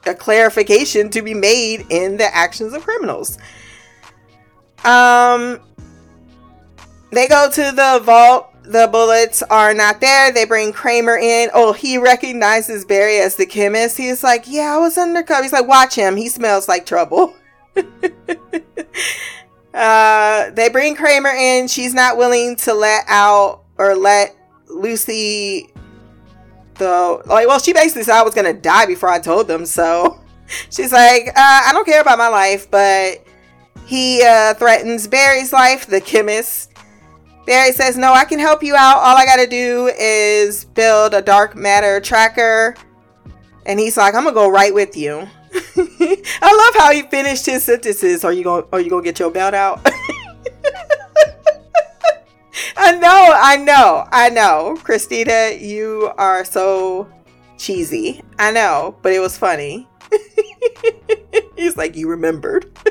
a 0.06 0.14
clarification 0.14 1.10
to 1.10 1.22
be 1.22 1.34
made 1.34 1.86
in 1.90 2.16
the 2.16 2.34
actions 2.34 2.72
of 2.72 2.82
criminals. 2.82 3.38
Um, 4.84 5.60
they 7.10 7.28
go 7.28 7.48
to 7.50 7.72
the 7.72 8.00
vault. 8.04 8.50
The 8.64 8.88
bullets 8.90 9.42
are 9.42 9.74
not 9.74 10.00
there. 10.00 10.32
They 10.32 10.46
bring 10.46 10.72
Kramer 10.72 11.16
in. 11.16 11.50
Oh, 11.52 11.72
he 11.72 11.98
recognizes 11.98 12.84
Barry 12.84 13.18
as 13.18 13.36
the 13.36 13.44
chemist. 13.44 13.98
He's 13.98 14.24
like, 14.24 14.44
"Yeah, 14.46 14.74
I 14.74 14.78
was 14.78 14.96
undercover." 14.96 15.42
He's 15.42 15.52
like, 15.52 15.68
"Watch 15.68 15.94
him. 15.94 16.16
He 16.16 16.28
smells 16.28 16.66
like 16.66 16.86
trouble." 16.86 17.34
uh, 19.74 20.50
they 20.50 20.70
bring 20.70 20.96
Kramer 20.96 21.30
in. 21.30 21.68
She's 21.68 21.92
not 21.92 22.16
willing 22.16 22.56
to 22.56 22.72
let 22.72 23.04
out 23.06 23.64
or 23.76 23.94
let 23.94 24.34
Lucy 24.68 25.73
the 26.76 27.22
like 27.26 27.46
well 27.46 27.58
she 27.58 27.72
basically 27.72 28.02
said 28.02 28.18
i 28.18 28.22
was 28.22 28.34
gonna 28.34 28.52
die 28.52 28.86
before 28.86 29.08
i 29.08 29.18
told 29.18 29.46
them 29.48 29.64
so 29.66 30.20
she's 30.70 30.92
like 30.92 31.28
uh, 31.28 31.32
i 31.36 31.70
don't 31.72 31.86
care 31.86 32.00
about 32.00 32.18
my 32.18 32.28
life 32.28 32.70
but 32.70 33.24
he 33.86 34.22
uh, 34.22 34.54
threatens 34.54 35.06
barry's 35.06 35.52
life 35.52 35.86
the 35.86 36.00
chemist. 36.00 36.70
Barry 37.46 37.72
says 37.72 37.98
no 37.98 38.12
i 38.12 38.24
can 38.24 38.38
help 38.38 38.62
you 38.62 38.74
out. 38.74 38.96
All 38.96 39.16
i 39.16 39.26
gotta 39.26 39.46
do 39.46 39.90
is 39.98 40.64
build 40.64 41.12
a 41.12 41.20
dark 41.20 41.54
matter 41.54 42.00
tracker. 42.00 42.74
And 43.66 43.78
he's 43.78 43.96
like 43.98 44.14
i'm 44.14 44.24
gonna 44.24 44.34
go 44.34 44.50
right 44.50 44.72
with 44.72 44.96
you. 44.96 45.28
I 45.76 46.72
love 46.72 46.82
how 46.82 46.92
he 46.92 47.02
finished 47.02 47.46
his 47.46 47.64
sentences. 47.64 48.24
Are 48.24 48.32
you 48.32 48.44
gonna 48.44 48.64
are 48.72 48.80
you 48.80 48.88
gonna 48.88 49.02
get 49.02 49.18
your 49.18 49.30
belt 49.30 49.54
out 49.54 49.86
I 52.76 52.92
know, 52.92 53.32
I 53.34 53.56
know, 53.56 54.06
I 54.10 54.30
know. 54.30 54.76
Christina, 54.82 55.56
you 55.58 56.12
are 56.16 56.44
so 56.44 57.08
cheesy. 57.58 58.22
I 58.38 58.52
know, 58.52 58.96
but 59.02 59.12
it 59.12 59.20
was 59.20 59.36
funny. 59.36 59.88
He's 61.56 61.76
like, 61.76 61.96
you 61.96 62.08
remembered. 62.08 62.66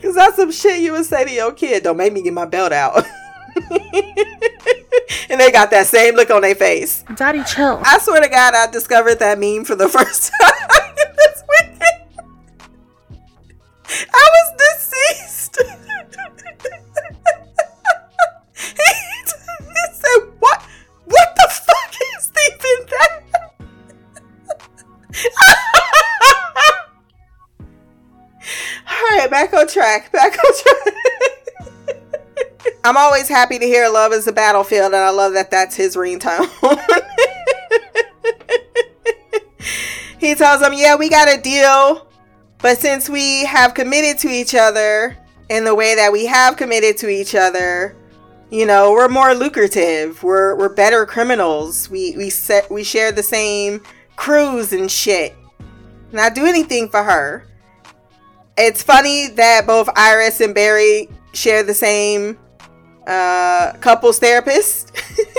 Because 0.00 0.16
that's 0.16 0.36
some 0.36 0.50
shit 0.50 0.80
you 0.80 0.92
would 0.92 1.04
say 1.04 1.24
to 1.24 1.30
your 1.30 1.52
kid. 1.52 1.82
Don't 1.84 1.96
make 1.96 2.12
me 2.12 2.22
get 2.22 2.32
my 2.32 2.46
belt 2.46 2.72
out. 2.72 2.96
and 5.30 5.40
they 5.40 5.50
got 5.52 5.70
that 5.70 5.86
same 5.86 6.14
look 6.14 6.30
on 6.30 6.42
their 6.42 6.54
face. 6.54 7.04
Daddy, 7.14 7.42
chill. 7.44 7.80
I 7.84 7.98
swear 7.98 8.20
to 8.20 8.28
God, 8.28 8.54
I 8.54 8.70
discovered 8.70 9.18
that 9.20 9.38
meme 9.38 9.64
for 9.64 9.76
the 9.76 9.88
first 9.88 10.32
time 10.40 10.94
this 10.96 11.42
weekend. 11.48 11.82
I 14.12 14.28
was 14.34 14.52
deceased. 14.58 15.62
On 29.58 29.66
track. 29.66 30.12
Back 30.12 30.32
on 30.32 30.52
track. 30.62 30.94
I'm 32.84 32.96
always 32.96 33.28
happy 33.28 33.58
to 33.58 33.64
hear 33.64 33.88
"Love 33.88 34.12
is 34.12 34.26
a 34.26 34.32
Battlefield," 34.32 34.86
and 34.86 34.96
I 34.96 35.10
love 35.10 35.34
that 35.34 35.50
that's 35.50 35.76
his 35.76 35.96
ringtone. 35.96 36.48
he 40.18 40.34
tells 40.34 40.62
him, 40.62 40.72
"Yeah, 40.74 40.96
we 40.96 41.08
got 41.08 41.28
a 41.28 41.40
deal." 41.40 42.06
But 42.60 42.78
since 42.78 43.08
we 43.08 43.44
have 43.44 43.74
committed 43.74 44.18
to 44.22 44.28
each 44.28 44.54
other 44.54 45.16
in 45.48 45.64
the 45.64 45.74
way 45.74 45.94
that 45.94 46.12
we 46.12 46.26
have 46.26 46.56
committed 46.56 46.96
to 46.98 47.08
each 47.08 47.34
other, 47.34 47.96
you 48.50 48.66
know, 48.66 48.92
we're 48.92 49.08
more 49.08 49.34
lucrative. 49.34 50.22
We're 50.22 50.56
we're 50.56 50.68
better 50.68 51.06
criminals. 51.06 51.90
We 51.90 52.16
we 52.16 52.30
set 52.30 52.70
we 52.70 52.84
share 52.84 53.12
the 53.12 53.22
same 53.22 53.82
crews 54.16 54.72
and 54.72 54.90
shit. 54.90 55.34
Not 56.12 56.34
do 56.34 56.46
anything 56.46 56.88
for 56.88 57.02
her. 57.02 57.47
It's 58.58 58.82
funny 58.82 59.28
that 59.28 59.68
both 59.68 59.88
Iris 59.94 60.40
and 60.40 60.52
Barry 60.52 61.08
share 61.32 61.62
the 61.62 61.74
same 61.74 62.36
uh, 63.06 63.72
couples 63.80 64.18
therapist 64.18 64.92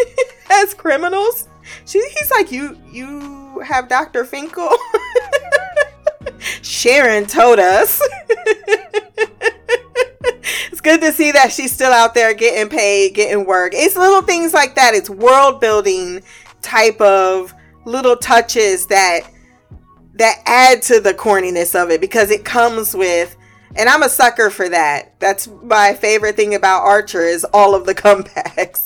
as 0.50 0.74
criminals. 0.74 1.50
She, 1.86 2.00
he's 2.00 2.32
like, 2.32 2.50
you 2.50 2.78
you 2.90 3.60
have 3.60 3.90
Dr. 3.90 4.24
Finkel. 4.24 4.70
Sharon 6.62 7.26
told 7.26 7.60
us. 7.60 8.02
it's 10.72 10.80
good 10.80 11.02
to 11.02 11.12
see 11.12 11.34
that 11.34 11.52
she's 11.52 11.74
still 11.74 11.92
out 11.92 12.14
there 12.14 12.34
getting 12.34 12.70
paid, 12.70 13.16
getting 13.16 13.46
work. 13.46 13.74
It's 13.76 13.98
little 13.98 14.22
things 14.22 14.54
like 14.54 14.76
that. 14.76 14.94
It's 14.94 15.10
world 15.10 15.60
building 15.60 16.24
type 16.62 17.02
of 17.02 17.54
little 17.86 18.16
touches 18.16 18.86
that 18.88 19.22
that 20.20 20.42
add 20.46 20.82
to 20.84 21.00
the 21.00 21.14
corniness 21.14 21.82
of 21.82 21.90
it 21.90 22.00
because 22.00 22.30
it 22.32 22.46
comes 22.46 22.96
with 22.96 23.36
and 23.76 23.88
I'm 23.88 24.02
a 24.02 24.10
sucker 24.10 24.50
for 24.50 24.68
that. 24.70 25.20
That's 25.20 25.48
my 25.64 25.94
favorite 25.94 26.36
thing 26.36 26.56
about 26.56 26.82
Archer 26.82 27.22
is 27.22 27.44
all 27.46 27.76
of 27.76 27.86
the 27.86 27.96
comebacks. 27.96 28.84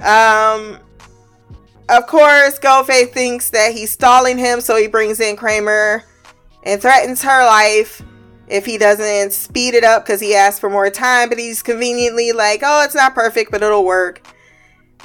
um 0.00 0.80
of 1.90 2.06
course, 2.06 2.58
Goldface 2.58 3.12
thinks 3.12 3.48
that 3.50 3.72
he's 3.72 3.90
stalling 3.90 4.36
him, 4.36 4.60
so 4.60 4.76
he 4.76 4.88
brings 4.88 5.20
in 5.20 5.36
Kramer 5.36 6.04
and 6.62 6.82
threatens 6.82 7.22
her 7.22 7.46
life 7.46 8.02
if 8.46 8.66
he 8.66 8.76
doesn't 8.76 9.32
speed 9.32 9.74
it 9.74 9.84
up 9.84 10.04
because 10.04 10.20
he 10.20 10.34
asked 10.34 10.60
for 10.60 10.68
more 10.68 10.90
time, 10.90 11.30
but 11.30 11.38
he's 11.38 11.62
conveniently 11.62 12.32
like, 12.32 12.60
oh, 12.62 12.84
it's 12.84 12.94
not 12.94 13.14
perfect, 13.14 13.50
but 13.50 13.62
it'll 13.62 13.86
work. 13.86 14.26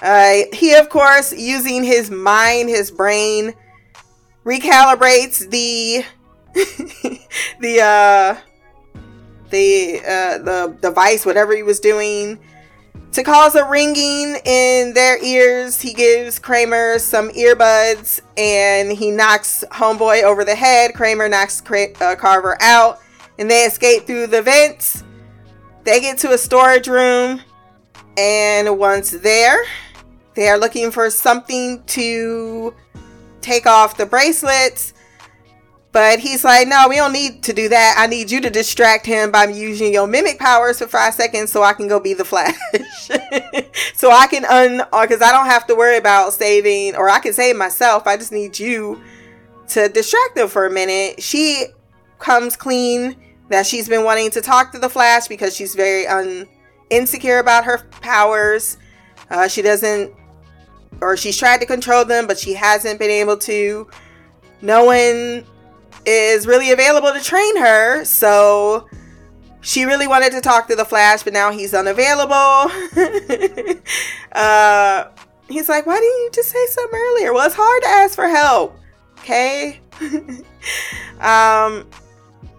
Uh, 0.01 0.39
he, 0.51 0.73
of 0.75 0.89
course, 0.89 1.33
using 1.33 1.83
his 1.83 2.11
mind, 2.11 2.67
his 2.67 2.91
brain, 2.91 3.53
recalibrates 4.43 5.49
the 5.49 6.03
the 7.59 7.81
uh 7.81 8.37
the 9.49 9.99
uh 9.99 10.37
the 10.39 10.77
device 10.81 11.25
whatever 11.25 11.55
he 11.55 11.63
was 11.63 11.79
doing 11.79 12.39
to 13.13 13.23
cause 13.23 13.53
a 13.53 13.63
ringing 13.69 14.37
in 14.43 14.93
their 14.93 15.23
ears. 15.23 15.79
He 15.79 15.93
gives 15.93 16.39
kramer 16.39 16.97
some 16.97 17.29
earbuds 17.29 18.21
and 18.37 18.91
he 18.91 19.11
knocks 19.11 19.63
homeboy 19.71 20.23
over 20.23 20.43
the 20.43 20.55
head. 20.55 20.95
Kramer 20.95 21.29
knocks 21.29 21.61
Cra- 21.61 21.93
uh, 22.01 22.15
carver 22.15 22.57
out 22.61 22.99
and 23.37 23.49
they 23.49 23.65
escape 23.65 24.05
through 24.07 24.27
the 24.27 24.41
vents. 24.41 25.03
They 25.83 26.01
get 26.01 26.17
to 26.19 26.31
a 26.31 26.37
storage 26.37 26.87
room 26.87 27.41
and 28.17 28.77
once 28.77 29.11
there 29.11 29.63
they 30.35 30.47
are 30.49 30.57
looking 30.57 30.89
for 30.89 31.09
something 31.09 31.83
to 31.83 32.73
take 33.43 33.67
off 33.67 33.97
the 33.97 34.05
bracelets. 34.05 34.93
But 35.91 36.17
he's 36.17 36.43
like, 36.43 36.67
no, 36.67 36.87
we 36.89 36.95
don't 36.95 37.13
need 37.13 37.43
to 37.43 37.53
do 37.53 37.69
that. 37.69 37.95
I 37.99 38.07
need 38.07 38.31
you 38.31 38.41
to 38.41 38.49
distract 38.49 39.05
him 39.05 39.31
by 39.31 39.45
using 39.45 39.93
your 39.93 40.07
mimic 40.07 40.39
powers 40.39 40.79
for 40.79 40.87
five 40.87 41.13
seconds 41.13 41.51
so 41.51 41.61
I 41.61 41.73
can 41.73 41.87
go 41.87 41.99
be 41.99 42.15
the 42.15 42.25
Flash. 42.25 42.57
so 43.93 44.09
I 44.09 44.25
can 44.25 44.43
un, 44.45 44.77
because 45.01 45.21
uh, 45.21 45.25
I 45.25 45.31
don't 45.31 45.45
have 45.45 45.67
to 45.67 45.75
worry 45.75 45.97
about 45.97 46.33
saving, 46.33 46.95
or 46.95 47.09
I 47.09 47.19
can 47.19 47.31
save 47.31 47.55
myself. 47.55 48.07
I 48.07 48.17
just 48.17 48.31
need 48.31 48.57
you 48.57 49.03
to 49.67 49.87
distract 49.87 50.35
him 50.35 50.47
for 50.47 50.65
a 50.65 50.71
minute. 50.71 51.21
She 51.21 51.65
comes 52.17 52.55
clean 52.55 53.15
that 53.49 53.67
she's 53.67 53.87
been 53.87 54.03
wanting 54.03 54.31
to 54.31 54.41
talk 54.41 54.71
to 54.71 54.79
the 54.79 54.89
Flash 54.89 55.27
because 55.27 55.55
she's 55.55 55.75
very 55.75 56.07
un, 56.07 56.47
insecure 56.89 57.37
about 57.37 57.65
her 57.65 57.77
powers. 58.01 58.77
Uh, 59.29 59.47
she 59.47 59.61
doesn't 59.61 60.11
or 61.01 61.17
she's 61.17 61.37
tried 61.37 61.59
to 61.59 61.65
control 61.65 62.05
them, 62.05 62.27
but 62.27 62.37
she 62.37 62.53
hasn't 62.53 62.99
been 62.99 63.11
able 63.11 63.37
to. 63.37 63.87
No 64.61 64.85
one 64.85 65.45
is 66.05 66.47
really 66.47 66.71
available 66.71 67.11
to 67.13 67.21
train 67.21 67.57
her, 67.57 68.03
so 68.05 68.87
she 69.61 69.85
really 69.85 70.07
wanted 70.07 70.31
to 70.33 70.41
talk 70.41 70.67
to 70.67 70.75
the 70.75 70.85
Flash, 70.85 71.23
but 71.23 71.33
now 71.33 71.51
he's 71.51 71.73
unavailable. 71.73 72.33
uh, 74.33 75.05
he's 75.47 75.69
like, 75.69 75.85
Why 75.85 75.95
didn't 75.95 76.21
you 76.23 76.29
just 76.33 76.49
say 76.49 76.65
something 76.67 76.99
earlier? 76.99 77.33
Well, 77.33 77.45
it's 77.45 77.55
hard 77.55 77.83
to 77.83 77.89
ask 77.89 78.15
for 78.15 78.27
help, 78.27 78.77
okay? 79.19 79.79
um, 81.19 81.87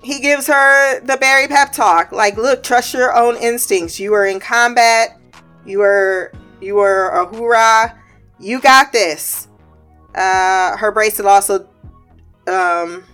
he 0.03 0.21
gives 0.21 0.47
her 0.47 1.01
the 1.01 1.17
Barry 1.19 1.49
pep 1.49 1.73
talk 1.73 2.13
like, 2.13 2.37
Look, 2.37 2.63
trust 2.63 2.95
your 2.95 3.15
own 3.15 3.37
instincts. 3.37 4.01
You 4.01 4.15
are 4.15 4.27
in 4.27 4.41
combat, 4.41 5.19
you 5.67 5.83
are 5.83 6.33
you 6.61 6.79
are 6.79 7.11
a 7.23 7.27
hoorah 7.27 7.95
you 8.45 8.61
got 8.61 8.93
this. 8.93 9.49
Uh, 10.15 10.77
her 10.77 10.93
bracelet 10.93 11.27
also 11.27 11.67
um, 12.47 13.05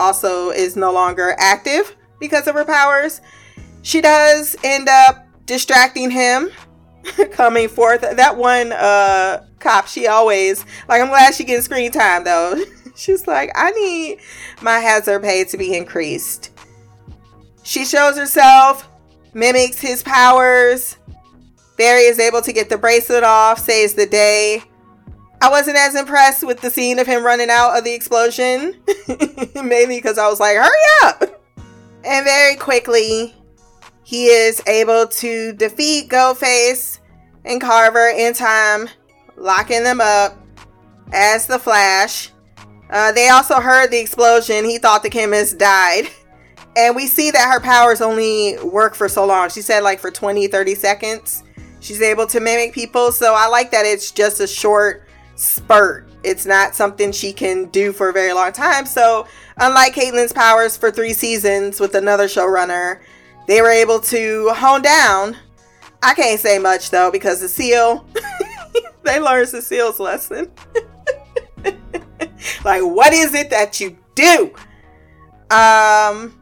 also 0.00 0.50
is 0.50 0.74
no 0.74 0.92
longer 0.92 1.34
active 1.38 1.94
because 2.18 2.46
of 2.46 2.54
her 2.54 2.64
powers. 2.64 3.20
She 3.82 4.00
does 4.00 4.56
end 4.64 4.88
up 4.88 5.26
distracting 5.46 6.10
him, 6.10 6.50
coming 7.30 7.68
forth. 7.68 8.00
That 8.00 8.36
one 8.36 8.72
uh, 8.72 9.44
cop, 9.58 9.86
she 9.86 10.06
always 10.06 10.64
like. 10.88 11.00
I'm 11.00 11.08
glad 11.08 11.34
she 11.34 11.44
getting 11.44 11.62
screen 11.62 11.92
time 11.92 12.24
though. 12.24 12.58
She's 12.96 13.28
like, 13.28 13.52
I 13.54 13.70
need 13.70 14.18
my 14.60 14.80
hazard 14.80 15.22
pay 15.22 15.44
to 15.44 15.56
be 15.56 15.76
increased. 15.76 16.50
She 17.62 17.84
shows 17.84 18.16
herself, 18.16 18.88
mimics 19.34 19.80
his 19.80 20.02
powers, 20.02 20.96
Barry 21.78 22.02
is 22.02 22.18
able 22.18 22.42
to 22.42 22.52
get 22.52 22.68
the 22.68 22.76
bracelet 22.76 23.22
off, 23.22 23.60
saves 23.60 23.94
the 23.94 24.04
day. 24.04 24.62
I 25.40 25.48
wasn't 25.48 25.76
as 25.76 25.94
impressed 25.94 26.44
with 26.44 26.60
the 26.60 26.70
scene 26.70 26.98
of 26.98 27.06
him 27.06 27.24
running 27.24 27.48
out 27.48 27.78
of 27.78 27.84
the 27.84 27.94
explosion, 27.94 28.74
mainly 29.54 29.96
because 29.98 30.18
I 30.18 30.28
was 30.28 30.40
like, 30.40 30.56
hurry 30.56 30.70
up! 31.04 31.22
And 32.04 32.24
very 32.24 32.56
quickly, 32.56 33.34
he 34.02 34.26
is 34.26 34.60
able 34.66 35.06
to 35.06 35.52
defeat 35.52 36.10
Goldface 36.10 36.98
and 37.44 37.60
Carver 37.60 38.08
in 38.08 38.34
time, 38.34 38.88
locking 39.36 39.84
them 39.84 40.00
up 40.00 40.36
as 41.12 41.46
the 41.46 41.60
Flash. 41.60 42.30
Uh, 42.90 43.12
they 43.12 43.28
also 43.28 43.60
heard 43.60 43.90
the 43.90 44.00
explosion. 44.00 44.64
He 44.64 44.78
thought 44.78 45.04
the 45.04 45.10
chemist 45.10 45.58
died. 45.58 46.08
And 46.76 46.96
we 46.96 47.06
see 47.06 47.30
that 47.30 47.50
her 47.52 47.60
powers 47.60 48.00
only 48.00 48.56
work 48.64 48.94
for 48.94 49.08
so 49.08 49.26
long. 49.26 49.50
She 49.50 49.62
said 49.62 49.82
like 49.82 50.00
for 50.00 50.10
20, 50.10 50.46
30 50.48 50.74
seconds. 50.74 51.44
She's 51.80 52.02
able 52.02 52.26
to 52.28 52.40
mimic 52.40 52.72
people. 52.72 53.12
So 53.12 53.34
I 53.34 53.46
like 53.46 53.70
that 53.70 53.86
it's 53.86 54.10
just 54.10 54.40
a 54.40 54.46
short 54.46 55.08
spurt. 55.36 56.08
It's 56.24 56.46
not 56.46 56.74
something 56.74 57.12
she 57.12 57.32
can 57.32 57.66
do 57.66 57.92
for 57.92 58.08
a 58.08 58.12
very 58.12 58.32
long 58.32 58.52
time. 58.52 58.86
So, 58.86 59.26
unlike 59.56 59.94
Caitlin's 59.94 60.32
powers 60.32 60.76
for 60.76 60.90
three 60.90 61.12
seasons 61.12 61.78
with 61.78 61.94
another 61.94 62.26
showrunner, 62.26 63.00
they 63.46 63.62
were 63.62 63.70
able 63.70 64.00
to 64.00 64.50
hone 64.50 64.82
down. 64.82 65.36
I 66.02 66.14
can't 66.14 66.40
say 66.40 66.58
much 66.58 66.90
though 66.90 67.10
because 67.10 67.40
the 67.40 67.48
seal, 67.48 68.06
they 69.04 69.20
learned 69.20 69.48
Cecile's 69.48 70.00
lesson. 70.00 70.50
like, 72.64 72.82
what 72.82 73.12
is 73.12 73.34
it 73.34 73.50
that 73.50 73.80
you 73.80 73.96
do? 74.14 74.52
Um, 75.50 76.37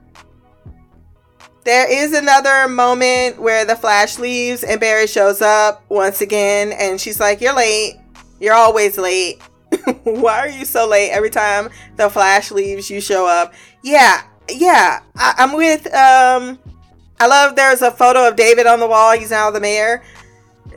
there 1.67 1.91
is 1.93 2.13
another 2.13 2.69
moment 2.69 3.41
where 3.41 3.65
the 3.65 3.75
Flash 3.75 4.21
leaves 4.21 4.63
and 4.63 4.79
Barry 4.79 5.09
shows 5.09 5.43
up 5.43 5.85
once 5.89 6.21
again, 6.21 6.73
and 6.73 7.01
she's 7.01 7.19
like, 7.19 7.41
You're 7.41 7.57
late. 7.57 7.97
You're 8.41 8.55
always 8.55 8.97
late. 8.97 9.43
Why 10.05 10.39
are 10.39 10.49
you 10.49 10.65
so 10.65 10.87
late? 10.87 11.11
Every 11.11 11.29
time 11.29 11.69
the 11.97 12.09
Flash 12.09 12.53
leaves, 12.53 12.89
you 12.89 13.01
show 13.01 13.27
up. 13.27 13.53
Yeah, 13.83 14.23
yeah. 14.49 15.01
I- 15.17 15.35
am 15.39 15.55
with, 15.55 15.87
um, 15.87 16.61
I 17.19 17.27
love 17.27 17.57
there's 17.57 17.83
a 17.83 17.91
photo 17.91 18.29
of 18.29 18.37
David 18.37 18.69
on 18.69 18.79
the 18.79 18.87
wall. 18.87 19.19
He's 19.19 19.33
now 19.33 19.51
the 19.51 19.61
mayor. 19.61 20.05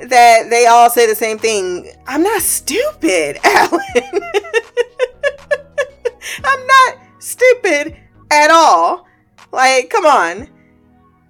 That 0.08 0.50
they 0.50 0.66
all 0.66 0.90
say 0.90 1.06
the 1.06 1.16
same 1.16 1.38
thing. 1.38 1.92
I'm 2.08 2.24
not 2.24 2.42
stupid, 2.42 3.38
Allen. 3.44 3.82
I'm 6.44 6.68
not 6.68 6.98
stupid 7.20 7.96
at 8.32 8.50
all. 8.50 9.06
Like, 9.52 9.92
come 9.92 10.08
on 10.08 10.50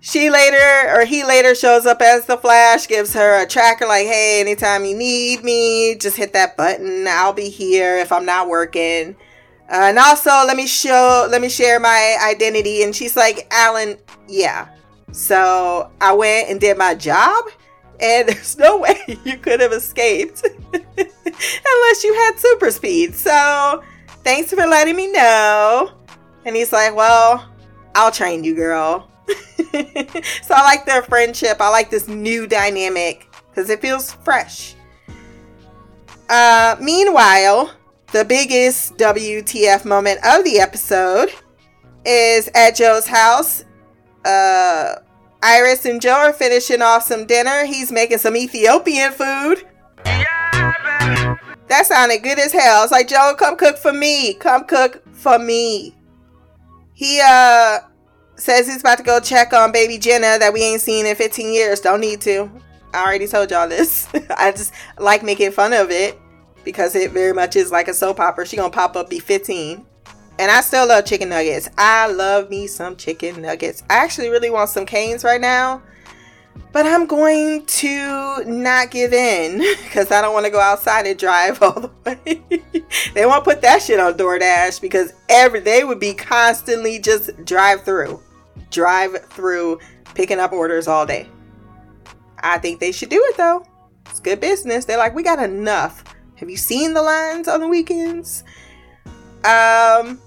she 0.01 0.29
later 0.29 0.93
or 0.93 1.05
he 1.05 1.23
later 1.23 1.53
shows 1.53 1.85
up 1.85 2.01
as 2.01 2.25
the 2.25 2.37
flash 2.37 2.87
gives 2.87 3.13
her 3.13 3.41
a 3.41 3.45
tracker 3.45 3.85
like 3.85 4.07
hey 4.07 4.39
anytime 4.39 4.85
you 4.85 4.95
need 4.95 5.43
me 5.43 5.95
just 5.95 6.15
hit 6.15 6.33
that 6.33 6.55
button. 6.55 7.05
I'll 7.07 7.33
be 7.33 7.49
here 7.49 7.97
if 7.97 8.11
i'm 8.11 8.25
not 8.25 8.47
working. 8.47 9.15
Uh, 9.69 9.89
and 9.89 9.99
also 9.99 10.29
let 10.29 10.55
me 10.55 10.67
show 10.67 11.27
let 11.29 11.41
me 11.41 11.49
share 11.49 11.79
my 11.79 12.17
identity. 12.23 12.83
And 12.83 12.95
she's 12.95 13.17
like 13.17 13.47
allen 13.51 13.97
yeah. 14.27 14.69
So 15.11 15.91
i 15.99 16.13
went 16.13 16.49
and 16.49 16.61
did 16.61 16.77
my 16.77 16.95
job 16.95 17.45
and 17.99 18.29
there's 18.29 18.57
no 18.57 18.77
way 18.77 19.19
you 19.25 19.37
could 19.37 19.59
have 19.59 19.73
escaped 19.73 20.43
unless 20.73 22.03
you 22.03 22.13
had 22.13 22.39
super 22.39 22.71
speed. 22.71 23.15
So 23.15 23.83
thanks 24.23 24.53
for 24.53 24.65
letting 24.65 24.95
me 24.95 25.11
know. 25.11 25.91
And 26.45 26.55
he's 26.55 26.71
like 26.71 26.95
well 26.95 27.45
i'll 27.95 28.11
train 28.11 28.43
you 28.43 28.55
girl 28.55 29.09
so 30.41 30.53
I 30.55 30.63
like 30.63 30.85
their 30.85 31.03
friendship. 31.03 31.57
I 31.59 31.69
like 31.69 31.89
this 31.89 32.07
new 32.07 32.47
dynamic 32.47 33.27
because 33.49 33.69
it 33.69 33.81
feels 33.81 34.13
fresh. 34.13 34.75
Uh, 36.29 36.75
meanwhile, 36.79 37.73
the 38.11 38.25
biggest 38.25 38.97
WTF 38.97 39.85
moment 39.85 40.19
of 40.25 40.43
the 40.43 40.59
episode 40.59 41.31
is 42.05 42.49
at 42.55 42.75
Joe's 42.75 43.07
house. 43.07 43.65
Uh, 44.25 44.95
Iris 45.41 45.85
and 45.85 46.01
Joe 46.01 46.13
are 46.13 46.33
finishing 46.33 46.81
off 46.81 47.03
some 47.03 47.25
dinner. 47.25 47.65
He's 47.65 47.91
making 47.91 48.17
some 48.17 48.35
Ethiopian 48.35 49.11
food. 49.11 49.65
that 50.03 51.85
sounded 51.85 52.23
good 52.23 52.39
as 52.39 52.51
hell. 52.51 52.83
It's 52.83 52.91
like, 52.91 53.07
Joe, 53.07 53.35
come 53.37 53.55
cook 53.55 53.77
for 53.77 53.93
me. 53.93 54.33
Come 54.35 54.65
cook 54.65 55.03
for 55.13 55.39
me. 55.39 55.95
He, 56.93 57.21
uh, 57.23 57.79
says 58.41 58.67
he's 58.67 58.81
about 58.81 58.97
to 58.97 59.03
go 59.03 59.19
check 59.19 59.53
on 59.53 59.71
baby 59.71 59.97
Jenna 59.97 60.37
that 60.39 60.53
we 60.53 60.61
ain't 60.63 60.81
seen 60.81 61.05
in 61.05 61.15
15 61.15 61.53
years. 61.53 61.79
Don't 61.81 62.01
need 62.01 62.21
to. 62.21 62.49
I 62.93 63.03
already 63.03 63.27
told 63.27 63.51
y'all 63.51 63.67
this. 63.69 64.07
I 64.37 64.51
just 64.51 64.73
like 64.97 65.23
making 65.23 65.51
fun 65.51 65.73
of 65.73 65.91
it. 65.91 66.19
because 66.63 66.95
it 66.95 67.11
very 67.11 67.33
much 67.33 67.55
is 67.55 67.71
like 67.71 67.87
a 67.87 67.93
soap 67.93 68.19
opera. 68.19 68.45
She 68.45 68.57
gonna 68.57 68.69
pop 68.69 68.95
up 68.95 69.09
be 69.09 69.19
15. 69.19 69.85
And 70.37 70.49
I 70.49 70.61
still 70.61 70.87
love 70.87 71.05
chicken 71.05 71.29
nuggets. 71.29 71.69
I 71.77 72.07
love 72.07 72.49
me 72.49 72.67
some 72.67 72.95
chicken 72.95 73.41
nuggets. 73.41 73.83
I 73.89 73.95
actually 73.95 74.29
really 74.29 74.49
want 74.49 74.69
some 74.69 74.85
Cane's 74.85 75.23
right 75.23 75.41
now. 75.41 75.81
But 76.71 76.85
I'm 76.85 77.07
going 77.07 77.65
to 77.65 78.43
not 78.45 78.91
give 78.91 79.11
in 79.11 79.57
because 79.83 80.11
I 80.11 80.21
don't 80.21 80.33
want 80.33 80.45
to 80.45 80.51
go 80.51 80.59
outside 80.59 81.07
and 81.07 81.17
drive 81.17 81.61
all 81.63 81.79
the 81.79 81.91
way. 82.05 82.41
they 83.13 83.25
won't 83.25 83.43
put 83.43 83.61
that 83.63 83.81
shit 83.81 83.99
on 83.99 84.13
DoorDash 84.13 84.79
because 84.79 85.13
every 85.27 85.59
they 85.59 85.83
would 85.83 85.99
be 85.99 86.13
constantly 86.13 86.99
just 86.99 87.43
drive 87.43 87.83
through, 87.83 88.21
drive 88.69 89.23
through, 89.25 89.79
picking 90.15 90.39
up 90.39 90.51
orders 90.51 90.87
all 90.87 91.05
day. 91.05 91.27
I 92.39 92.57
think 92.57 92.79
they 92.79 92.91
should 92.91 93.09
do 93.09 93.21
it 93.29 93.37
though. 93.37 93.65
It's 94.07 94.19
good 94.19 94.39
business. 94.39 94.85
They're 94.85 94.97
like, 94.97 95.13
we 95.13 95.23
got 95.23 95.39
enough. 95.39 96.03
Have 96.35 96.49
you 96.49 96.57
seen 96.57 96.93
the 96.93 97.01
lines 97.01 97.47
on 97.47 97.59
the 97.59 97.67
weekends? 97.67 98.43
Um, 99.43 100.19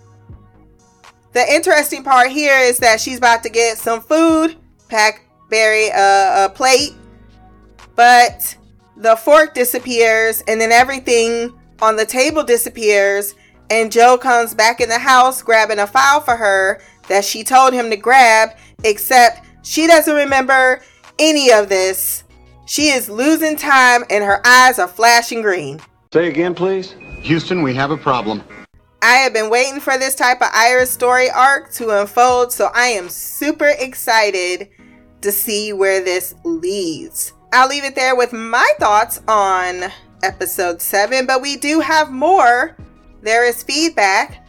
the 1.33 1.45
interesting 1.49 2.05
part 2.05 2.31
here 2.31 2.59
is 2.59 2.79
that 2.79 3.01
she's 3.01 3.19
about 3.19 3.43
to 3.45 3.49
get 3.49 3.79
some 3.79 4.01
food, 4.01 4.57
pack 4.89 5.27
Barry 5.49 5.89
a, 5.89 6.47
a 6.47 6.49
plate, 6.55 6.93
but 7.97 8.57
the 8.97 9.17
fork 9.17 9.55
disappears, 9.55 10.43
and 10.49 10.61
then 10.61 10.73
everything 10.73 11.59
on 11.81 11.97
the 11.97 12.07
table 12.07 12.43
disappears. 12.43 13.35
And 13.71 13.91
Joe 13.91 14.19
comes 14.19 14.55
back 14.55 14.81
in 14.81 14.89
the 14.89 14.99
house 14.99 15.43
grabbing 15.43 15.79
a 15.79 15.87
file 15.87 16.21
for 16.21 16.37
her 16.37 16.83
that 17.13 17.27
she 17.27 17.45
told 17.45 17.75
him 17.75 17.91
to 17.91 17.97
grab, 17.97 18.57
except 18.85 19.45
she 19.63 19.87
doesn't 19.87 20.15
remember 20.15 20.81
any 21.19 21.53
of 21.53 21.69
this. 21.69 22.25
She 22.65 22.89
is 22.89 23.11
losing 23.11 23.55
time 23.55 24.03
and 24.09 24.25
her 24.25 24.41
eyes 24.47 24.79
are 24.79 24.89
flashing 24.89 25.43
green. 25.43 25.79
Say 26.11 26.29
again, 26.29 26.55
please. 26.55 26.95
Houston, 27.21 27.63
we 27.63 27.75
have 27.75 27.91
a 27.91 27.99
problem. 27.99 28.43
I 29.03 29.17
have 29.17 29.35
been 29.35 29.51
waiting 29.51 29.79
for 29.79 29.99
this 29.99 30.15
type 30.15 30.41
of 30.41 30.49
Iris 30.55 30.91
story 30.91 31.29
arc 31.29 31.71
to 31.75 32.01
unfold, 32.01 32.51
so 32.51 32.71
I 32.73 32.87
am 32.87 33.11
super 33.11 33.75
excited 33.79 34.71
to 35.21 35.31
see 35.31 35.75
where 35.75 36.03
this 36.03 36.35
leads. 36.45 37.35
I'll 37.53 37.69
leave 37.69 37.85
it 37.85 37.95
there 37.95 38.17
with 38.17 38.33
my 38.33 38.71
thoughts 38.79 39.21
on 39.29 39.93
episode 40.23 40.81
7, 40.81 41.27
but 41.27 41.43
we 41.43 41.57
do 41.57 41.81
have 41.81 42.11
more. 42.11 42.75
There 43.21 43.47
is 43.47 43.63
feedback. 43.63 44.47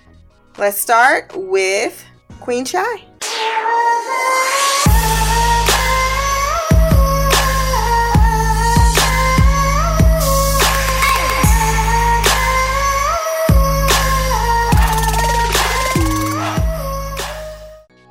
Let's 0.57 0.78
start 0.78 1.36
with 1.36 2.05
Queen 2.44 2.66
Shy. 2.66 2.82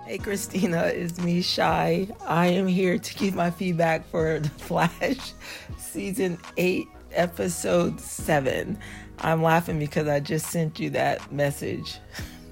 Hey 0.07 0.17
Christina, 0.17 0.85
it's 0.87 1.19
me, 1.21 1.43
Shy. 1.43 2.09
I 2.27 2.47
am 2.47 2.67
here 2.67 2.97
to 2.97 3.15
give 3.17 3.35
my 3.35 3.51
feedback 3.51 4.09
for 4.09 4.41
The 4.41 4.49
Flash, 4.57 5.35
season 5.77 6.39
8, 6.57 6.87
episode 7.13 8.01
7. 8.01 8.79
I'm 9.19 9.43
laughing 9.43 9.79
because 9.79 10.09
I 10.09 10.21
just 10.21 10.47
sent 10.47 10.81
you 10.81 10.89
that 10.89 11.31
message 11.31 11.99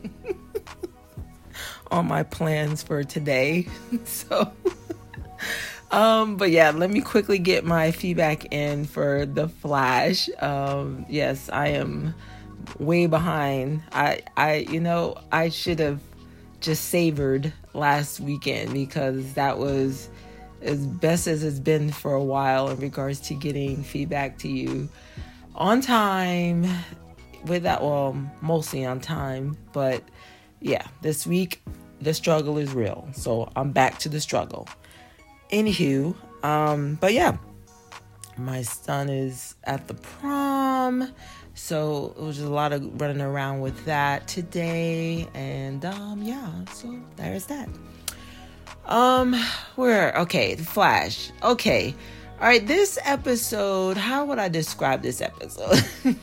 on 1.90 2.06
my 2.06 2.22
plans 2.22 2.82
for 2.82 3.04
today. 3.04 3.66
So, 4.04 4.52
um, 5.90 6.36
but 6.36 6.50
yeah, 6.50 6.70
let 6.70 6.90
me 6.90 7.00
quickly 7.00 7.38
get 7.38 7.64
my 7.64 7.90
feedback 7.90 8.52
in 8.52 8.84
for 8.84 9.26
The 9.26 9.48
Flash. 9.48 10.28
Um, 10.40 11.06
yes, 11.08 11.50
I 11.52 11.68
am 11.68 12.14
way 12.78 13.06
behind. 13.06 13.82
I, 13.92 14.20
I, 14.36 14.66
you 14.70 14.80
know, 14.80 15.16
I 15.32 15.48
should 15.48 15.78
have 15.80 16.00
just 16.60 16.86
savored 16.86 17.52
last 17.72 18.20
weekend 18.20 18.72
because 18.72 19.34
that 19.34 19.58
was 19.58 20.08
as 20.62 20.86
best 20.86 21.26
as 21.26 21.42
it's 21.42 21.58
been 21.58 21.90
for 21.90 22.12
a 22.12 22.22
while 22.22 22.68
in 22.68 22.78
regards 22.78 23.20
to 23.20 23.34
getting 23.34 23.82
feedback 23.82 24.38
to 24.38 24.48
you 24.48 24.88
on 25.54 25.80
time 25.80 26.66
with 27.46 27.62
that 27.62 27.82
well 27.82 28.14
mostly 28.42 28.84
on 28.84 29.00
time 29.00 29.56
but 29.72 30.02
yeah 30.60 30.86
this 31.00 31.26
week 31.26 31.62
the 32.00 32.14
struggle 32.14 32.58
is 32.58 32.72
real. 32.72 33.08
So 33.12 33.50
i'm 33.56 33.72
back 33.72 33.98
to 34.00 34.08
the 34.08 34.20
struggle. 34.20 34.68
Anywho 35.50 36.14
um 36.42 36.98
but 37.00 37.12
yeah. 37.12 37.36
My 38.36 38.62
son 38.62 39.08
is 39.10 39.54
at 39.64 39.88
the 39.88 39.94
prom 39.94 41.12
so 41.54 42.14
it 42.16 42.22
was 42.22 42.36
just 42.36 42.48
a 42.48 42.50
lot 42.50 42.72
of 42.72 43.00
running 43.00 43.20
around 43.20 43.60
with 43.60 43.84
that 43.84 44.26
today 44.26 45.28
and 45.34 45.84
um 45.84 46.22
yeah 46.22 46.50
so 46.72 46.98
there's 47.16 47.46
that. 47.46 47.68
Um 48.86 49.34
where 49.76 50.14
okay 50.18 50.54
the 50.54 50.64
flash. 50.64 51.30
Okay 51.42 51.94
all 52.40 52.46
right 52.46 52.66
this 52.66 52.98
episode 53.04 53.98
how 53.98 54.24
would 54.24 54.38
i 54.38 54.48
describe 54.48 55.02
this 55.02 55.20
episode? 55.20 55.84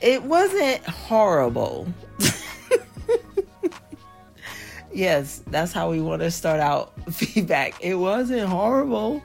It 0.00 0.22
wasn't 0.22 0.82
horrible 0.84 1.86
yes 4.92 5.42
that's 5.48 5.72
how 5.72 5.90
we 5.90 6.00
want 6.00 6.20
to 6.20 6.30
start 6.30 6.60
out 6.60 6.92
feedback 7.12 7.74
it 7.82 7.94
wasn't 7.94 8.48
horrible 8.48 9.22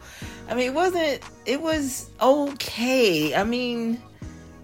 I 0.47 0.53
mean, 0.53 0.67
it 0.67 0.73
wasn't, 0.73 1.21
it 1.45 1.61
was 1.61 2.09
okay. 2.21 3.33
I 3.33 3.43
mean, 3.43 4.01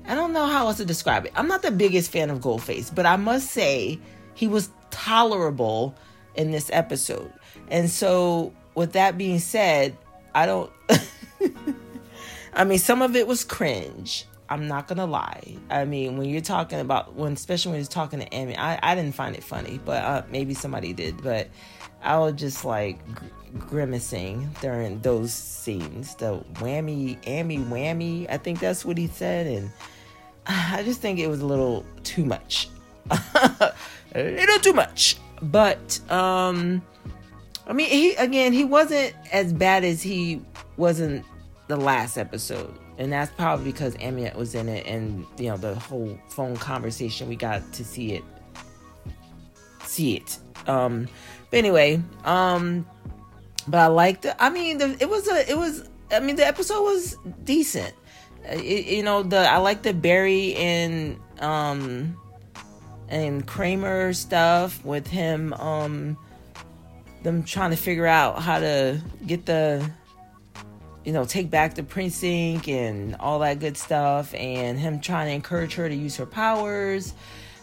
I 0.08 0.16
don't 0.16 0.34
know 0.34 0.46
how 0.46 0.68
else 0.68 0.78
to 0.78 0.86
describe 0.86 1.26
it. 1.26 1.32
I'm 1.36 1.48
not 1.48 1.64
the 1.64 1.72
biggest 1.72 2.12
fan 2.12 2.30
of 2.30 2.40
Goldface, 2.40 2.94
but 2.94 3.06
I 3.06 3.16
must 3.16 3.50
say 3.50 4.00
he 4.36 4.48
was 4.48 4.70
tolerable 4.92 5.96
in 6.36 6.52
this 6.52 6.70
episode. 6.72 7.32
And 7.70 7.90
so, 7.90 8.54
with 8.76 8.94
that 8.94 9.18
being 9.18 9.40
said, 9.40 9.98
I 10.36 10.46
don't, 10.46 10.72
I 12.54 12.64
mean, 12.64 12.80
some 12.80 13.02
of 13.02 13.16
it 13.16 13.26
was 13.26 13.44
cringe. 13.44 14.26
I'm 14.52 14.68
not 14.68 14.90
gonna 14.90 15.06
lie. 15.06 15.56
I 15.70 15.86
mean, 15.86 16.18
when 16.18 16.28
you're 16.30 16.42
talking 16.42 16.82
about 16.82 17.16
when, 17.16 17.32
especially 17.32 17.72
when 17.72 17.80
he's 17.80 17.88
talking 17.88 18.20
to 18.20 18.28
Amy, 18.36 18.58
I, 18.58 18.78
I 18.84 18.96
didn't 18.96 19.16
find 19.16 19.34
it 19.34 19.46
funny, 19.46 19.80
but 19.86 20.04
uh, 20.04 20.24
maybe 20.30 20.54
somebody 20.54 20.92
did. 20.92 21.24
But 21.24 21.48
I 22.04 22.18
was 22.18 22.34
just 22.34 22.66
like 22.66 23.00
grimacing 23.58 24.54
during 24.60 25.00
those 25.00 25.34
scenes. 25.34 26.16
The 26.16 26.44
whammy, 26.56 27.18
ammy, 27.24 27.66
whammy. 27.66 28.30
I 28.30 28.36
think 28.36 28.60
that's 28.60 28.84
what 28.84 28.98
he 28.98 29.08
said, 29.08 29.48
and 29.48 29.72
I 30.48 30.84
just 30.84 31.00
think 31.00 31.20
it 31.20 31.28
was 31.28 31.40
a 31.40 31.46
little 31.46 31.86
too 32.04 32.26
much. 32.26 32.68
a 33.10 33.74
little 34.16 34.60
too 34.60 34.74
much. 34.74 35.16
But 35.42 35.98
um, 36.12 36.82
I 37.68 37.72
mean, 37.72 37.90
he 37.90 38.16
again, 38.16 38.52
he 38.52 38.66
wasn't 38.66 39.14
as 39.32 39.54
bad 39.54 39.86
as 39.86 40.02
he 40.02 40.42
wasn't 40.76 41.26
the 41.68 41.78
last 41.78 42.18
episode. 42.18 42.78
And 43.02 43.12
that's 43.12 43.32
probably 43.32 43.66
because 43.72 43.96
Amunet 43.96 44.36
was 44.36 44.54
in 44.54 44.70
it, 44.70 44.86
and 44.86 45.26
you 45.40 45.50
know 45.50 45.58
the 45.58 45.74
whole 45.74 46.20
phone 46.30 46.56
conversation. 46.56 47.28
We 47.28 47.36
got 47.36 47.64
to 47.74 47.84
see 47.84 48.14
it, 48.14 48.24
see 49.86 50.18
it. 50.18 50.38
Um, 50.68 51.08
but 51.50 51.58
anyway, 51.58 52.00
um, 52.26 52.86
but 53.68 53.80
I 53.80 53.88
liked 53.88 54.26
it. 54.26 54.36
I 54.38 54.52
mean, 54.52 54.78
the, 54.78 54.96
it 55.00 55.10
was 55.10 55.28
a, 55.28 55.50
it 55.50 55.58
was. 55.58 55.90
I 56.12 56.20
mean, 56.20 56.36
the 56.36 56.46
episode 56.46 56.84
was 56.84 57.18
decent. 57.44 57.96
It, 58.48 58.86
you 58.86 59.02
know, 59.02 59.24
the 59.24 59.50
I 59.50 59.58
like 59.58 59.82
the 59.82 59.96
Barry 59.96 60.54
and 60.54 61.20
um 61.40 62.16
and 63.10 63.48
Kramer 63.48 64.14
stuff 64.14 64.86
with 64.86 65.08
him. 65.08 65.54
Um, 65.54 66.20
them 67.24 67.42
trying 67.42 67.72
to 67.72 67.78
figure 67.78 68.06
out 68.06 68.44
how 68.44 68.60
to 68.60 69.02
get 69.26 69.48
the 69.48 69.90
you 71.04 71.14
know, 71.14 71.26
take 71.26 71.50
back 71.50 71.76
the 71.76 71.84
precinct 71.84 72.68
and 72.68 73.16
all 73.16 73.40
that 73.40 73.60
good 73.60 73.78
stuff, 73.78 74.34
and 74.34 74.80
him 74.80 75.00
trying 75.00 75.28
to 75.28 75.34
encourage 75.34 75.76
her 75.76 75.88
to 75.88 75.96
use 75.96 76.16
her 76.18 76.26
powers. 76.26 77.14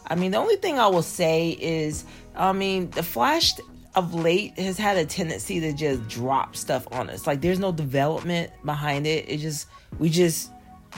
I 0.07 0.15
mean, 0.15 0.31
the 0.31 0.39
only 0.39 0.57
thing 0.57 0.79
I 0.79 0.87
will 0.89 1.03
say 1.03 1.51
is, 1.51 2.05
I 2.35 2.53
mean, 2.53 2.91
the 2.91 3.03
Flash 3.03 3.55
of 3.95 4.15
late 4.15 4.59
has 4.59 4.79
had 4.79 4.97
a 4.97 5.05
tendency 5.05 5.61
to 5.61 5.73
just 5.73 6.07
drop 6.09 6.57
stuff 6.57 6.87
on 6.93 7.11
us. 7.11 7.27
Like 7.27 7.41
there's 7.41 7.59
no 7.59 7.73
development 7.73 8.51
behind 8.65 9.07
it. 9.07 9.29
It 9.29 9.39
just 9.39 9.67
we 9.99 10.09
just 10.09 10.51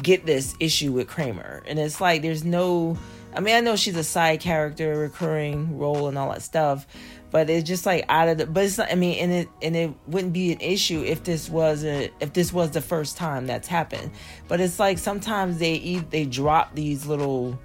get 0.02 0.26
this 0.26 0.54
issue 0.60 0.92
with 0.92 1.08
Kramer. 1.08 1.62
And 1.66 1.78
it's 1.78 2.00
like 2.00 2.22
there's 2.22 2.44
no 2.44 2.98
I 3.32 3.40
mean, 3.40 3.54
I 3.54 3.60
know 3.60 3.76
she's 3.76 3.96
a 3.96 4.04
side 4.04 4.40
character, 4.40 4.98
recurring 4.98 5.78
role 5.78 6.08
and 6.08 6.18
all 6.18 6.30
that 6.30 6.42
stuff, 6.42 6.86
but 7.30 7.48
it's 7.48 7.66
just 7.66 7.86
like 7.86 8.04
out 8.08 8.28
of 8.28 8.38
the 8.38 8.46
but 8.46 8.64
it's 8.64 8.78
not 8.78 8.90
I 8.90 8.94
mean, 8.94 9.18
and 9.18 9.32
it 9.32 9.48
and 9.62 9.76
it 9.76 9.92
wouldn't 10.06 10.32
be 10.32 10.52
an 10.52 10.60
issue 10.60 11.02
if 11.02 11.24
this 11.24 11.48
wasn't 11.48 12.12
if 12.20 12.32
this 12.32 12.52
was 12.52 12.70
the 12.72 12.80
first 12.80 13.16
time 13.16 13.46
that's 13.46 13.68
happened. 13.68 14.10
But 14.48 14.60
it's 14.60 14.78
like 14.78 14.98
sometimes 14.98 15.58
they 15.58 16.04
they 16.10 16.24
drop 16.24 16.74
these 16.74 17.06
little 17.06 17.58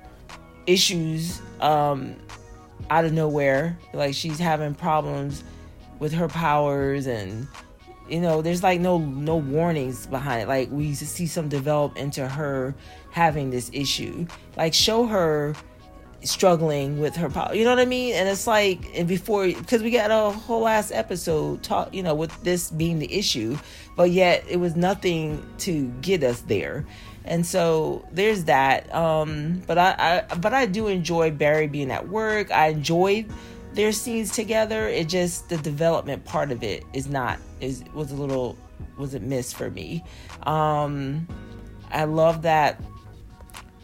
issues 0.68 1.42
um 1.62 2.16
out 2.90 3.06
of 3.06 3.14
nowhere. 3.14 3.78
Like 3.94 4.14
she's 4.14 4.40
having 4.40 4.76
problems 4.76 5.44
with 6.00 6.14
her 6.14 6.28
powers 6.28 7.08
and 7.08 7.48
you 8.08 8.22
know, 8.22 8.44
there's 8.44 8.62
like 8.62 8.80
no 8.80 9.00
no 9.00 9.38
warnings 9.38 10.06
behind 10.06 10.44
it. 10.44 10.48
Like 10.48 10.70
we 10.72 10.94
see 10.94 11.26
some 11.26 11.50
develop 11.50 11.98
into 11.98 12.28
her 12.28 12.76
having 13.10 13.50
this 13.50 13.72
issue. 13.74 14.28
Like 14.56 14.76
show 14.76 15.08
her 15.08 15.56
struggling 16.26 17.00
with 17.00 17.16
her 17.16 17.30
power. 17.30 17.54
You 17.54 17.64
know 17.64 17.70
what 17.70 17.80
I 17.80 17.86
mean? 17.86 18.16
And 18.16 18.28
it's 18.28 18.48
like, 18.48 18.90
and 18.96 19.08
before, 19.08 19.46
because 19.48 19.82
we 19.82 19.92
got 19.92 20.12
a 20.12 20.32
whole 20.38 20.62
last 20.62 20.92
episode 20.92 21.64
talk, 21.64 21.94
you 21.94 22.04
know, 22.04 22.16
with 22.16 22.44
this 22.44 22.72
being 22.72 23.00
the 23.00 23.14
issue, 23.14 23.58
but 23.96 24.12
yet 24.12 24.44
it 24.50 24.58
was 24.58 24.76
nothing 24.76 25.46
to 25.60 25.88
get 26.02 26.24
us 26.24 26.42
there. 26.42 26.86
And 27.26 27.46
so 27.46 28.08
there's 28.12 28.46
that. 28.46 28.94
Um, 28.94 29.64
but 29.66 29.78
I, 29.78 30.24
I, 30.30 30.36
but 30.36 30.54
I 30.54 30.66
do 30.66 30.88
enjoy 30.88 31.32
Barry 31.32 31.68
being 31.68 31.92
at 31.92 32.08
work. 32.08 32.52
I 32.52 32.68
enjoyed 32.68 33.32
their 33.74 33.92
scenes 33.92 34.32
together. 34.32 34.88
It 34.88 35.10
just 35.10 35.50
the 35.50 35.58
development 35.58 36.24
part 36.26 36.52
of 36.52 36.64
it 36.64 36.84
is 36.94 37.08
not 37.08 37.40
is 37.62 37.84
was 37.94 38.12
a 38.12 38.16
little 38.16 38.58
was 38.98 39.14
a 39.14 39.20
miss 39.20 39.52
for 39.52 39.70
me. 39.70 40.04
Um, 40.44 41.28
I 41.92 42.06
love 42.06 42.44
that 42.44 42.82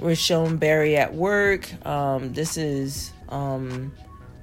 we're 0.02 0.16
showing 0.16 0.58
Barry 0.58 0.98
at 0.98 1.14
work. 1.14 1.72
Um, 1.86 2.34
this 2.34 2.58
is, 2.58 3.12
um, 3.30 3.94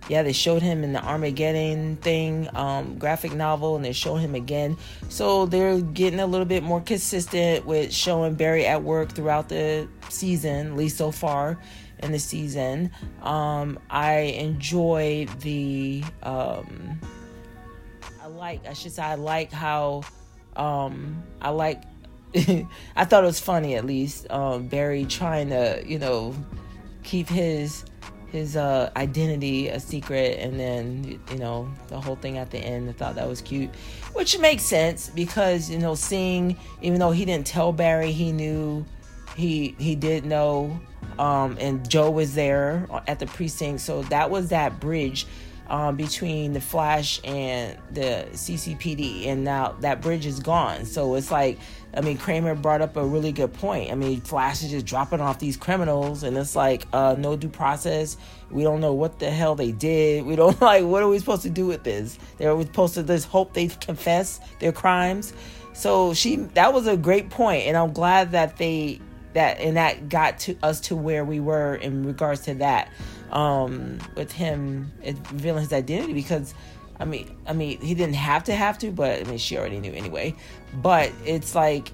yeah, 0.08 0.22
they 0.22 0.32
showed 0.32 0.62
him 0.62 0.84
in 0.84 0.92
the 0.92 1.02
Armageddon 1.02 1.96
thing, 1.96 2.48
um, 2.54 2.96
graphic 2.98 3.34
novel, 3.34 3.76
and 3.76 3.84
they 3.84 3.92
show 3.92 4.14
him 4.14 4.34
again. 4.34 4.76
So 5.08 5.44
they're 5.46 5.80
getting 5.80 6.20
a 6.20 6.26
little 6.26 6.46
bit 6.46 6.62
more 6.62 6.80
consistent 6.80 7.66
with 7.66 7.92
showing 7.92 8.34
Barry 8.34 8.64
at 8.66 8.82
work 8.82 9.12
throughout 9.12 9.48
the 9.48 9.88
season, 10.08 10.68
at 10.68 10.76
least 10.76 10.96
so 10.96 11.10
far 11.10 11.58
in 11.98 12.12
the 12.12 12.18
season. 12.18 12.90
Um, 13.22 13.78
I 13.90 14.18
enjoy 14.20 15.26
the, 15.40 16.04
um, 16.22 17.00
I 18.22 18.28
like, 18.28 18.66
I 18.66 18.72
should 18.72 18.92
say, 18.92 19.02
I 19.02 19.16
like 19.16 19.52
how, 19.52 20.02
um, 20.56 21.22
I 21.42 21.50
like 21.50 21.82
I 22.96 23.04
thought 23.04 23.24
it 23.24 23.26
was 23.26 23.40
funny 23.40 23.74
at 23.76 23.84
least. 23.84 24.30
Um, 24.30 24.68
Barry 24.68 25.04
trying 25.04 25.50
to, 25.50 25.82
you 25.86 25.98
know, 25.98 26.34
keep 27.02 27.28
his 27.28 27.84
his 28.30 28.56
uh, 28.56 28.90
identity 28.96 29.68
a 29.68 29.80
secret, 29.80 30.38
and 30.38 30.60
then 30.60 31.20
you 31.30 31.38
know 31.38 31.70
the 31.88 32.00
whole 32.00 32.16
thing 32.16 32.38
at 32.38 32.50
the 32.50 32.58
end. 32.58 32.88
I 32.88 32.92
thought 32.92 33.14
that 33.14 33.28
was 33.28 33.40
cute, 33.40 33.70
which 34.12 34.38
makes 34.38 34.62
sense 34.62 35.08
because 35.08 35.70
you 35.70 35.78
know 35.78 35.94
seeing 35.94 36.56
even 36.82 37.00
though 37.00 37.10
he 37.10 37.24
didn't 37.24 37.46
tell 37.46 37.72
Barry, 37.72 38.12
he 38.12 38.32
knew 38.32 38.84
he 39.34 39.74
he 39.78 39.94
did 39.94 40.26
know, 40.26 40.78
um, 41.18 41.56
and 41.60 41.88
Joe 41.88 42.10
was 42.10 42.34
there 42.34 42.86
at 43.06 43.18
the 43.18 43.26
precinct, 43.26 43.80
so 43.80 44.02
that 44.04 44.30
was 44.30 44.50
that 44.50 44.78
bridge 44.78 45.26
um, 45.68 45.96
between 45.96 46.52
the 46.52 46.60
Flash 46.60 47.20
and 47.24 47.76
the 47.92 48.26
CCPD, 48.32 49.26
and 49.26 49.44
now 49.44 49.76
that 49.80 50.00
bridge 50.00 50.26
is 50.26 50.40
gone. 50.40 50.84
So 50.84 51.14
it's 51.14 51.30
like, 51.30 51.58
I 51.94 52.00
mean, 52.02 52.18
Kramer 52.18 52.54
brought 52.54 52.82
up 52.82 52.96
a 52.96 53.04
really 53.04 53.32
good 53.32 53.52
point. 53.54 53.90
I 53.90 53.94
mean, 53.94 54.20
Flash 54.20 54.62
is 54.62 54.70
just 54.70 54.86
dropping 54.86 55.20
off 55.20 55.38
these 55.38 55.56
criminals, 55.56 56.22
and 56.22 56.36
it's 56.36 56.54
like 56.54 56.86
uh, 56.92 57.16
no 57.18 57.36
due 57.36 57.48
process. 57.48 58.16
We 58.50 58.62
don't 58.62 58.80
know 58.80 58.92
what 58.92 59.18
the 59.18 59.30
hell 59.30 59.54
they 59.54 59.72
did. 59.72 60.24
We 60.26 60.36
don't 60.36 60.60
like 60.60 60.84
what 60.84 61.02
are 61.02 61.08
we 61.08 61.18
supposed 61.18 61.42
to 61.42 61.50
do 61.50 61.66
with 61.66 61.84
this? 61.84 62.18
They're 62.36 62.60
supposed 62.62 62.94
to 62.94 63.02
just 63.02 63.28
hope 63.28 63.54
they 63.54 63.68
confess 63.68 64.40
their 64.60 64.72
crimes. 64.72 65.32
So 65.72 66.12
she 66.12 66.36
that 66.54 66.72
was 66.72 66.86
a 66.86 66.96
great 66.96 67.30
point, 67.30 67.66
and 67.66 67.76
I'm 67.76 67.92
glad 67.92 68.32
that 68.32 68.58
they 68.58 69.00
that 69.34 69.60
and 69.60 69.76
that 69.76 70.08
got 70.08 70.38
to 70.40 70.56
us 70.62 70.80
to 70.80 70.96
where 70.96 71.24
we 71.24 71.40
were 71.40 71.76
in 71.76 72.04
regards 72.04 72.42
to 72.42 72.54
that 72.54 72.90
um, 73.30 73.98
with 74.14 74.32
him 74.32 74.92
revealing 75.04 75.62
his 75.62 75.72
identity 75.72 76.12
because 76.12 76.54
I 77.00 77.04
mean, 77.04 77.36
I 77.46 77.52
mean, 77.52 77.80
he 77.80 77.94
didn't 77.94 78.16
have 78.16 78.44
to 78.44 78.54
have 78.54 78.78
to, 78.78 78.90
but 78.90 79.20
I 79.20 79.24
mean, 79.24 79.38
she 79.38 79.56
already 79.56 79.78
knew 79.78 79.92
anyway. 79.92 80.34
But 80.74 81.12
it's 81.24 81.54
like 81.54 81.90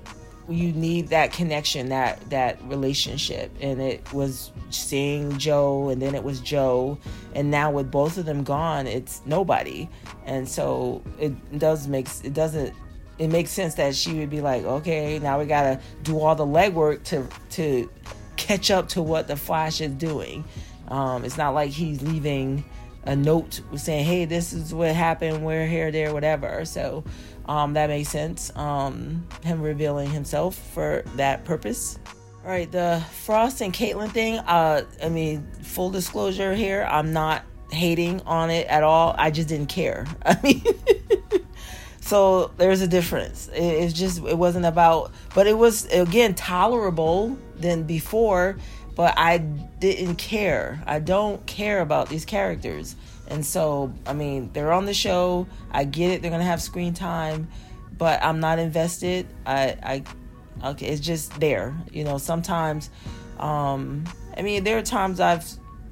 you 0.48 0.72
need 0.72 1.08
that 1.08 1.32
connection, 1.32 1.88
that 1.88 2.30
that 2.30 2.62
relationship, 2.64 3.50
and 3.60 3.80
it 3.80 4.12
was 4.12 4.52
seeing 4.70 5.36
Joe, 5.38 5.88
and 5.88 6.00
then 6.00 6.14
it 6.14 6.22
was 6.22 6.40
Joe, 6.40 6.98
and 7.34 7.50
now 7.50 7.70
with 7.70 7.90
both 7.90 8.18
of 8.18 8.24
them 8.24 8.44
gone, 8.44 8.86
it's 8.86 9.22
nobody, 9.26 9.88
and 10.26 10.48
so 10.48 11.02
it 11.18 11.58
does 11.58 11.86
makes 11.86 12.22
it 12.22 12.34
doesn't 12.34 12.74
it 13.18 13.28
makes 13.28 13.50
sense 13.50 13.74
that 13.74 13.94
she 13.94 14.18
would 14.18 14.30
be 14.30 14.40
like, 14.40 14.64
okay, 14.64 15.18
now 15.18 15.38
we 15.38 15.46
gotta 15.46 15.80
do 16.02 16.18
all 16.18 16.34
the 16.34 16.46
legwork 16.46 17.04
to 17.04 17.26
to 17.50 17.90
catch 18.36 18.70
up 18.70 18.88
to 18.88 19.02
what 19.02 19.28
the 19.28 19.36
Flash 19.36 19.80
is 19.80 19.92
doing. 19.92 20.44
Um, 20.88 21.24
it's 21.24 21.38
not 21.38 21.54
like 21.54 21.70
he's 21.70 22.02
leaving 22.02 22.64
a 23.06 23.16
note 23.16 23.60
saying, 23.76 24.04
"Hey, 24.04 24.24
this 24.24 24.52
is 24.52 24.74
what 24.74 24.94
happened. 24.94 25.44
We're 25.44 25.66
here, 25.66 25.90
there, 25.90 26.12
whatever." 26.12 26.64
So 26.64 27.04
um, 27.46 27.74
that 27.74 27.88
makes 27.88 28.08
sense. 28.08 28.54
Um, 28.56 29.26
him 29.42 29.60
revealing 29.60 30.10
himself 30.10 30.56
for 30.56 31.02
that 31.16 31.44
purpose. 31.44 31.98
All 32.44 32.50
right, 32.50 32.70
the 32.70 33.02
Frost 33.24 33.60
and 33.62 33.72
Caitlin 33.72 34.10
thing. 34.10 34.38
Uh, 34.38 34.84
I 35.02 35.08
mean, 35.08 35.46
full 35.62 35.90
disclosure 35.90 36.54
here, 36.54 36.86
I'm 36.88 37.12
not 37.12 37.42
hating 37.70 38.20
on 38.22 38.50
it 38.50 38.66
at 38.68 38.82
all. 38.82 39.14
I 39.18 39.30
just 39.30 39.48
didn't 39.48 39.68
care. 39.68 40.06
I 40.26 40.38
mean. 40.42 40.62
so 42.04 42.52
there's 42.58 42.82
a 42.82 42.86
difference 42.86 43.48
it, 43.48 43.62
it's 43.62 43.94
just 43.94 44.18
it 44.18 44.36
wasn't 44.36 44.66
about 44.66 45.10
but 45.34 45.46
it 45.46 45.56
was 45.56 45.86
again 45.86 46.34
tolerable 46.34 47.34
than 47.56 47.84
before 47.84 48.58
but 48.94 49.14
I 49.16 49.38
didn't 49.38 50.16
care. 50.16 50.82
I 50.86 51.00
don't 51.00 51.44
care 51.46 51.80
about 51.80 52.08
these 52.08 52.24
characters. 52.24 52.96
And 53.26 53.44
so, 53.44 53.92
I 54.06 54.12
mean, 54.12 54.50
they're 54.52 54.72
on 54.72 54.86
the 54.86 54.94
show. 54.94 55.46
I 55.70 55.84
get 55.84 56.10
it. 56.10 56.22
They're 56.22 56.30
going 56.30 56.42
to 56.42 56.46
have 56.46 56.60
screen 56.60 56.94
time, 56.94 57.48
but 57.96 58.22
I'm 58.22 58.40
not 58.40 58.58
invested. 58.58 59.26
I, 59.46 59.76
I, 60.62 60.70
okay, 60.70 60.86
it's 60.86 61.00
just 61.00 61.38
there. 61.40 61.74
You 61.92 62.04
know, 62.04 62.18
sometimes, 62.18 62.90
um, 63.38 64.04
I 64.36 64.42
mean, 64.42 64.62
there 64.64 64.78
are 64.78 64.82
times 64.82 65.20
I've 65.20 65.44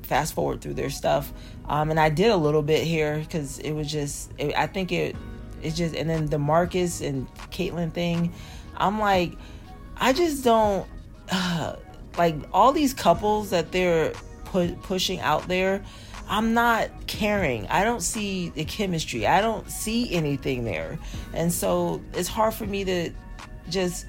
fast 0.03 0.35
forward 0.35 0.61
through 0.61 0.75
their 0.75 0.91
stuff. 0.91 1.33
Um, 1.69 1.91
and 1.91 1.99
I 1.99 2.11
did 2.11 2.31
a 2.31 2.37
little 2.37 2.63
bit 2.63 2.85
here 2.85 3.19
because 3.19 3.59
it 3.61 3.73
was 3.73 3.91
just, 3.91 4.31
it, 4.37 4.55
I 4.57 4.67
think 4.67 4.93
it, 4.93 5.17
it's 5.63 5.77
just, 5.77 5.95
and 5.95 6.09
then 6.11 6.27
the 6.27 6.39
Marcus 6.39 7.01
and 7.01 7.27
Caitlin 7.51 7.93
thing, 7.93 8.33
I'm 8.77 8.99
like, 8.99 9.33
I 9.97 10.13
just 10.13 10.45
don't, 10.45 10.87
uh, 11.33 11.77
like 12.17 12.37
all 12.53 12.73
these 12.73 12.95
couples 12.95 13.51
that 13.51 13.73
they're 13.73 14.13
pu- 14.45 14.75
pushing 14.83 15.21
out 15.21 15.47
there 15.49 15.83
i'm 16.29 16.55
not 16.55 16.89
caring. 17.07 17.67
I 17.69 17.85
don't 17.85 18.01
see 18.01 18.49
the 18.51 18.65
chemistry. 18.65 19.27
I 19.27 19.43
don't 19.43 19.71
see 19.71 20.13
anything 20.15 20.65
there. 20.65 20.99
And 21.35 21.53
so 21.53 22.01
it's 22.15 22.29
hard 22.29 22.55
for 22.55 22.65
me 22.65 22.85
to 22.85 23.11
just 23.69 24.07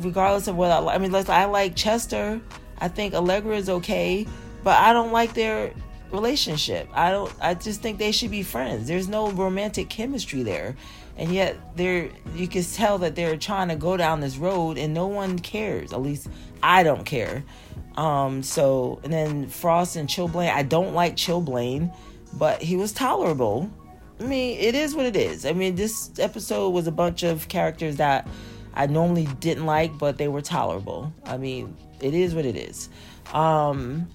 regardless 0.00 0.46
of 0.46 0.56
what 0.56 0.70
i 0.70 0.78
like 0.78 0.94
i 0.94 0.98
mean 0.98 1.12
like 1.12 1.28
i 1.28 1.44
like 1.44 1.76
chester. 1.76 2.40
I 2.78 2.88
think 2.88 3.14
allegra 3.14 3.56
is 3.56 3.68
okay 3.68 4.26
but 4.62 4.76
i 4.78 4.92
don't 4.92 5.12
like 5.12 5.34
their 5.34 5.72
relationship. 6.12 6.88
I 6.94 7.10
don't 7.10 7.32
i 7.40 7.54
just 7.54 7.82
think 7.82 7.98
they 7.98 8.12
should 8.12 8.30
be 8.30 8.42
friends. 8.42 8.88
There's 8.88 9.08
no 9.08 9.30
romantic 9.30 9.90
chemistry 9.90 10.42
there. 10.42 10.76
And 11.16 11.32
yet 11.32 11.76
they're 11.76 12.08
you 12.34 12.48
can 12.48 12.62
tell 12.62 12.98
that 12.98 13.16
they're 13.16 13.36
trying 13.36 13.68
to 13.68 13.76
go 13.76 13.96
down 13.96 14.20
this 14.20 14.36
road 14.36 14.78
and 14.78 14.94
no 14.94 15.06
one 15.06 15.38
cares 15.38 15.92
at 15.92 16.00
least 16.00 16.28
i 16.64 16.82
don't 16.82 17.04
care. 17.04 17.44
Um 17.96 18.42
so 18.42 19.00
and 19.04 19.12
then 19.12 19.46
frost 19.46 19.94
and 19.96 20.08
chilblain 20.08 20.50
i 20.52 20.62
don't 20.62 20.94
like 20.94 21.14
chilblain 21.14 21.94
but 22.36 22.60
he 22.60 22.74
was 22.76 22.92
tolerable. 22.92 23.70
I 24.18 24.24
mean 24.24 24.58
it 24.58 24.74
is 24.74 24.94
what 24.94 25.06
it 25.06 25.16
is. 25.16 25.46
I 25.46 25.52
mean 25.52 25.76
this 25.76 26.10
episode 26.18 26.70
was 26.70 26.86
a 26.86 26.92
bunch 26.92 27.22
of 27.22 27.46
characters 27.48 27.96
that 27.96 28.26
i 28.74 28.86
normally 28.86 29.26
didn't 29.38 29.66
like 29.66 29.96
but 29.98 30.18
they 30.18 30.28
were 30.28 30.42
tolerable. 30.42 31.12
I 31.24 31.36
mean 31.36 31.76
it 32.00 32.14
is 32.14 32.34
what 32.34 32.44
it 32.46 32.56
is. 32.56 32.88
Um 33.32 34.08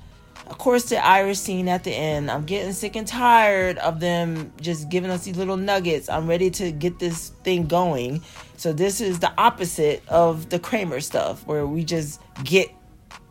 of 0.49 0.57
course, 0.57 0.85
the 0.85 1.03
Iris 1.03 1.39
scene 1.39 1.67
at 1.67 1.83
the 1.83 1.91
end. 1.91 2.31
I'm 2.31 2.43
getting 2.43 2.73
sick 2.73 2.95
and 2.95 3.07
tired 3.07 3.77
of 3.77 3.99
them 3.99 4.51
just 4.59 4.89
giving 4.89 5.11
us 5.11 5.25
these 5.25 5.37
little 5.37 5.57
nuggets. 5.57 6.09
I'm 6.09 6.27
ready 6.27 6.49
to 6.51 6.71
get 6.71 6.97
this 6.97 7.29
thing 7.43 7.67
going. 7.67 8.23
So 8.57 8.73
this 8.73 8.99
is 8.99 9.19
the 9.19 9.31
opposite 9.37 10.01
of 10.07 10.49
the 10.49 10.59
Kramer 10.59 11.01
stuff, 11.01 11.45
where 11.45 11.67
we 11.67 11.83
just 11.83 12.19
get 12.43 12.71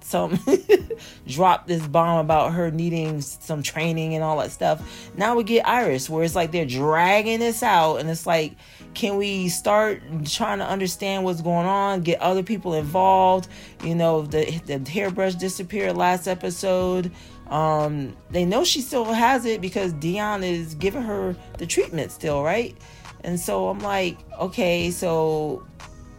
some 0.00 0.38
drop 1.26 1.66
this 1.66 1.86
bomb 1.86 2.20
about 2.20 2.54
her 2.54 2.70
needing 2.70 3.20
some 3.20 3.62
training 3.62 4.14
and 4.14 4.24
all 4.24 4.38
that 4.38 4.52
stuff. 4.52 5.10
Now 5.16 5.36
we 5.36 5.44
get 5.44 5.68
Iris, 5.68 6.08
where 6.08 6.24
it's 6.24 6.34
like 6.34 6.52
they're 6.52 6.64
dragging 6.64 7.40
this 7.40 7.62
out, 7.62 7.96
and 7.96 8.08
it's 8.08 8.26
like 8.26 8.56
can 8.94 9.16
we 9.16 9.48
start 9.48 10.02
trying 10.24 10.58
to 10.58 10.66
understand 10.66 11.24
what's 11.24 11.40
going 11.40 11.66
on, 11.66 12.02
get 12.02 12.20
other 12.20 12.42
people 12.42 12.74
involved? 12.74 13.48
You 13.84 13.94
know, 13.94 14.22
the 14.22 14.60
the 14.66 14.78
hairbrush 14.90 15.34
disappeared 15.34 15.96
last 15.96 16.26
episode. 16.26 17.12
Um, 17.48 18.16
they 18.30 18.44
know 18.44 18.64
she 18.64 18.80
still 18.80 19.04
has 19.04 19.46
it 19.46 19.60
because 19.60 19.92
Dion 19.94 20.44
is 20.44 20.74
giving 20.74 21.02
her 21.02 21.34
the 21.56 21.66
treatment 21.66 22.12
still, 22.12 22.42
right? 22.42 22.76
And 23.22 23.40
so 23.40 23.68
I'm 23.68 23.80
like, 23.80 24.18
okay, 24.38 24.90
so 24.90 25.66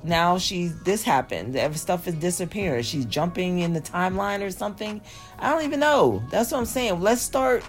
now 0.04 0.38
she's 0.38 0.80
this 0.84 1.04
happened. 1.04 1.58
Stuff 1.78 2.08
is 2.08 2.16
disappearing. 2.16 2.84
She's 2.84 3.06
jumping 3.06 3.60
in 3.60 3.74
the 3.74 3.82
timeline 3.82 4.42
or 4.42 4.52
something. 4.52 5.02
I 5.38 5.50
don't 5.52 5.64
even 5.64 5.80
know. 5.80 6.24
That's 6.30 6.52
what 6.52 6.60
I'm 6.60 6.66
saying. 6.66 7.02
Let's 7.02 7.22
start 7.22 7.64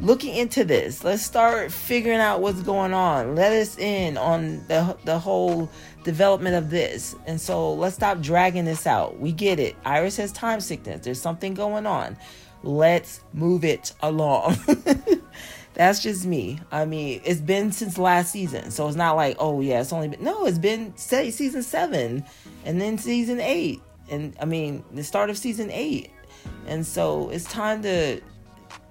looking 0.00 0.34
into 0.34 0.64
this. 0.64 1.04
Let's 1.04 1.22
start 1.22 1.72
figuring 1.72 2.18
out 2.18 2.40
what's 2.40 2.62
going 2.62 2.92
on. 2.92 3.34
Let 3.34 3.52
us 3.52 3.78
in 3.78 4.16
on 4.16 4.66
the 4.68 4.96
the 5.04 5.18
whole 5.18 5.70
development 6.04 6.56
of 6.56 6.70
this. 6.70 7.16
And 7.26 7.40
so 7.40 7.74
let's 7.74 7.96
stop 7.96 8.20
dragging 8.20 8.64
this 8.64 8.86
out. 8.86 9.18
We 9.18 9.32
get 9.32 9.58
it. 9.58 9.76
Iris 9.84 10.16
has 10.16 10.32
time 10.32 10.60
sickness. 10.60 11.04
There's 11.04 11.20
something 11.20 11.54
going 11.54 11.86
on. 11.86 12.16
Let's 12.62 13.20
move 13.32 13.64
it 13.64 13.92
along. 14.02 14.56
That's 15.74 16.02
just 16.02 16.24
me. 16.24 16.58
I 16.72 16.86
mean, 16.86 17.20
it's 17.24 17.40
been 17.40 17.70
since 17.70 17.98
last 17.98 18.32
season. 18.32 18.70
So 18.70 18.88
it's 18.88 18.96
not 18.96 19.14
like, 19.14 19.36
oh 19.38 19.60
yeah, 19.60 19.80
it's 19.80 19.92
only 19.92 20.08
been 20.08 20.24
no, 20.24 20.46
it's 20.46 20.58
been 20.58 20.96
say 20.96 21.30
season 21.30 21.62
7 21.62 22.24
and 22.64 22.80
then 22.80 22.96
season 22.98 23.40
8 23.40 23.80
and 24.08 24.36
I 24.40 24.44
mean, 24.44 24.84
the 24.92 25.04
start 25.04 25.30
of 25.30 25.36
season 25.36 25.70
8. 25.70 26.10
And 26.66 26.86
so 26.86 27.28
it's 27.28 27.44
time 27.44 27.82
to 27.82 28.20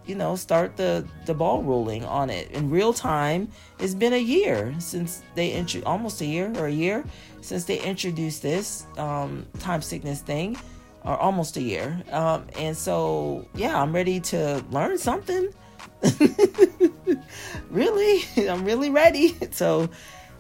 you 0.06 0.16
know, 0.16 0.36
start 0.36 0.78
the 0.78 1.06
the 1.26 1.34
ball 1.34 1.64
rolling 1.64 2.06
on 2.06 2.30
it 2.30 2.52
in 2.52 2.70
real 2.70 2.94
time. 2.94 3.50
It's 3.80 3.94
been 3.94 4.14
a 4.14 4.22
year 4.22 4.74
since 4.80 5.24
they 5.36 5.50
intro 5.52 5.82
almost 5.86 6.22
a 6.22 6.26
year 6.26 6.54
or 6.58 6.68
a 6.68 6.72
year 6.72 7.04
since 7.42 7.66
they 7.66 7.80
introduced 7.80 8.42
this 8.42 8.86
um, 8.98 9.46
time 9.60 9.82
sickness 9.82 10.22
thing, 10.22 10.58
or 11.04 11.18
almost 11.18 11.58
a 11.58 11.62
year. 11.62 12.02
Um, 12.12 12.48
and 12.58 12.76
so, 12.76 13.48
yeah, 13.56 13.80
I'm 13.80 13.94
ready 13.94 14.20
to 14.22 14.64
learn 14.72 14.98
something. 14.98 15.54
really, 17.70 18.24
I'm 18.50 18.66
really 18.66 18.90
ready. 18.90 19.36
So 19.52 19.90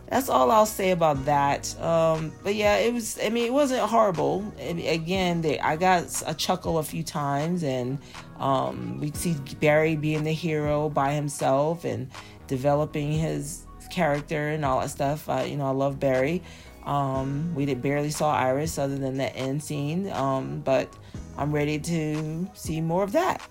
that's 0.08 0.30
all 0.30 0.52
I'll 0.52 0.66
say 0.66 0.92
about 0.92 1.26
that. 1.26 1.80
Um, 1.82 2.32
but 2.44 2.56
yeah, 2.56 2.78
it 2.78 2.94
was. 2.94 3.18
I 3.24 3.30
mean, 3.30 3.46
it 3.46 3.54
wasn't 3.54 3.82
horrible. 3.82 4.54
again, 4.60 5.42
they, 5.42 5.60
I 5.60 5.76
got 5.76 6.24
a 6.26 6.34
chuckle 6.34 6.78
a 6.78 6.84
few 6.84 7.04
times, 7.04 7.64
and 7.64 7.98
um, 8.40 9.00
we 9.00 9.12
see 9.12 9.36
Barry 9.60 9.96
being 9.96 10.24
the 10.24 10.32
hero 10.32 10.90
by 10.90 11.14
himself 11.14 11.86
and 11.86 12.10
developing 12.48 13.12
his 13.12 13.66
character 13.90 14.50
and 14.50 14.64
all 14.64 14.82
that 14.82 14.92
stuff. 14.92 15.28
Uh, 15.28 15.44
you 15.48 15.58
know, 15.58 15.66
I 15.66 15.72
love 15.72 16.00
Barry. 16.00 16.44
Um, 16.84 17.54
we 17.56 17.66
did 17.66 17.82
barely 17.82 18.12
saw 18.12 18.32
Iris 18.32 18.78
other 18.78 18.98
than 18.98 19.18
that 19.18 19.36
end 19.36 19.64
scene, 19.64 20.12
um, 20.12 20.62
but 20.64 20.96
I'm 21.36 21.52
ready 21.52 21.80
to 21.80 22.48
see 22.54 22.80
more 22.80 23.04
of 23.04 23.12
that. 23.14 23.42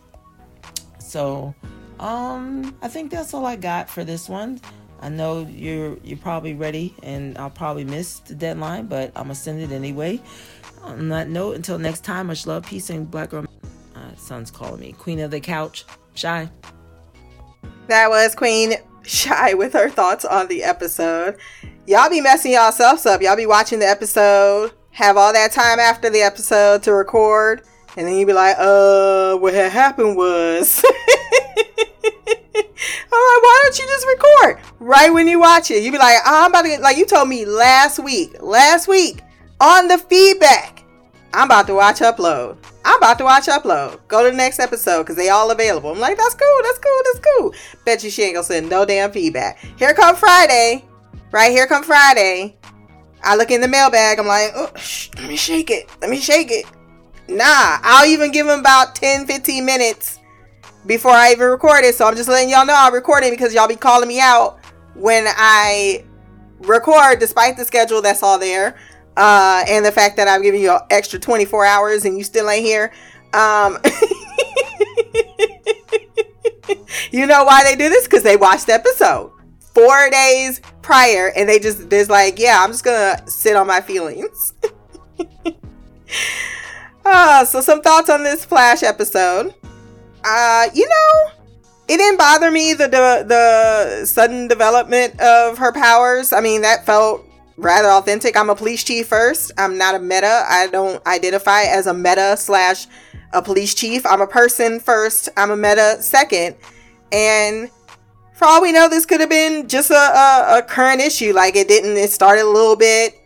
So, 1.01 1.53
um, 1.99 2.77
I 2.81 2.89
think 2.89 3.11
that's 3.11 3.35
all 3.35 3.45
I 3.45 3.57
got 3.57 3.91
for 3.91 4.05
this 4.05 4.29
one. 4.29 4.61
I 5.01 5.09
know 5.09 5.47
you're 5.47 5.99
you're 6.03 6.19
probably 6.19 6.55
ready, 6.55 6.95
and 7.03 7.37
I'll 7.39 7.51
probably 7.51 7.85
miss 7.85 8.21
the 8.21 8.35
deadline, 8.35 8.87
but 8.87 9.13
I'm 9.17 9.25
gonna 9.25 9.35
send 9.35 9.61
it 9.61 9.73
anyway. 9.73 10.21
On 10.83 11.09
that 11.09 11.29
note, 11.29 11.57
until 11.57 11.79
next 11.79 12.05
time, 12.05 12.27
much 12.29 12.47
love, 12.47 12.67
peace, 12.67 12.91
and 12.91 13.11
black 13.11 13.31
girl. 13.31 13.45
Uh, 13.95 14.15
son's 14.17 14.51
calling 14.51 14.81
me 14.81 14.93
Queen 14.93 15.21
of 15.21 15.31
the 15.31 15.41
Couch. 15.41 15.85
Shy. 16.15 16.49
That 17.89 18.09
was 18.09 18.35
Queen 18.35 18.75
Shy 19.03 19.55
with 19.55 19.73
her 19.73 19.89
thoughts 19.89 20.25
on 20.25 20.49
the 20.49 20.63
episode. 20.63 21.37
Y'all 21.87 22.09
be 22.09 22.21
messing 22.21 22.53
yourselves 22.53 23.05
up. 23.05 23.21
Y'all 23.21 23.37
be 23.37 23.47
watching 23.47 23.79
the 23.79 23.89
episode, 23.89 24.73
have 24.91 25.17
all 25.17 25.33
that 25.33 25.53
time 25.53 25.79
after 25.79 26.09
the 26.09 26.23
episode 26.23 26.83
to 26.85 26.95
record, 26.95 27.63
and 27.97 28.07
then 28.09 28.17
you 28.17 28.27
be 28.27 28.33
like, 28.33 28.57
uh, 28.59 29.37
what 29.37 29.53
had 29.53 29.71
happened 29.71 30.17
was. 30.17 30.85
Right, 33.15 33.41
why 33.43 33.61
don't 33.63 33.79
you 33.79 33.87
just 33.87 34.07
record 34.07 34.59
right 34.81 35.13
when 35.13 35.29
you 35.29 35.39
watch 35.41 35.71
it? 35.71 35.83
You 35.83 35.93
be 35.93 35.99
like, 35.99 36.19
I'm 36.25 36.51
about 36.51 36.63
to 36.63 36.69
get, 36.69 36.81
like 36.81 36.97
you 36.97 37.07
told 37.07 37.29
me 37.29 37.45
last 37.45 37.99
week, 37.99 38.37
last 38.41 38.89
week 38.89 39.23
on 39.61 39.89
the 39.89 39.99
feedback. 39.99 40.85
I'm 41.33 41.47
about 41.47 41.67
to 41.67 41.75
watch 41.75 41.99
upload. 42.01 42.57
I'm 42.85 42.99
about 42.99 43.19
to 43.19 43.25
watch 43.25 43.47
upload. 43.47 43.99
Go 44.09 44.25
to 44.25 44.31
the 44.31 44.37
next 44.37 44.61
episode 44.61 45.03
because 45.03 45.17
they 45.17 45.31
all 45.31 45.51
available. 45.51 45.91
I'm 45.91 45.99
like, 45.99 46.17
that's 46.17 46.35
cool, 46.35 46.61
that's 46.63 46.79
cool, 46.79 47.03
that's 47.05 47.27
cool. 47.27 47.55
Bet 47.85 48.05
you 48.05 48.11
she 48.11 48.23
ain't 48.23 48.35
gonna 48.35 48.45
send 48.45 48.69
no 48.69 48.85
damn 48.85 49.11
feedback. 49.11 49.59
Here 49.77 49.95
come 49.95 50.17
Friday. 50.17 50.85
Right 51.33 51.51
here 51.51 51.67
come 51.67 51.83
Friday. 51.83 52.57
I 53.23 53.37
look 53.37 53.51
in 53.51 53.61
the 53.61 53.69
mailbag. 53.69 54.19
I'm 54.19 54.27
like, 54.27 54.53
oh, 54.55 54.71
let 55.17 55.29
me 55.29 55.37
shake 55.37 55.71
it. 55.71 55.89
Let 56.01 56.11
me 56.11 56.21
shake 56.21 56.51
it. 56.51 56.67
Nah, 57.27 57.79
I'll 57.83 58.07
even 58.07 58.31
give 58.31 58.47
them 58.47 58.61
about 58.61 58.95
10, 58.95 59.27
15 59.27 59.65
minutes 59.65 60.21
before 60.87 61.13
I 61.13 61.33
even 61.33 61.49
record 61.49 61.85
it. 61.85 61.95
So 61.95 62.07
I'm 62.07 62.17
just 62.17 62.29
letting 62.29 62.51
y'all 62.51 62.67
know 62.67 62.75
I'm 62.77 62.93
recording 62.93 63.31
because 63.31 63.55
y'all 63.55 63.69
be 63.69 63.77
calling 63.77 64.09
me 64.09 64.21
out 64.21 64.59
when 64.95 65.25
I 65.29 66.05
record, 66.61 67.19
despite 67.19 67.57
the 67.57 67.65
schedule 67.65 68.03
that's 68.03 68.23
all 68.23 68.39
there. 68.39 68.77
Uh, 69.17 69.65
and 69.69 69.85
the 69.85 69.93
fact 69.93 70.17
that 70.17 70.27
I'm 70.27 70.43
giving 70.43 70.61
you 70.61 70.73
an 70.73 70.81
extra 70.91 71.19
24 71.19 71.65
hours 71.65 72.05
and 72.05 72.19
you 72.19 72.25
still 72.25 72.51
ain't 72.51 72.65
here. 72.65 72.93
Um, 73.33 73.79
you 77.11 77.27
know 77.27 77.45
why 77.45 77.63
they 77.65 77.77
do 77.77 77.89
this? 77.89 78.05
Because 78.05 78.23
they 78.23 78.37
watched 78.37 78.67
the 78.67 78.75
episode 78.75 79.33
four 79.59 80.09
days 80.11 80.61
prior 80.83 81.33
and 81.37 81.49
they 81.49 81.59
just, 81.59 81.91
there's 81.91 82.09
like, 82.11 82.39
yeah, 82.39 82.63
I'm 82.63 82.71
just 82.71 82.85
gonna 82.85 83.23
sit 83.29 83.57
on 83.57 83.67
my 83.67 83.81
feelings. 83.81 84.55
uh, 87.05 87.45
so 87.45 87.61
some 87.61 87.83
thoughts 87.83 88.09
on 88.09 88.23
this 88.23 88.45
Flash 88.45 88.83
episode. 88.83 89.55
Uh, 90.25 90.69
you 90.73 90.89
know, 90.89 91.33
it 91.87 91.99
didn't 91.99 92.19
bother 92.19 92.51
me 92.51 92.73
the, 92.73 92.89
the 92.89 93.25
the 93.29 94.07
sudden 94.07 94.49
development 94.49 95.21
of 95.21 95.59
her 95.59 95.73
powers. 95.73 96.33
I 96.33 96.41
mean, 96.41 96.63
that 96.63 96.87
felt 96.87 97.25
rather 97.57 97.89
authentic. 97.89 98.37
I'm 98.37 98.51
a 98.51 98.57
police 98.57 98.83
chief 98.83 99.09
first. 99.09 99.53
I'm 99.59 99.77
not 99.77 99.95
a 99.95 99.99
meta. 99.99 100.45
I 100.49 100.69
don't 100.69 101.07
identify 101.07 101.63
as 101.63 101.87
a 101.87 101.95
meta 101.95 102.37
slash 102.39 102.87
a 103.33 103.43
police 103.43 103.75
chief. 103.75 104.07
I'm 104.07 104.21
a 104.21 104.27
person 104.27 104.81
first. 104.81 105.29
I'm 105.37 105.51
a 105.51 105.57
meta 105.57 105.99
second. 106.01 106.57
And 107.13 107.71
for 108.35 108.47
all 108.47 108.63
we 108.63 108.73
know, 108.73 108.89
this 108.89 109.07
could 109.07 109.21
have 109.21 109.31
been 109.31 109.69
just 109.69 109.91
a, 109.91 109.95
a, 109.95 110.59
a 110.59 110.63
current 110.63 111.01
issue. 111.01 111.33
Like 111.33 111.55
it 111.55 111.69
didn't. 111.69 111.97
It 111.97 112.11
started 112.11 112.43
a 112.43 112.51
little 112.51 112.77
bit 112.77 113.21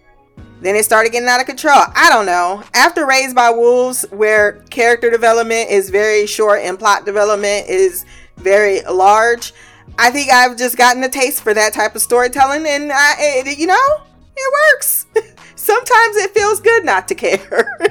then 0.60 0.74
it 0.74 0.84
started 0.84 1.12
getting 1.12 1.28
out 1.28 1.40
of 1.40 1.46
control. 1.46 1.80
I 1.94 2.10
don't 2.10 2.26
know. 2.26 2.62
After 2.74 3.06
Raised 3.06 3.34
by 3.34 3.50
Wolves, 3.50 4.04
where 4.10 4.64
character 4.70 5.10
development 5.10 5.70
is 5.70 5.90
very 5.90 6.26
short 6.26 6.60
and 6.62 6.78
plot 6.78 7.04
development 7.04 7.68
is 7.68 8.04
very 8.36 8.82
large, 8.82 9.52
I 9.98 10.10
think 10.10 10.30
I've 10.30 10.56
just 10.56 10.76
gotten 10.76 11.02
a 11.04 11.08
taste 11.08 11.42
for 11.42 11.54
that 11.54 11.72
type 11.72 11.94
of 11.94 12.02
storytelling, 12.02 12.66
and 12.66 12.92
I, 12.92 13.14
it, 13.18 13.58
you 13.58 13.66
know, 13.66 14.02
it 14.36 14.74
works. 14.74 15.06
Sometimes 15.56 16.16
it 16.16 16.30
feels 16.32 16.60
good 16.60 16.84
not 16.84 17.08
to 17.08 17.14
care. 17.14 17.78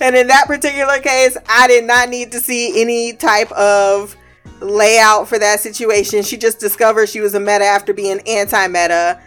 and 0.00 0.16
in 0.16 0.26
that 0.28 0.46
particular 0.46 0.98
case, 1.00 1.36
I 1.48 1.66
did 1.66 1.84
not 1.84 2.08
need 2.08 2.32
to 2.32 2.40
see 2.40 2.80
any 2.80 3.12
type 3.14 3.50
of 3.52 4.16
layout 4.60 5.28
for 5.28 5.38
that 5.38 5.60
situation. 5.60 6.22
She 6.22 6.36
just 6.36 6.58
discovered 6.58 7.08
she 7.08 7.20
was 7.20 7.34
a 7.34 7.40
meta 7.40 7.64
after 7.64 7.92
being 7.92 8.20
anti 8.26 8.66
meta 8.68 9.20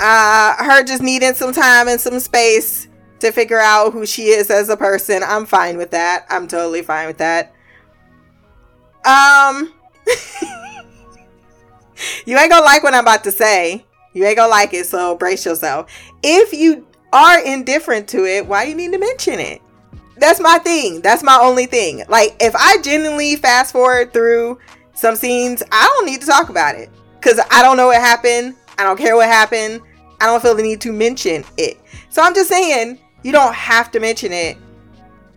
uh, 0.00 0.64
her 0.64 0.82
just 0.82 1.02
needing 1.02 1.34
some 1.34 1.52
time 1.52 1.88
and 1.88 2.00
some 2.00 2.20
space 2.20 2.88
to 3.20 3.32
figure 3.32 3.60
out 3.60 3.92
who 3.92 4.04
she 4.06 4.24
is 4.24 4.50
as 4.50 4.68
a 4.68 4.76
person. 4.76 5.22
I'm 5.22 5.46
fine 5.46 5.76
with 5.76 5.90
that. 5.92 6.26
I'm 6.28 6.46
totally 6.46 6.82
fine 6.82 7.06
with 7.06 7.18
that. 7.18 7.54
Um, 9.04 9.72
you 12.26 12.36
ain't 12.36 12.50
gonna 12.50 12.64
like 12.64 12.82
what 12.82 12.94
I'm 12.94 13.04
about 13.04 13.24
to 13.24 13.30
say. 13.30 13.84
You 14.12 14.24
ain't 14.24 14.36
gonna 14.36 14.50
like 14.50 14.74
it, 14.74 14.86
so 14.86 15.14
brace 15.14 15.44
yourself. 15.44 15.90
If 16.22 16.52
you 16.52 16.86
are 17.12 17.42
indifferent 17.44 18.08
to 18.08 18.24
it, 18.24 18.46
why 18.46 18.64
you 18.64 18.74
need 18.74 18.92
to 18.92 18.98
mention 18.98 19.38
it? 19.40 19.62
That's 20.18 20.40
my 20.40 20.58
thing. 20.58 21.02
That's 21.02 21.22
my 21.22 21.38
only 21.40 21.66
thing. 21.66 22.02
Like, 22.08 22.36
if 22.40 22.54
I 22.56 22.78
genuinely 22.82 23.36
fast 23.36 23.72
forward 23.72 24.12
through 24.12 24.58
some 24.94 25.14
scenes, 25.14 25.62
I 25.70 25.92
don't 25.94 26.06
need 26.06 26.20
to 26.22 26.26
talk 26.26 26.48
about 26.48 26.74
it 26.74 26.90
because 27.20 27.38
I 27.50 27.62
don't 27.62 27.76
know 27.76 27.88
what 27.88 28.00
happened. 28.00 28.54
I 28.78 28.84
don't 28.84 28.96
care 28.96 29.16
what 29.16 29.28
happened. 29.28 29.82
I 30.20 30.26
don't 30.26 30.42
feel 30.42 30.54
the 30.54 30.62
need 30.62 30.80
to 30.82 30.92
mention 30.92 31.44
it. 31.56 31.80
So 32.10 32.22
I'm 32.22 32.34
just 32.34 32.48
saying, 32.48 32.98
you 33.22 33.32
don't 33.32 33.54
have 33.54 33.90
to 33.92 34.00
mention 34.00 34.32
it 34.32 34.56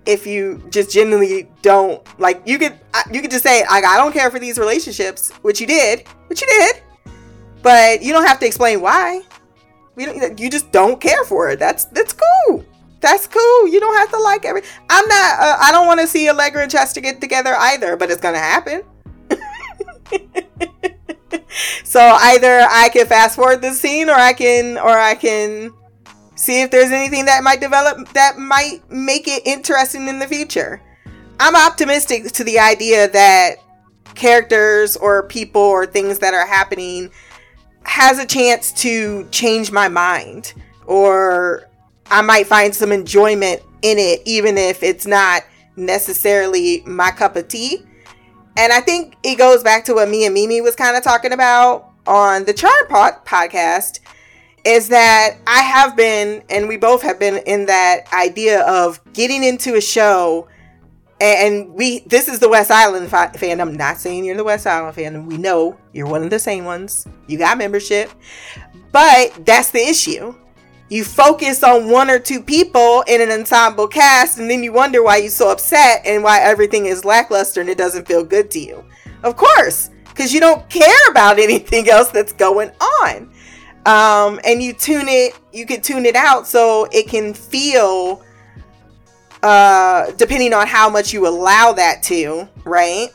if 0.06 0.26
you 0.26 0.64
just 0.70 0.92
genuinely 0.92 1.50
don't 1.62 2.02
like. 2.20 2.42
You 2.46 2.58
could 2.58 2.80
you 3.12 3.22
could 3.22 3.32
just 3.32 3.44
say 3.44 3.64
like 3.70 3.86
I 3.86 3.98
don't 3.98 4.14
care 4.14 4.32
for 4.32 4.40
these 4.40 4.58
relationships, 4.58 5.32
which 5.42 5.62
you 5.62 5.68
did, 5.68 6.08
which 6.28 6.42
you 6.42 6.48
did, 6.48 6.82
but 7.62 8.02
you 8.02 8.14
don't 8.14 8.26
have 8.26 8.40
to 8.40 8.46
explain 8.46 8.82
why. 8.82 9.22
Don't, 9.98 10.40
you 10.40 10.50
just 10.50 10.72
don't 10.72 11.02
care 11.02 11.24
for 11.26 11.50
it. 11.50 11.60
That's 11.60 11.86
that's 11.86 12.14
cool. 12.14 12.66
That's 13.02 13.28
cool. 13.28 13.68
You 13.68 13.80
don't 13.80 13.96
have 13.96 14.10
to 14.12 14.18
like 14.20 14.46
every. 14.46 14.62
I'm 14.90 15.08
not. 15.08 15.40
Uh, 15.40 15.58
I 15.60 15.72
don't 15.72 15.88
want 15.88 16.00
to 16.00 16.08
see 16.08 16.30
Allegra 16.30 16.64
and 16.64 16.72
Chester 16.72 17.02
get 17.02 17.22
together 17.22 17.56
either, 17.58 17.96
but 17.96 18.12
it's 18.12 18.22
gonna 18.22 18.38
happen. 18.40 18.84
so 21.84 22.00
either 22.00 22.66
I 22.70 22.90
can 22.90 23.06
fast 23.06 23.36
forward 23.36 23.62
the 23.62 23.74
scene 23.74 24.10
or 24.10 24.14
I 24.16 24.34
can 24.34 24.78
or 24.78 24.98
I 24.98 25.16
can 25.16 25.74
see 26.36 26.62
if 26.62 26.72
there's 26.72 26.92
anything 26.92 27.26
that 27.26 27.44
might 27.44 27.60
develop 27.60 28.10
that 28.14 28.38
might 28.38 28.82
make 28.90 29.28
it 29.28 29.46
interesting 29.46 30.08
in 30.08 30.20
the 30.20 30.28
future. 30.28 30.82
I'm 31.40 31.56
optimistic 31.56 32.32
to 32.34 32.44
the 32.44 32.60
idea 32.60 33.10
that 33.10 33.56
characters 34.16 34.98
or 34.98 35.24
people 35.24 35.62
or 35.62 35.86
things 35.86 36.20
that 36.20 36.34
are 36.34 36.46
happening 36.46 37.12
has 37.84 38.20
a 38.20 38.26
chance 38.26 38.72
to 38.74 39.28
change 39.32 39.72
my 39.72 39.88
mind 39.88 40.54
or 40.86 41.70
I 42.12 42.22
might 42.22 42.48
find 42.48 42.74
some 42.74 42.92
enjoyment 42.92 43.62
in 43.82 43.98
it 43.98 44.22
even 44.26 44.58
if 44.58 44.84
it's 44.84 45.06
not 45.06 45.44
necessarily 45.76 46.84
my 46.86 47.12
cup 47.12 47.36
of 47.36 47.48
tea 47.48 47.86
and 48.60 48.74
I 48.74 48.82
think 48.82 49.16
it 49.24 49.38
goes 49.38 49.64
back 49.64 49.86
to 49.86 49.93
what 49.93 50.10
me 50.10 50.26
and 50.26 50.34
Mimi 50.34 50.60
was 50.60 50.76
kind 50.76 50.97
of 50.97 51.03
talking 51.03 51.32
about 51.32 51.91
on 52.05 52.43
the 52.43 52.53
Charm 52.53 52.88
pod- 52.89 53.26
podcast 53.26 54.01
is 54.66 54.89
that 54.89 55.38
I 55.47 55.62
have 55.62 55.95
been, 55.95 56.43
and 56.49 56.68
we 56.68 56.76
both 56.76 57.01
have 57.03 57.18
been 57.18 57.38
in 57.45 57.68
that 57.68 58.12
idea 58.12 58.62
of 58.68 58.99
getting 59.14 59.45
into 59.45 59.76
a 59.76 59.82
show. 59.82 60.49
And 61.22 61.74
we, 61.74 61.99
this 62.01 62.28
is 62.28 62.39
the 62.39 62.47
WestAllen 62.47 63.07
fi- 63.07 63.30
fandom. 63.30 63.78
Not 63.78 63.97
saying 63.97 64.26
you're 64.26 64.36
the 64.36 64.43
WestAllen 64.43 64.93
fandom. 64.93 65.26
We 65.28 65.38
know 65.38 65.78
you're 65.93 66.07
one 66.07 66.24
of 66.24 66.30
the 66.30 66.39
same 66.39 66.66
ones. 66.66 67.07
You 67.28 67.38
got 67.38 67.57
membership. 67.57 68.12
But 68.91 69.45
that's 69.45 69.72
the 69.72 69.80
issue. 69.80 70.36
You 70.90 71.04
focus 71.04 71.62
on 71.64 71.90
one 71.90 72.10
or 72.10 72.18
two 72.18 72.42
people 72.42 73.04
in 73.08 73.22
an 73.22 73.30
ensemble 73.30 73.88
cast, 73.88 74.40
and 74.40 74.50
then 74.50 74.64
you 74.64 74.74
wonder 74.74 75.04
why 75.04 75.18
you're 75.18 75.30
so 75.30 75.52
upset 75.52 76.02
and 76.04 76.24
why 76.24 76.40
everything 76.40 76.88
is 76.88 77.06
lackluster 77.06 77.62
and 77.62 77.70
it 77.70 77.78
doesn't 77.78 78.08
feel 78.08 78.24
good 78.24 78.50
to 78.52 78.60
you. 78.60 78.84
Of 79.24 79.36
course, 79.36 79.92
because 80.06 80.34
you 80.34 80.40
don't 80.40 80.68
care 80.70 81.10
about 81.10 81.40
anything 81.40 81.90
else 81.90 82.10
that's 82.10 82.34
going 82.34 82.72
on. 82.82 83.32
Um, 83.86 84.40
and 84.44 84.62
you 84.62 84.74
tune 84.74 85.08
it 85.08 85.40
you 85.54 85.66
can 85.66 85.82
tune 85.82 86.06
it 86.06 86.16
out 86.16 86.46
so 86.46 86.86
it 86.92 87.08
can 87.08 87.34
feel 87.34 88.22
uh, 89.42 90.12
depending 90.12 90.54
on 90.54 90.68
how 90.68 90.90
much 90.90 91.14
you 91.14 91.26
allow 91.26 91.72
that 91.72 92.04
to 92.04 92.48
right? 92.66 93.08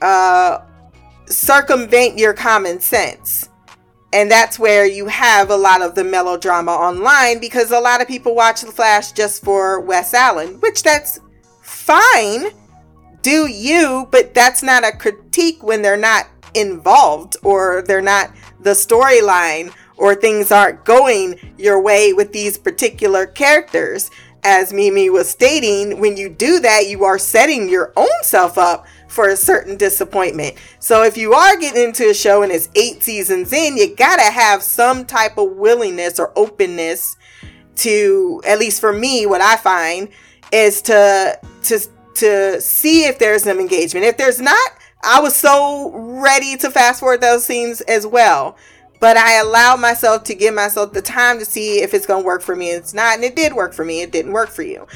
Uh, 0.00 0.60
circumvent 1.26 2.18
your 2.18 2.32
common 2.32 2.80
sense 2.80 3.50
and 4.12 4.30
that's 4.30 4.58
where 4.58 4.86
you 4.86 5.06
have 5.06 5.50
a 5.50 5.56
lot 5.56 5.82
of 5.82 5.94
the 5.94 6.04
melodrama 6.04 6.70
online 6.70 7.40
because 7.40 7.70
a 7.70 7.80
lot 7.80 8.00
of 8.00 8.08
people 8.08 8.34
watch 8.34 8.62
the 8.62 8.72
flash 8.72 9.12
just 9.12 9.42
for 9.42 9.82
WestAllen 9.82 10.60
which 10.62 10.82
that's 10.82 11.18
fine 11.62 12.46
do 13.22 13.46
you 13.48 14.08
but 14.10 14.32
that's 14.34 14.62
not 14.62 14.86
a 14.86 14.96
critique 14.96 15.62
when 15.62 15.82
they're 15.82 15.96
not 15.96 16.26
involved 16.54 17.36
or 17.42 17.82
they're 17.82 18.00
not 18.00 18.30
the 18.60 18.70
storyline 18.70 19.72
or 19.96 20.14
things 20.14 20.50
aren't 20.50 20.84
going 20.84 21.38
your 21.56 21.80
way 21.80 22.12
with 22.12 22.32
these 22.32 22.58
particular 22.58 23.26
characters. 23.26 24.10
As 24.42 24.72
Mimi 24.72 25.10
was 25.10 25.28
stating, 25.28 25.98
when 25.98 26.16
you 26.16 26.28
do 26.28 26.60
that, 26.60 26.86
you 26.86 27.04
are 27.04 27.18
setting 27.18 27.68
your 27.68 27.92
own 27.96 28.22
self 28.22 28.58
up 28.58 28.86
for 29.08 29.28
a 29.28 29.36
certain 29.36 29.76
disappointment. 29.76 30.56
So 30.78 31.02
if 31.02 31.16
you 31.16 31.32
are 31.32 31.56
getting 31.56 31.82
into 31.82 32.10
a 32.10 32.14
show 32.14 32.42
and 32.42 32.52
it's 32.52 32.68
eight 32.74 33.02
seasons 33.02 33.52
in, 33.52 33.76
you 33.76 33.94
gotta 33.94 34.30
have 34.30 34.62
some 34.62 35.04
type 35.04 35.38
of 35.38 35.52
willingness 35.52 36.18
or 36.18 36.32
openness 36.36 37.16
to, 37.76 38.42
at 38.46 38.58
least 38.58 38.80
for 38.80 38.92
me, 38.92 39.26
what 39.26 39.40
I 39.40 39.56
find 39.56 40.08
is 40.52 40.82
to 40.82 41.38
to 41.64 41.80
to 42.14 42.60
see 42.60 43.04
if 43.04 43.18
there's 43.18 43.42
some 43.42 43.60
engagement. 43.60 44.06
If 44.06 44.16
there's 44.16 44.40
not, 44.40 44.70
I 45.02 45.20
was 45.20 45.36
so 45.36 45.92
ready 45.92 46.56
to 46.58 46.70
fast 46.70 47.00
forward 47.00 47.20
those 47.20 47.44
scenes 47.44 47.82
as 47.82 48.06
well 48.06 48.56
but 49.00 49.16
I 49.16 49.40
allowed 49.40 49.80
myself 49.80 50.24
to 50.24 50.34
give 50.34 50.54
myself 50.54 50.92
the 50.92 51.02
time 51.02 51.38
to 51.38 51.44
see 51.44 51.82
if 51.82 51.94
it's 51.94 52.06
to 52.06 52.18
work 52.18 52.42
for 52.42 52.56
me. 52.56 52.70
It's 52.70 52.94
not, 52.94 53.16
and 53.16 53.24
it 53.24 53.36
did 53.36 53.52
work 53.52 53.74
for 53.74 53.84
me. 53.84 54.02
It 54.02 54.10
didn't 54.10 54.32
work 54.32 54.48
for 54.48 54.62
you, 54.62 54.86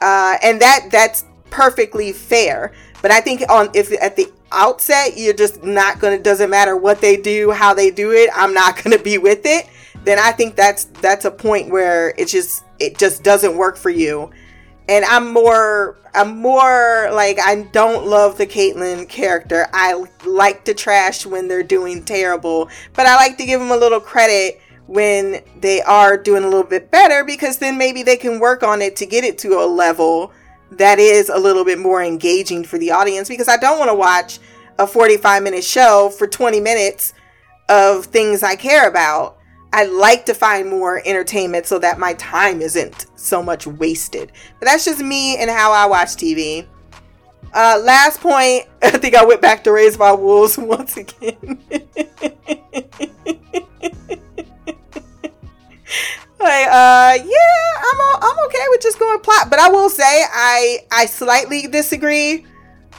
uh, 0.00 0.36
and 0.42 0.60
that 0.60 0.88
that's 0.90 1.24
perfectly 1.50 2.12
fair. 2.12 2.72
But 3.02 3.10
I 3.10 3.20
think 3.20 3.42
on 3.48 3.70
if 3.74 3.92
at 4.02 4.16
the 4.16 4.32
outset 4.50 5.16
you're 5.16 5.34
just 5.34 5.62
not 5.62 6.00
to 6.00 6.18
doesn't 6.18 6.50
matter 6.50 6.76
what 6.76 7.00
they 7.00 7.16
do, 7.16 7.50
how 7.50 7.74
they 7.74 7.90
do 7.90 8.12
it, 8.12 8.30
I'm 8.34 8.54
not 8.54 8.76
to 8.78 8.98
be 8.98 9.18
with 9.18 9.42
it. 9.44 9.68
Then 10.04 10.18
I 10.18 10.32
think 10.32 10.56
that's 10.56 10.84
that's 10.84 11.24
a 11.24 11.30
point 11.30 11.70
where 11.70 12.14
it 12.16 12.28
just 12.28 12.64
it 12.78 12.98
just 12.98 13.22
doesn't 13.22 13.56
work 13.56 13.76
for 13.76 13.90
you 13.90 14.30
and 14.88 15.04
I'm 15.04 15.32
more 15.32 15.96
I'm 16.14 16.38
more 16.38 17.10
like 17.12 17.38
I 17.38 17.68
don't 17.72 18.06
love 18.06 18.38
the 18.38 18.46
Caitlin 18.46 19.08
character. 19.08 19.68
I 19.72 20.04
like 20.24 20.64
to 20.64 20.74
trash 20.74 21.26
when 21.26 21.48
they're 21.48 21.62
doing 21.62 22.04
terrible, 22.04 22.68
but 22.94 23.06
I 23.06 23.14
like 23.16 23.36
to 23.38 23.44
give 23.44 23.60
them 23.60 23.70
a 23.70 23.76
little 23.76 24.00
credit 24.00 24.60
when 24.86 25.42
they 25.60 25.82
are 25.82 26.16
doing 26.16 26.44
a 26.44 26.48
little 26.48 26.64
bit 26.64 26.90
better 26.90 27.22
because 27.22 27.58
then 27.58 27.76
maybe 27.76 28.02
they 28.02 28.16
can 28.16 28.40
work 28.40 28.62
on 28.62 28.80
it 28.80 28.96
to 28.96 29.06
get 29.06 29.22
it 29.22 29.36
to 29.38 29.60
a 29.60 29.66
level 29.66 30.32
that 30.72 30.98
is 30.98 31.28
a 31.28 31.38
little 31.38 31.64
bit 31.64 31.78
more 31.78 32.02
engaging 32.02 32.64
for 32.64 32.78
the 32.78 32.90
audience 32.90 33.28
because 33.28 33.48
I 33.48 33.56
don't 33.56 33.78
want 33.78 33.90
to 33.90 33.94
watch 33.94 34.38
a 34.78 34.86
45 34.86 35.42
minute 35.42 35.64
show 35.64 36.10
for 36.10 36.26
20 36.26 36.60
minutes 36.60 37.14
of 37.68 38.06
things 38.06 38.42
I 38.42 38.56
care 38.56 38.88
about 38.88 39.38
I 39.72 39.84
like 39.84 40.26
to 40.26 40.34
find 40.34 40.68
more 40.68 41.02
entertainment 41.04 41.66
so 41.66 41.78
that 41.80 41.98
my 41.98 42.14
time 42.14 42.62
isn't 42.62 43.06
so 43.16 43.42
much 43.42 43.66
wasted. 43.66 44.32
But 44.58 44.66
that's 44.66 44.84
just 44.84 45.00
me 45.00 45.36
and 45.36 45.50
how 45.50 45.72
I 45.72 45.86
watch 45.86 46.08
TV. 46.10 46.66
Uh, 47.52 47.80
last 47.82 48.20
point, 48.20 48.64
I 48.82 48.90
think 48.90 49.14
I 49.14 49.24
went 49.24 49.42
back 49.42 49.64
to 49.64 49.72
raise 49.72 49.96
by 49.96 50.12
Wolves 50.12 50.56
once 50.58 50.96
again. 50.96 51.58
like, 56.40 56.66
uh, 56.68 57.18
yeah, 57.24 57.82
I'm 57.92 58.00
all, 58.00 58.18
I'm 58.22 58.46
okay 58.46 58.64
with 58.70 58.80
just 58.80 58.98
going 58.98 59.20
plot, 59.20 59.50
but 59.50 59.58
I 59.58 59.68
will 59.70 59.90
say 59.90 60.02
I 60.04 60.78
I 60.90 61.06
slightly 61.06 61.66
disagree. 61.66 62.46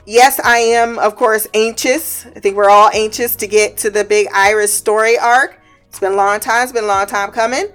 Yes, 0.05 0.39
I 0.39 0.57
am, 0.57 0.97
of 0.97 1.15
course, 1.15 1.47
anxious. 1.53 2.25
I 2.25 2.39
think 2.39 2.55
we're 2.55 2.69
all 2.69 2.89
anxious 2.93 3.35
to 3.37 3.47
get 3.47 3.77
to 3.77 3.89
the 3.89 4.03
big 4.03 4.27
Iris 4.33 4.73
story 4.73 5.17
arc. 5.19 5.61
It's 5.87 5.99
been 5.99 6.13
a 6.13 6.15
long 6.15 6.39
time. 6.39 6.63
It's 6.63 6.71
been 6.71 6.85
a 6.85 6.87
long 6.87 7.05
time 7.05 7.31
coming. 7.31 7.67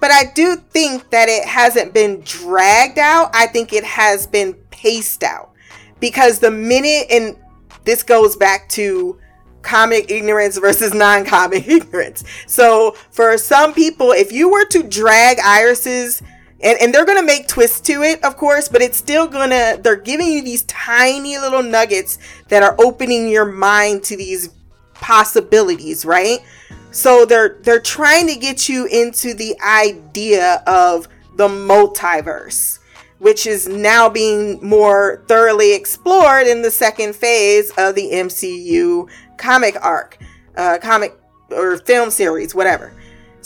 But 0.00 0.10
I 0.10 0.24
do 0.34 0.56
think 0.56 1.10
that 1.10 1.28
it 1.28 1.44
hasn't 1.46 1.94
been 1.94 2.22
dragged 2.22 2.98
out. 2.98 3.30
I 3.34 3.46
think 3.46 3.72
it 3.72 3.84
has 3.84 4.26
been 4.26 4.54
paced 4.70 5.22
out. 5.22 5.52
Because 6.00 6.40
the 6.40 6.50
minute, 6.50 7.06
and 7.10 7.36
this 7.84 8.02
goes 8.02 8.36
back 8.36 8.68
to 8.70 9.18
comic 9.66 10.10
ignorance 10.10 10.56
versus 10.56 10.94
non 10.94 11.24
comic 11.24 11.68
ignorance. 11.68 12.24
So 12.46 12.92
for 13.10 13.36
some 13.36 13.74
people, 13.74 14.12
if 14.12 14.32
you 14.32 14.50
were 14.50 14.64
to 14.66 14.82
drag 14.82 15.38
Iris's, 15.40 16.22
and, 16.62 16.78
and 16.80 16.94
they're 16.94 17.04
to 17.18 17.26
make 17.26 17.48
twists 17.48 17.80
to 17.80 18.02
it, 18.02 18.24
of 18.24 18.36
course, 18.36 18.68
but 18.68 18.80
it's 18.80 18.96
still 18.96 19.28
to, 19.50 19.78
they're 19.82 19.96
giving 19.96 20.28
you 20.28 20.42
these 20.42 20.62
tiny 20.62 21.36
little 21.38 21.62
nuggets 21.62 22.18
that 22.48 22.62
are 22.62 22.74
opening 22.78 23.28
your 23.28 23.44
mind 23.44 24.02
to 24.04 24.16
these 24.16 24.48
possibilities, 24.94 26.04
right? 26.06 26.38
So 26.90 27.26
they're 27.26 27.58
they're 27.60 27.80
trying 27.80 28.26
to 28.28 28.36
get 28.36 28.70
you 28.70 28.86
into 28.86 29.34
the 29.34 29.54
idea 29.60 30.62
of 30.66 31.08
the 31.34 31.46
multiverse, 31.46 32.78
which 33.18 33.46
is 33.46 33.68
now 33.68 34.08
being 34.08 34.58
more 34.66 35.22
thoroughly 35.28 35.74
explored 35.74 36.46
in 36.46 36.62
the 36.62 36.70
second 36.70 37.14
phase 37.14 37.70
of 37.76 37.94
the 37.94 38.10
MCU 38.12 39.10
comic 39.38 39.76
arc, 39.84 40.18
uh, 40.56 40.78
comic 40.80 41.18
or 41.50 41.78
film 41.78 42.10
series, 42.10 42.54
whatever. 42.54 42.92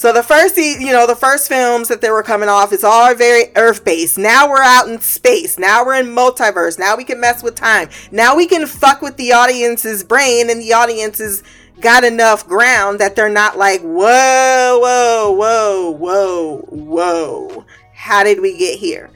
So 0.01 0.15
the 0.15 0.23
first, 0.23 0.57
you 0.57 0.93
know, 0.93 1.07
the 1.07 1.15
first 1.15 1.47
films 1.47 1.89
that 1.89 2.01
they 2.01 2.09
were 2.09 2.23
coming 2.23 2.49
off 2.49 2.73
is 2.73 2.85
all 2.85 3.15
very 3.15 3.55
Earth 3.55 3.85
based. 3.85 4.17
Now 4.17 4.49
we're 4.49 4.63
out 4.63 4.89
in 4.89 4.99
space. 5.03 5.59
Now 5.59 5.85
we're 5.85 6.01
in 6.01 6.07
multiverse. 6.07 6.79
Now 6.79 6.97
we 6.97 7.05
can 7.05 7.21
mess 7.21 7.43
with 7.43 7.55
time. 7.55 7.91
Now 8.11 8.35
we 8.35 8.47
can 8.47 8.67
fuck 8.67 9.03
with 9.03 9.19
the 9.19 9.35
audience's 9.35 10.03
brain 10.03 10.49
and 10.49 10.59
the 10.59 10.73
audience's 10.73 11.43
got 11.83 12.05
enough 12.05 12.47
ground 12.47 12.99
that 13.01 13.15
they're 13.15 13.29
not 13.29 13.59
like, 13.59 13.83
whoa, 13.83 14.79
whoa, 14.81 15.33
whoa, 15.33 15.91
whoa, 15.91 16.65
whoa. 16.71 17.67
How 17.93 18.25
did 18.25 18.41
we 18.41 18.57
get 18.57 18.79
here? 18.79 19.11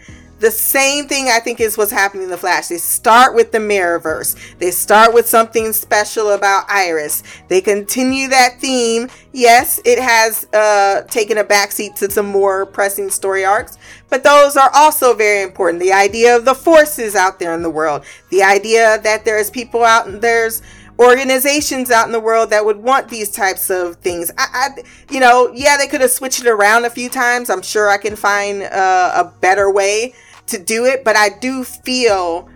The 0.44 0.50
same 0.50 1.08
thing 1.08 1.30
I 1.30 1.40
think 1.40 1.58
is 1.58 1.78
what's 1.78 1.90
happening 1.90 2.24
in 2.24 2.28
the 2.28 2.36
Flash. 2.36 2.68
They 2.68 2.76
start 2.76 3.34
with 3.34 3.50
the 3.50 3.56
Mirrorverse. 3.56 4.36
They 4.58 4.72
start 4.72 5.14
with 5.14 5.26
something 5.26 5.72
special 5.72 6.32
about 6.32 6.66
Iris. 6.68 7.22
They 7.48 7.62
continue 7.62 8.28
that 8.28 8.60
theme. 8.60 9.08
Yes, 9.32 9.80
it 9.86 9.98
has 9.98 10.46
uh, 10.52 11.04
taken 11.08 11.38
a 11.38 11.44
backseat 11.44 11.94
to 11.94 12.10
some 12.10 12.26
more 12.26 12.66
pressing 12.66 13.08
story 13.08 13.42
arcs, 13.42 13.78
but 14.10 14.22
those 14.22 14.58
are 14.58 14.70
also 14.74 15.14
very 15.14 15.42
important. 15.42 15.80
The 15.80 15.94
idea 15.94 16.36
of 16.36 16.44
the 16.44 16.54
forces 16.54 17.14
out 17.14 17.38
there 17.38 17.54
in 17.54 17.62
the 17.62 17.70
world, 17.70 18.04
the 18.28 18.42
idea 18.42 18.98
that 18.98 19.24
there's 19.24 19.48
people 19.48 19.82
out 19.82 20.08
and 20.08 20.20
there's 20.20 20.60
organizations 20.98 21.90
out 21.90 22.04
in 22.04 22.12
the 22.12 22.20
world 22.20 22.50
that 22.50 22.66
would 22.66 22.76
want 22.76 23.08
these 23.08 23.30
types 23.30 23.70
of 23.70 23.96
things. 23.96 24.30
I, 24.36 24.46
I 24.52 24.82
you 25.10 25.20
know, 25.20 25.50
yeah, 25.54 25.78
they 25.78 25.86
could 25.86 26.02
have 26.02 26.10
switched 26.10 26.42
it 26.42 26.48
around 26.48 26.84
a 26.84 26.90
few 26.90 27.08
times. 27.08 27.48
I'm 27.48 27.62
sure 27.62 27.88
I 27.88 27.96
can 27.96 28.14
find 28.14 28.62
uh, 28.64 29.12
a 29.16 29.40
better 29.40 29.72
way 29.72 30.12
to 30.46 30.58
do 30.58 30.84
it, 30.84 31.04
but 31.04 31.16
I 31.16 31.30
do 31.40 31.64
feel 31.64 32.48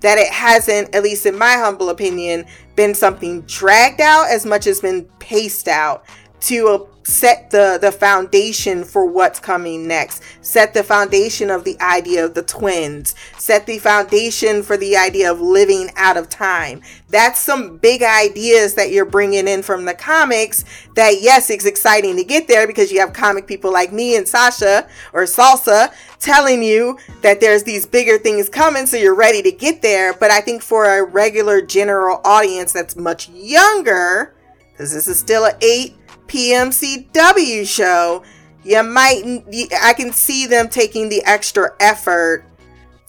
that 0.00 0.18
it 0.18 0.30
hasn't, 0.32 0.94
at 0.94 1.02
least 1.02 1.24
in 1.24 1.36
my 1.38 1.54
humble 1.54 1.88
opinion, 1.88 2.44
been 2.76 2.94
something 2.94 3.42
dragged 3.42 4.00
out 4.00 4.28
as 4.28 4.44
much 4.44 4.66
as 4.66 4.80
been 4.80 5.04
paced 5.18 5.68
out 5.68 6.04
to 6.44 6.68
uh, 6.68 6.78
set 7.04 7.50
the 7.50 7.78
the 7.80 7.92
foundation 7.92 8.84
for 8.84 9.06
what's 9.06 9.40
coming 9.40 9.86
next. 9.86 10.22
Set 10.42 10.74
the 10.74 10.82
foundation 10.82 11.50
of 11.50 11.64
the 11.64 11.80
idea 11.80 12.24
of 12.24 12.34
the 12.34 12.42
twins. 12.42 13.14
Set 13.38 13.66
the 13.66 13.78
foundation 13.78 14.62
for 14.62 14.76
the 14.76 14.96
idea 14.96 15.30
of 15.30 15.40
living 15.40 15.90
out 15.96 16.16
of 16.16 16.28
time. 16.28 16.82
That's 17.08 17.40
some 17.40 17.78
big 17.78 18.02
ideas 18.02 18.74
that 18.74 18.90
you're 18.90 19.04
bringing 19.04 19.48
in 19.48 19.62
from 19.62 19.84
the 19.84 19.94
comics 19.94 20.64
that 20.94 21.20
yes 21.20 21.50
it's 21.50 21.64
exciting 21.64 22.16
to 22.16 22.24
get 22.24 22.46
there 22.46 22.66
because 22.66 22.92
you 22.92 23.00
have 23.00 23.12
comic 23.12 23.46
people 23.46 23.72
like 23.72 23.92
me 23.92 24.16
and 24.16 24.28
Sasha 24.28 24.86
or 25.12 25.22
Salsa 25.22 25.92
telling 26.20 26.62
you 26.62 26.98
that 27.22 27.40
there's 27.40 27.64
these 27.64 27.86
bigger 27.86 28.18
things 28.18 28.48
coming 28.48 28.86
so 28.86 28.96
you're 28.96 29.14
ready 29.14 29.42
to 29.42 29.52
get 29.52 29.80
there. 29.80 30.12
But 30.12 30.30
I 30.30 30.40
think 30.40 30.62
for 30.62 30.84
a 30.84 31.04
regular 31.04 31.62
general 31.62 32.20
audience 32.24 32.72
that's 32.72 32.96
much 32.96 33.28
younger 33.30 34.34
because 34.74 34.92
this 34.92 35.06
is 35.06 35.18
still 35.18 35.44
an 35.44 35.54
8 35.62 35.94
PMCW 36.26 37.66
show, 37.66 38.22
you 38.64 38.82
might 38.82 39.44
I 39.82 39.92
can 39.92 40.12
see 40.12 40.46
them 40.46 40.68
taking 40.68 41.08
the 41.08 41.22
extra 41.24 41.70
effort 41.80 42.44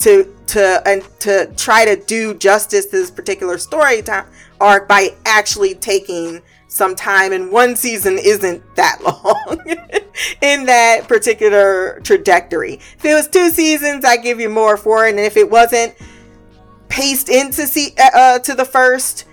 to 0.00 0.34
to 0.48 0.82
and 0.86 1.02
to 1.20 1.52
try 1.56 1.84
to 1.84 1.96
do 1.96 2.34
justice 2.34 2.86
to 2.86 2.92
this 2.92 3.10
particular 3.10 3.58
story 3.58 4.02
time 4.02 4.26
arc 4.60 4.88
by 4.88 5.14
actually 5.24 5.74
taking 5.74 6.42
some 6.68 6.94
time 6.94 7.32
and 7.32 7.50
one 7.50 7.74
season 7.74 8.18
isn't 8.18 8.62
that 8.76 9.00
long 9.02 9.60
in 10.42 10.66
that 10.66 11.08
particular 11.08 12.00
trajectory. 12.00 12.74
If 12.74 13.04
it 13.04 13.14
was 13.14 13.28
two 13.28 13.50
seasons, 13.50 14.04
I 14.04 14.16
give 14.16 14.40
you 14.40 14.48
more 14.48 14.76
for 14.76 15.06
it, 15.06 15.10
and 15.10 15.20
if 15.20 15.36
it 15.36 15.50
wasn't 15.50 15.94
paced 16.88 17.28
into 17.28 17.66
see 17.66 17.94
uh, 17.98 18.10
uh 18.14 18.38
to 18.40 18.54
the 18.54 18.64
first 18.64 19.24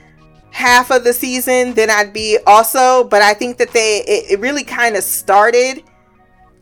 half 0.53 0.91
of 0.91 1.03
the 1.03 1.11
season, 1.13 1.73
then 1.73 1.89
I'd 1.89 2.13
be 2.13 2.37
also. 2.47 3.03
But 3.03 3.21
I 3.21 3.33
think 3.33 3.57
that 3.57 3.71
they 3.71 4.03
it, 4.07 4.31
it 4.31 4.39
really 4.39 4.63
kind 4.63 4.95
of 4.95 5.03
started. 5.03 5.83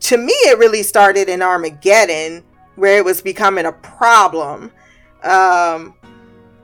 To 0.01 0.17
me, 0.17 0.33
it 0.33 0.57
really 0.57 0.81
started 0.81 1.29
in 1.29 1.43
Armageddon, 1.43 2.43
where 2.75 2.97
it 2.97 3.05
was 3.05 3.21
becoming 3.21 3.65
a 3.65 3.71
problem, 3.71 4.71
um, 5.23 5.93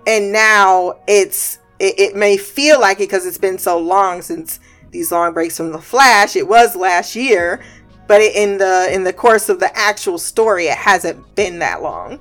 and 0.07 0.31
now 0.31 0.99
it's 1.07 1.59
it, 1.79 1.99
it 1.99 2.15
may 2.15 2.37
feel 2.37 2.79
like 2.79 2.97
it 2.97 3.09
because 3.09 3.27
it's 3.27 3.37
been 3.37 3.59
so 3.59 3.77
long 3.77 4.23
since 4.23 4.59
these 4.89 5.11
long 5.11 5.33
breaks 5.33 5.57
from 5.57 5.71
the 5.71 5.81
Flash. 5.81 6.35
It 6.35 6.47
was 6.47 6.75
last 6.75 7.15
year, 7.15 7.61
but 8.07 8.21
in 8.21 8.57
the 8.57 8.89
in 8.91 9.03
the 9.03 9.13
course 9.13 9.49
of 9.49 9.59
the 9.59 9.77
actual 9.77 10.17
story, 10.17 10.67
it 10.67 10.77
hasn't 10.77 11.35
been 11.35 11.59
that 11.59 11.83
long. 11.83 12.19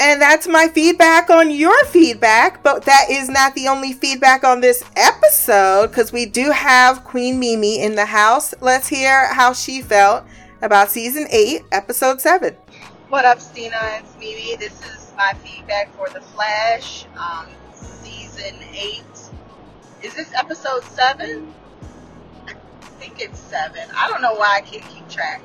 And 0.00 0.18
that's 0.18 0.48
my 0.48 0.66
feedback 0.68 1.28
on 1.28 1.50
your 1.50 1.84
feedback, 1.84 2.62
but 2.62 2.86
that 2.86 3.10
is 3.10 3.28
not 3.28 3.54
the 3.54 3.68
only 3.68 3.92
feedback 3.92 4.44
on 4.44 4.62
this 4.62 4.82
episode 4.96 5.88
because 5.88 6.10
we 6.10 6.24
do 6.24 6.50
have 6.52 7.04
Queen 7.04 7.38
Mimi 7.38 7.82
in 7.82 7.96
the 7.96 8.06
house. 8.06 8.54
Let's 8.62 8.88
hear 8.88 9.26
how 9.34 9.52
she 9.52 9.82
felt 9.82 10.24
about 10.62 10.90
season 10.90 11.26
8, 11.28 11.64
episode 11.70 12.18
7. 12.18 12.54
What 13.10 13.26
up, 13.26 13.40
Stina? 13.40 13.76
It's 13.98 14.16
Mimi. 14.16 14.56
This 14.56 14.80
is 14.86 15.12
my 15.18 15.34
feedback 15.44 15.94
for 15.94 16.08
The 16.08 16.22
Flash, 16.22 17.04
um, 17.18 17.48
season 17.74 18.54
8. 18.72 19.04
Is 20.02 20.14
this 20.14 20.32
episode 20.34 20.82
7? 20.84 21.52
I 22.46 22.54
think 22.98 23.20
it's 23.20 23.38
7. 23.38 23.78
I 23.94 24.08
don't 24.08 24.22
know 24.22 24.32
why 24.32 24.56
I 24.56 24.60
can't 24.62 24.82
keep 24.88 25.06
track. 25.10 25.42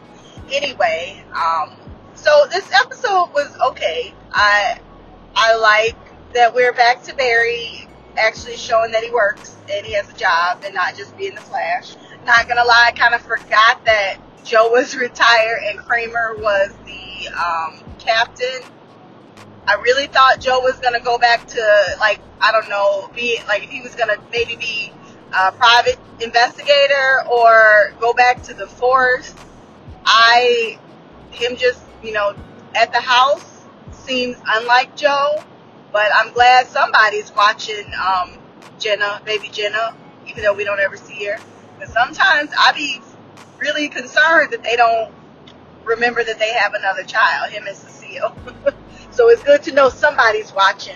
Anyway, 0.49 1.22
um, 1.34 1.72
so 2.16 2.47
this 2.51 2.70
episode 2.72 3.30
was 3.34 3.55
okay. 3.72 4.13
I 4.32 4.80
I 5.36 5.55
like 5.55 5.95
that 6.34 6.53
we're 6.53 6.74
back 6.74 7.03
to 7.03 7.16
Barry 7.16 7.88
actually 8.18 8.57
showing 8.57 8.91
that 8.91 9.03
he 9.03 9.11
works 9.11 9.55
and 9.72 9.86
he 9.86 9.93
has 9.93 10.09
a 10.09 10.13
job 10.13 10.63
and 10.66 10.74
not 10.74 10.95
just 10.95 11.18
being 11.18 11.36
the 11.36 11.41
Flash. 11.41 11.95
Not 12.26 12.47
gonna 12.47 12.63
lie, 12.63 12.86
I 12.88 12.91
kind 12.91 13.13
of 13.13 13.22
forgot 13.22 13.86
that 13.86 14.18
Joe 14.43 14.70
was 14.72 14.95
retired 14.97 15.59
and 15.68 15.80
Kramer 15.80 16.36
was 16.38 16.74
the 16.86 17.28
um, 17.30 17.84
captain. 17.99 18.61
I 19.68 19.76
really 19.76 20.07
thought 20.07 20.39
Joe 20.39 20.59
was 20.59 20.78
gonna 20.80 21.01
go 21.01 21.18
back 21.18 21.47
to 21.47 21.95
like 21.99 22.20
I 22.39 22.51
don't 22.51 22.70
know, 22.70 23.09
be 23.16 23.39
like 23.47 23.63
he 23.63 23.82
was 23.82 23.95
gonna 23.95 24.18
maybe 24.32 24.55
be 24.55 24.91
a 25.34 25.51
private 25.51 25.99
investigator 26.22 27.24
or 27.30 27.93
go 27.99 28.13
back 28.13 28.43
to 28.43 28.53
the 28.53 28.68
force. 28.68 29.34
I 30.05 30.80
him 31.32 31.57
just 31.57 31.84
you 32.06 32.14
know, 32.14 32.36
at 32.76 32.91
the 32.93 32.99
house 32.99 33.66
seems 33.91 34.38
unlike 34.47 34.95
Joe, 34.95 35.43
but 35.91 36.10
I'm 36.14 36.34
glad 36.34 36.68
somebody's 36.68 37.34
watching 37.36 37.86
um, 37.95 38.38
Jenna, 38.80 39.22
baby 39.26 39.49
Jenna, 39.49 39.95
even 40.28 40.43
though 40.43 40.53
we 40.53 40.64
don't 40.64 40.80
ever 40.80 40.97
see 40.97 41.26
her. 41.26 41.41
Because 41.78 41.93
sometimes 41.93 42.51
I 42.58 42.72
be 42.74 43.01
really 43.60 43.89
concerned 43.89 44.51
that 44.51 44.64
they 44.64 44.76
don't 44.76 45.12
remember 45.84 46.24
that 46.24 46.39
they 46.39 46.53
have 46.53 46.74
another 46.74 47.03
child, 47.03 47.51
him 47.51 47.66
and 47.68 47.76
Cecile. 47.76 48.36
so 49.12 49.30
it's 49.30 49.43
good 49.43 49.64
to 49.64 49.74
know 49.74 49.89
somebody's 49.89 50.53
watching. 50.53 50.95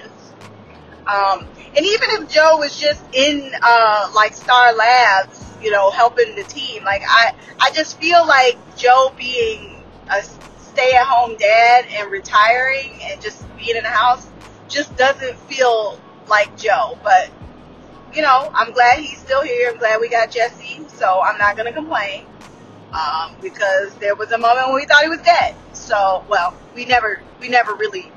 Um, 1.07 1.47
and 1.75 1.85
even 1.85 2.09
if 2.11 2.29
Joe 2.29 2.57
was 2.57 2.79
just 2.79 3.03
in 3.13 3.51
uh, 3.61 4.11
like 4.13 4.35
Star 4.35 4.75
Labs, 4.75 5.43
you 5.61 5.71
know, 5.71 5.89
helping 5.89 6.35
the 6.35 6.43
team, 6.43 6.83
like 6.83 7.01
I, 7.07 7.33
I 7.59 7.71
just 7.71 7.99
feel 7.99 8.25
like 8.27 8.57
Joe 8.77 9.11
being 9.17 9.83
a 10.11 10.23
stay 10.79 10.95
at 10.95 11.05
home 11.05 11.35
dad 11.35 11.85
and 11.91 12.09
retiring 12.09 12.99
and 13.03 13.21
just 13.21 13.43
being 13.57 13.75
in 13.75 13.83
the 13.83 13.89
house 13.89 14.29
just 14.69 14.95
doesn't 14.95 15.37
feel 15.39 15.99
like 16.27 16.57
Joe. 16.57 16.97
But, 17.03 17.29
you 18.13 18.21
know, 18.21 18.49
I'm 18.53 18.71
glad 18.71 18.99
he's 18.99 19.17
still 19.19 19.43
here. 19.43 19.71
I'm 19.71 19.77
glad 19.77 19.99
we 19.99 20.07
got 20.07 20.31
Jesse. 20.31 20.85
So 20.87 21.21
I'm 21.21 21.37
not 21.37 21.57
going 21.57 21.65
to 21.67 21.73
complain. 21.73 22.25
Um, 22.93 23.35
because 23.41 23.93
there 23.95 24.15
was 24.15 24.31
a 24.31 24.37
moment 24.37 24.67
when 24.67 24.75
we 24.75 24.85
thought 24.85 25.03
he 25.03 25.09
was 25.09 25.21
dead. 25.21 25.55
So, 25.73 26.23
well, 26.29 26.55
we 26.73 26.85
never, 26.85 27.21
we 27.39 27.49
never 27.49 27.75
really 27.75 28.11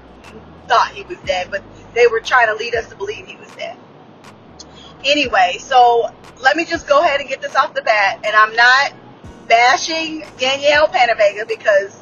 thought 0.67 0.93
he 0.93 1.03
was 1.03 1.19
dead, 1.27 1.49
but 1.51 1.63
they 1.95 2.07
were 2.07 2.21
trying 2.21 2.47
to 2.47 2.55
lead 2.55 2.75
us 2.75 2.89
to 2.89 2.97
believe 2.97 3.27
he 3.27 3.37
was 3.37 3.51
dead. 3.51 3.77
Anyway, 5.05 5.57
so 5.59 6.09
let 6.41 6.57
me 6.57 6.65
just 6.65 6.87
go 6.87 7.03
ahead 7.03 7.21
and 7.21 7.29
get 7.29 7.43
this 7.43 7.55
off 7.55 7.75
the 7.75 7.83
bat. 7.83 8.21
And 8.25 8.35
I'm 8.35 8.55
not 8.55 8.93
bashing 9.47 10.25
Danielle 10.39 10.87
Panabaker 10.87 11.47
because 11.47 12.02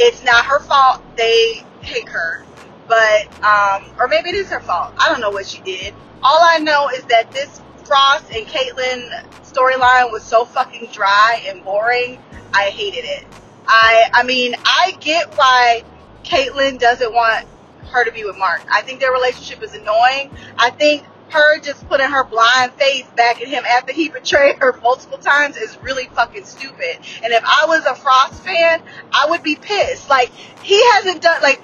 it's 0.00 0.24
not 0.24 0.46
her 0.46 0.60
fault 0.60 1.02
they 1.16 1.62
hate 1.82 2.08
her, 2.08 2.42
but 2.88 3.26
um, 3.44 3.84
or 3.98 4.08
maybe 4.08 4.30
it 4.30 4.34
is 4.34 4.48
her 4.48 4.60
fault. 4.60 4.94
I 4.98 5.08
don't 5.10 5.20
know 5.20 5.30
what 5.30 5.46
she 5.46 5.60
did. 5.60 5.94
All 6.22 6.38
I 6.40 6.58
know 6.58 6.88
is 6.88 7.04
that 7.04 7.30
this 7.32 7.60
Frost 7.84 8.30
and 8.32 8.46
Caitlin 8.46 9.10
storyline 9.42 10.10
was 10.10 10.22
so 10.22 10.44
fucking 10.44 10.88
dry 10.92 11.42
and 11.46 11.62
boring. 11.64 12.18
I 12.54 12.70
hated 12.70 13.04
it. 13.04 13.26
I 13.66 14.10
I 14.14 14.22
mean 14.22 14.54
I 14.64 14.96
get 15.00 15.30
why 15.36 15.82
Caitlin 16.24 16.78
doesn't 16.78 17.12
want 17.12 17.46
her 17.90 18.04
to 18.04 18.12
be 18.12 18.24
with 18.24 18.38
Mark. 18.38 18.62
I 18.72 18.82
think 18.82 19.00
their 19.00 19.12
relationship 19.12 19.62
is 19.62 19.74
annoying. 19.74 20.30
I 20.56 20.70
think 20.70 21.04
her 21.32 21.60
just 21.60 21.88
putting 21.88 22.08
her 22.08 22.24
blind 22.24 22.72
face 22.74 23.06
back 23.16 23.40
at 23.40 23.48
him 23.48 23.64
after 23.64 23.92
he 23.92 24.08
betrayed 24.08 24.56
her 24.58 24.78
multiple 24.82 25.18
times 25.18 25.56
is 25.56 25.76
really 25.82 26.06
fucking 26.06 26.44
stupid. 26.44 26.98
And 27.22 27.32
if 27.32 27.42
I 27.44 27.66
was 27.66 27.84
a 27.86 27.94
Frost 27.94 28.44
fan, 28.44 28.82
I 29.12 29.30
would 29.30 29.42
be 29.42 29.56
pissed. 29.56 30.08
Like, 30.08 30.30
he 30.62 30.82
hasn't 30.92 31.22
done, 31.22 31.40
like, 31.42 31.60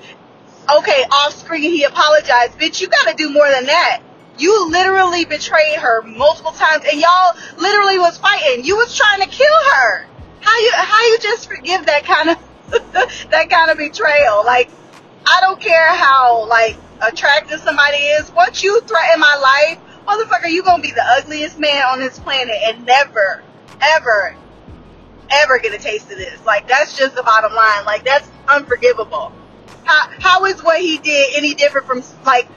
okay, 0.79 1.05
off 1.11 1.35
screen 1.35 1.63
he 1.63 1.85
apologized. 1.85 2.59
Bitch, 2.59 2.81
you 2.81 2.89
gotta 2.89 3.15
do 3.15 3.31
more 3.31 3.49
than 3.51 3.67
that. 3.67 4.03
You 4.39 4.71
literally 4.71 5.25
betrayed 5.25 5.77
her 5.77 6.03
multiple 6.03 6.53
times 6.53 6.85
and 6.91 7.01
y'all 7.01 7.35
literally 7.57 7.99
was 7.99 8.19
fighting. 8.19 8.65
You 8.65 8.77
was 8.77 8.97
trying 8.97 9.23
to 9.23 9.29
kill 9.29 9.47
her. 9.75 10.07
How 10.41 10.61
you, 10.61 10.71
how 10.75 11.09
you 11.09 11.19
just 11.21 11.49
forgive 11.49 11.87
that 11.87 12.05
kind 12.05 12.31
of, 12.31 12.39
that 13.31 13.49
kind 13.51 13.71
of 13.71 13.79
betrayal? 13.79 14.45
Like, 14.45 14.71
I 15.27 15.39
don't 15.41 15.61
care 15.61 15.95
how, 15.95 16.47
like, 16.49 16.77
attractive 17.01 17.61
somebody 17.61 17.97
is, 17.97 18.31
once 18.33 18.63
you 18.63 18.81
threaten 18.83 19.21
my 19.21 19.37
life, 19.37 19.79
motherfucker, 20.07 20.51
you 20.51 20.63
gonna 20.63 20.83
be 20.83 20.93
the 20.93 21.05
ugliest 21.19 21.59
man 21.59 21.83
on 21.85 21.99
this 21.99 22.19
planet 22.19 22.55
and 22.65 22.87
never, 22.87 23.43
ever, 23.81 24.37
ever 25.31 25.59
get 25.59 25.75
a 25.75 25.79
taste 25.79 26.11
of 26.11 26.19
this. 26.19 26.45
Like 26.45 26.69
that's 26.69 26.97
just 26.97 27.15
the 27.15 27.23
bottom 27.23 27.53
line. 27.55 27.85
Like 27.85 28.05
that's 28.05 28.29
unforgivable. 28.49 29.33
How 29.85 30.11
how 30.21 30.45
is 30.47 30.63
what 30.63 30.81
he 30.81 30.99
did 30.99 31.37
any 31.37 31.55
different 31.55 31.87
from 31.87 32.03
like 32.25 32.49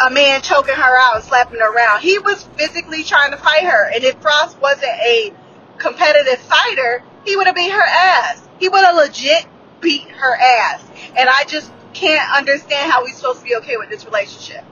a 0.00 0.10
man 0.10 0.42
choking 0.42 0.74
her 0.74 0.96
out 0.96 1.16
and 1.16 1.24
slapping 1.24 1.60
her 1.60 1.72
around? 1.72 2.00
He 2.02 2.18
was 2.18 2.42
physically 2.56 3.02
trying 3.04 3.32
to 3.32 3.36
fight 3.36 3.64
her, 3.64 3.90
and 3.92 4.04
if 4.04 4.20
Frost 4.20 4.60
wasn't 4.60 4.92
a 5.04 5.32
competitive 5.78 6.38
fighter, 6.40 7.02
he 7.24 7.36
would 7.36 7.46
have 7.46 7.56
beat 7.56 7.72
her 7.72 7.82
ass. 7.82 8.46
He 8.58 8.68
would 8.68 8.84
have 8.84 8.96
legit 8.96 9.46
beat 9.80 10.08
her 10.08 10.36
ass. 10.36 10.84
And 11.16 11.28
I 11.28 11.44
just 11.44 11.70
can't 11.94 12.30
understand 12.36 12.90
how 12.90 13.02
we're 13.02 13.12
supposed 13.12 13.40
to 13.40 13.44
be 13.44 13.56
okay 13.56 13.76
with 13.76 13.90
this 13.90 14.04
relationship. 14.04 14.64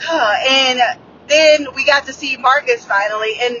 and 0.10 0.80
then 1.28 1.66
we 1.74 1.84
got 1.84 2.06
to 2.06 2.12
see 2.12 2.36
Marcus 2.36 2.84
finally, 2.84 3.34
and 3.40 3.56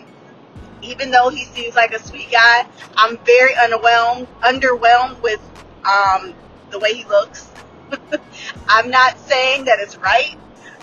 even 0.82 1.10
though 1.10 1.30
he 1.30 1.44
seems 1.44 1.74
like 1.74 1.92
a 1.92 1.98
sweet 1.98 2.30
guy, 2.30 2.66
I'm 2.96 3.18
very 3.18 3.54
underwhelmed, 3.54 4.26
underwhelmed 4.42 5.20
with 5.22 5.40
um, 5.84 6.34
the 6.70 6.78
way 6.78 6.94
he 6.94 7.04
looks. 7.04 7.50
I'm 8.68 8.90
not 8.90 9.18
saying 9.18 9.64
that 9.64 9.78
it's 9.80 9.96
right. 9.96 10.36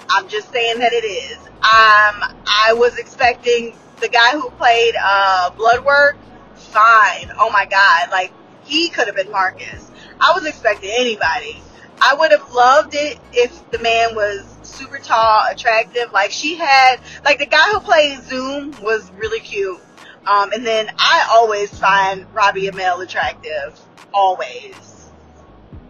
I'm 0.09 0.27
just 0.27 0.51
saying 0.51 0.79
that 0.79 0.93
it 0.93 1.05
is. 1.05 1.37
Um, 1.37 2.35
I 2.45 2.73
was 2.73 2.97
expecting 2.97 3.75
the 4.01 4.09
guy 4.09 4.31
who 4.31 4.49
played 4.51 4.95
uh, 5.01 5.51
Bloodwork, 5.51 6.17
fine. 6.55 7.31
Oh 7.39 7.49
my 7.51 7.65
god, 7.65 8.11
like 8.11 8.33
he 8.63 8.89
could 8.89 9.07
have 9.07 9.15
been 9.15 9.31
Marcus. 9.31 9.89
I 10.19 10.33
was 10.35 10.45
expecting 10.45 10.91
anybody. 10.91 11.61
I 12.05 12.15
would 12.15 12.31
have 12.31 12.53
loved 12.53 12.95
it 12.95 13.17
if 13.31 13.71
the 13.71 13.79
man 13.79 14.13
was 14.13 14.43
super 14.63 14.97
tall, 14.97 15.45
attractive. 15.49 16.11
Like 16.11 16.31
she 16.31 16.55
had, 16.55 16.97
like 17.23 17.39
the 17.39 17.45
guy 17.45 17.63
who 17.71 17.79
played 17.79 18.21
Zoom 18.23 18.71
was 18.81 19.09
really 19.13 19.39
cute. 19.39 19.79
Um, 20.27 20.51
and 20.51 20.65
then 20.65 20.89
I 20.99 21.27
always 21.31 21.69
find 21.77 22.25
Robbie 22.33 22.69
Amell 22.69 23.01
attractive, 23.03 23.79
always, 24.13 25.09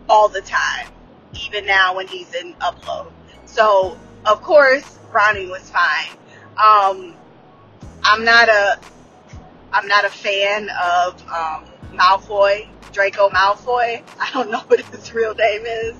all 0.07 0.29
the 0.29 0.41
time, 0.41 0.87
even 1.45 1.65
now 1.65 1.95
when 1.95 2.07
he's 2.07 2.31
in 2.35 2.53
Upload. 2.55 3.11
So 3.45 3.97
of 4.25 4.43
course 4.43 4.99
Ronnie 5.11 5.47
was 5.47 5.67
fine. 5.71 6.15
Um, 6.57 7.15
I'm 8.03 8.23
not 8.23 8.49
a, 8.49 8.79
I'm 9.73 9.87
not 9.87 10.05
a 10.05 10.09
fan 10.09 10.69
of 10.69 11.21
um, 11.27 11.65
Malfoy, 11.93 12.67
Draco 12.91 13.29
Malfoy. 13.29 14.03
I 14.19 14.31
don't 14.31 14.51
know 14.51 14.59
what 14.67 14.79
his 14.79 15.13
real 15.13 15.33
name 15.33 15.65
is, 15.65 15.95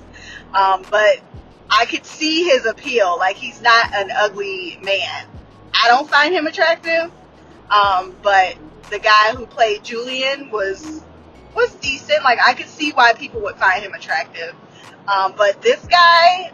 um, 0.54 0.84
but 0.90 1.20
I 1.68 1.86
could 1.86 2.06
see 2.06 2.44
his 2.44 2.66
appeal. 2.66 3.16
Like 3.18 3.36
he's 3.36 3.60
not 3.60 3.92
an 3.92 4.10
ugly 4.14 4.78
man. 4.82 5.26
I 5.74 5.88
don't 5.88 6.08
find 6.08 6.32
him 6.32 6.46
attractive, 6.46 7.10
um, 7.70 8.14
but 8.22 8.56
the 8.90 9.00
guy 9.00 9.34
who 9.34 9.44
played 9.46 9.82
Julian 9.82 10.50
was 10.50 11.02
was 11.54 11.74
decent. 11.76 12.22
Like 12.22 12.38
I 12.44 12.54
could 12.54 12.68
see 12.68 12.92
why 12.92 13.12
people 13.14 13.40
would 13.42 13.56
find 13.56 13.82
him 13.82 13.92
attractive. 13.92 14.54
Um, 15.08 15.34
but 15.36 15.60
this 15.60 15.84
guy, 15.86 16.52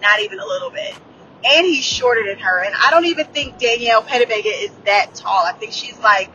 not 0.00 0.20
even 0.20 0.38
a 0.38 0.46
little 0.46 0.70
bit. 0.70 0.94
And 1.44 1.66
he's 1.66 1.84
shorter 1.84 2.24
than 2.26 2.38
her. 2.38 2.64
And 2.64 2.74
I 2.74 2.90
don't 2.90 3.06
even 3.06 3.26
think 3.26 3.58
Danielle 3.58 4.02
Panabaker 4.02 4.46
is 4.46 4.70
that 4.84 5.14
tall. 5.14 5.44
I 5.44 5.52
think 5.52 5.72
she's 5.72 5.98
like 5.98 6.30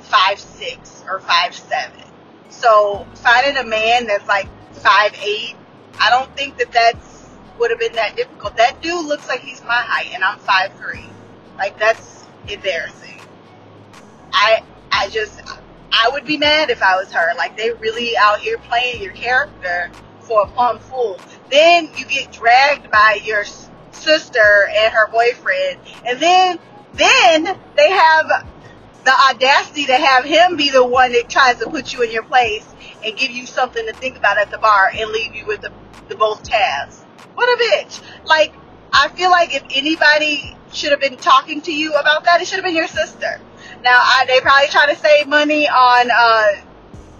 five 0.00 0.38
six 0.38 1.02
or 1.08 1.20
five 1.20 1.54
seven. 1.54 2.02
So 2.50 3.06
finding 3.14 3.56
a 3.56 3.66
man 3.66 4.06
that's 4.06 4.28
like 4.28 4.48
five 4.72 5.14
eight, 5.22 5.56
I 5.98 6.10
don't 6.10 6.34
think 6.36 6.58
that 6.58 6.72
that's 6.72 7.28
would 7.58 7.70
have 7.70 7.80
been 7.80 7.94
that 7.94 8.16
difficult. 8.16 8.56
That 8.56 8.82
dude 8.82 9.06
looks 9.06 9.28
like 9.28 9.40
he's 9.40 9.62
my 9.62 9.82
height, 9.86 10.12
and 10.14 10.22
I'm 10.24 10.38
five 10.38 10.72
three. 10.74 11.06
Like 11.56 11.78
that's 11.78 12.26
embarrassing. 12.48 13.20
I 14.32 14.62
I 14.92 15.08
just 15.08 15.40
I 15.92 16.10
would 16.12 16.24
be 16.24 16.36
mad 16.36 16.70
if 16.70 16.82
I 16.82 16.96
was 16.96 17.12
her. 17.12 17.34
Like 17.36 17.56
they 17.56 17.72
really 17.72 18.16
out 18.16 18.40
here 18.40 18.58
playing 18.58 19.02
your 19.02 19.12
character 19.12 19.90
for 20.20 20.42
a 20.42 20.46
plum 20.48 20.78
fool. 20.78 21.18
Then 21.50 21.90
you 21.96 22.04
get 22.06 22.32
dragged 22.32 22.90
by 22.90 23.20
your 23.24 23.44
sister 23.94 24.68
and 24.68 24.92
her 24.92 25.10
boyfriend, 25.10 25.80
and 26.06 26.20
then 26.20 26.58
then 26.94 27.58
they 27.76 27.90
have 27.90 28.26
the 29.04 29.12
audacity 29.30 29.86
to 29.86 29.94
have 29.94 30.24
him 30.24 30.56
be 30.56 30.70
the 30.70 30.84
one 30.84 31.12
that 31.12 31.28
tries 31.28 31.58
to 31.58 31.68
put 31.68 31.92
you 31.92 32.02
in 32.02 32.10
your 32.10 32.22
place 32.22 32.66
and 33.04 33.16
give 33.16 33.30
you 33.30 33.46
something 33.46 33.84
to 33.86 33.92
think 33.94 34.16
about 34.16 34.38
at 34.38 34.50
the 34.50 34.58
bar 34.58 34.90
and 34.94 35.10
leave 35.10 35.34
you 35.34 35.44
with 35.46 35.60
the, 35.60 35.72
the 36.08 36.16
both 36.16 36.42
tabs. 36.42 37.02
What 37.34 37.46
a 37.48 37.62
bitch. 37.62 38.02
Like, 38.24 38.54
I 38.92 39.08
feel 39.08 39.30
like 39.30 39.54
if 39.54 39.64
anybody 39.74 40.56
should 40.72 40.92
have 40.92 41.00
been 41.00 41.16
talking 41.16 41.60
to 41.62 41.72
you 41.72 41.94
about 41.94 42.24
that, 42.24 42.40
it 42.40 42.46
should 42.46 42.56
have 42.56 42.64
been 42.64 42.76
your 42.76 42.86
sister. 42.88 43.40
Now, 43.82 43.98
I, 43.98 44.24
they 44.26 44.40
probably 44.40 44.68
try 44.68 44.86
to 44.92 44.98
save 44.98 45.26
money 45.26 45.68
on, 45.68 46.10
uh, 46.10 46.46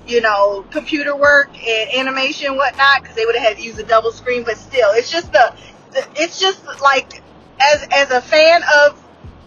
you 0.06 0.20
know, 0.20 0.64
computer 0.70 1.14
work 1.14 1.50
and 1.50 1.90
animation 1.98 2.46
and 2.46 2.56
whatnot, 2.56 3.02
because 3.02 3.16
they 3.16 3.26
would 3.26 3.36
have 3.36 3.48
had 3.48 3.56
to 3.58 3.62
use 3.62 3.78
a 3.78 3.82
double 3.82 4.12
screen, 4.12 4.44
but 4.44 4.56
still, 4.56 4.90
it's 4.92 5.10
just 5.10 5.32
the, 5.32 5.54
the 5.73 5.73
it's 6.16 6.38
just 6.38 6.64
like, 6.80 7.22
as, 7.60 7.86
as 7.92 8.10
a 8.10 8.20
fan 8.20 8.62
of 8.80 9.00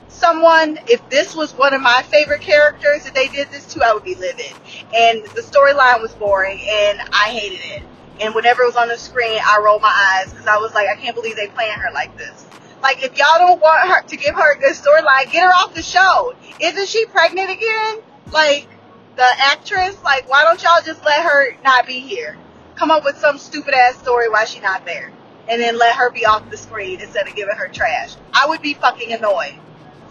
someone, 0.07 0.79
if 0.87 1.07
this 1.09 1.35
was 1.35 1.53
one 1.53 1.73
of 1.73 1.81
my 1.81 2.03
favorite 2.09 2.41
characters 2.41 3.03
that 3.03 3.13
they 3.13 3.27
did 3.27 3.49
this 3.51 3.73
to, 3.73 3.83
I 3.83 3.93
would 3.93 4.03
be 4.03 4.15
livid. 4.15 4.53
And 4.95 5.23
the 5.35 5.41
storyline 5.41 6.01
was 6.01 6.13
boring, 6.13 6.59
and 6.59 6.99
I 7.11 7.29
hated 7.29 7.59
it. 7.63 7.83
And 8.19 8.33
whenever 8.33 8.63
it 8.63 8.65
was 8.65 8.75
on 8.75 8.87
the 8.87 8.97
screen, 8.97 9.39
I 9.45 9.61
rolled 9.63 9.81
my 9.81 10.15
eyes 10.19 10.31
because 10.31 10.47
I 10.47 10.57
was 10.57 10.73
like, 10.73 10.87
I 10.87 10.95
can't 10.95 11.15
believe 11.15 11.35
they 11.35 11.47
playing 11.47 11.77
her 11.77 11.91
like 11.93 12.17
this. 12.17 12.45
Like, 12.81 13.03
if 13.03 13.17
y'all 13.17 13.37
don't 13.37 13.61
want 13.61 13.87
her 13.89 14.01
to 14.01 14.17
give 14.17 14.35
her 14.35 14.55
a 14.55 14.59
good 14.59 14.73
storyline, 14.73 15.31
get 15.31 15.43
her 15.43 15.53
off 15.53 15.73
the 15.73 15.83
show. 15.83 16.33
Isn't 16.59 16.87
she 16.87 17.05
pregnant 17.05 17.51
again? 17.51 17.99
Like, 18.31 18.67
the 19.15 19.27
actress? 19.37 20.01
Like, 20.03 20.29
why 20.29 20.43
don't 20.43 20.61
y'all 20.61 20.81
just 20.83 21.03
let 21.05 21.23
her 21.23 21.57
not 21.63 21.85
be 21.85 21.99
here? 21.99 22.37
Come 22.75 22.91
up 22.91 23.03
with 23.03 23.17
some 23.17 23.37
stupid 23.37 23.73
ass 23.73 23.97
story 23.97 24.29
why 24.29 24.45
she 24.45 24.59
not 24.59 24.85
there. 24.85 25.11
And 25.49 25.61
then 25.61 25.77
let 25.77 25.95
her 25.95 26.11
be 26.11 26.25
off 26.25 26.49
the 26.49 26.57
screen 26.57 26.99
instead 26.99 27.27
of 27.27 27.35
giving 27.35 27.55
her 27.55 27.67
trash. 27.69 28.15
I 28.33 28.47
would 28.47 28.61
be 28.61 28.73
fucking 28.73 29.13
annoyed. 29.13 29.55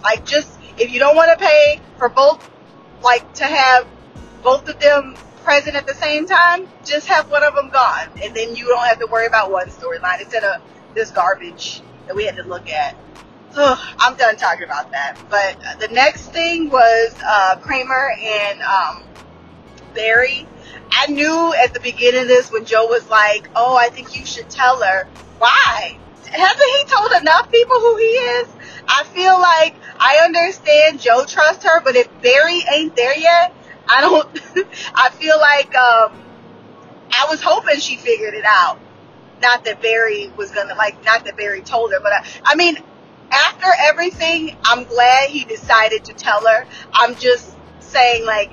Like, 0.03 0.25
just, 0.25 0.49
if 0.79 0.91
you 0.91 0.99
don't 0.99 1.17
want 1.17 1.39
to 1.39 1.45
pay 1.45 1.81
for 1.99 2.09
both, 2.09 2.49
like, 3.03 3.35
to 3.35 3.45
have 3.45 3.87
both 4.43 4.69
of 4.69 4.79
them 4.81 5.17
present 5.45 5.77
at 5.77 5.87
the 5.87 5.95
same 5.95 6.27
time, 6.27 6.69
just 6.85 7.07
have 7.09 7.31
one 7.31 7.43
of 7.43 7.55
them 7.55 7.71
gone. 7.71 8.09
And 8.23 8.35
then 8.35 8.57
you 8.57 8.67
don't 8.67 8.87
have 8.87 8.99
to 9.01 9.07
worry 9.07 9.27
about 9.27 9.51
one 9.51 9.69
storyline 9.69 10.21
instead 10.21 10.45
of 10.45 10.63
this 10.95 11.11
garbage 11.11 11.83
that 12.07 12.17
we 12.17 12.25
had 12.25 12.37
to 12.37 12.43
look 12.43 12.69
at. 12.69 12.97
Ugh, 13.57 13.79
I'm 13.99 14.17
done 14.17 14.37
talking 14.37 14.65
about 14.65 14.91
that. 14.93 15.17
But 15.31 15.81
the 15.81 15.89
next 15.89 16.33
thing 16.33 16.69
was 16.69 17.15
uh, 17.25 17.57
Kramer 17.63 18.13
and 18.21 18.61
um, 18.63 19.03
Barry. 19.95 20.47
I 20.91 21.07
knew 21.07 21.55
at 21.55 21.73
the 21.73 21.81
beginning 21.81 22.23
of 22.23 22.29
this 22.29 22.51
when 22.53 22.65
Joe 22.65 22.87
was 22.87 23.09
like, 23.09 23.49
"Oh, 23.57 23.77
I 23.77 23.89
think 23.89 24.17
you 24.19 24.27
should 24.27 24.51
tell 24.51 24.83
her." 24.83 25.09
Why? 25.39 25.99
Hasn't 26.25 26.71
he 26.79 26.85
told 26.87 27.13
enough 27.23 27.51
people 27.51 27.77
who 27.79 27.97
he 27.97 28.05
is? 28.05 28.49
I 28.89 29.05
feel 29.05 29.39
like 29.39 29.75
I 29.99 30.21
understand 30.25 31.01
Joe 31.01 31.25
trusts 31.25 31.65
her, 31.65 31.81
but 31.83 31.97
if 31.97 32.09
Barry 32.23 32.63
ain't 32.73 32.97
there 32.97 33.17
yet, 33.17 33.55
I 33.89 34.01
don't. 34.01 34.29
I 34.95 35.11
feel 35.11 35.39
like 35.39 35.75
um, 35.75 36.13
I 37.13 37.27
was 37.29 37.41
hoping 37.41 37.79
she 37.79 37.97
figured 37.97 38.35
it 38.35 38.45
out. 38.47 38.79
Not 39.41 39.65
that 39.65 39.81
Barry 39.83 40.31
was 40.37 40.51
gonna 40.51 40.75
like. 40.75 41.05
Not 41.05 41.25
that 41.25 41.37
Barry 41.37 41.63
told 41.63 41.93
her, 41.93 42.01
but 42.01 42.13
I, 42.13 42.27
I 42.45 42.55
mean, 42.57 42.77
after 43.31 43.67
everything, 43.81 44.57
I'm 44.65 44.85
glad 44.85 45.29
he 45.31 45.45
decided 45.45 46.05
to 46.07 46.13
tell 46.15 46.47
her. 46.47 46.67
I'm 46.93 47.15
just 47.17 47.57
saying, 47.81 48.25
like, 48.25 48.53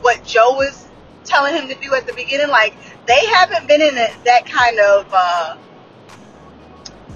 what 0.00 0.24
Joe 0.24 0.54
was 0.54 0.88
telling 1.24 1.54
him 1.54 1.68
to 1.68 1.74
do 1.74 1.94
at 1.94 2.06
the 2.06 2.12
beginning. 2.12 2.48
Like, 2.48 2.74
they 3.06 3.26
haven't 3.26 3.68
been 3.68 3.80
in 3.80 3.96
a, 3.96 4.08
that 4.24 4.46
kind 4.46 4.78
of 4.78 5.06
uh, 5.12 5.56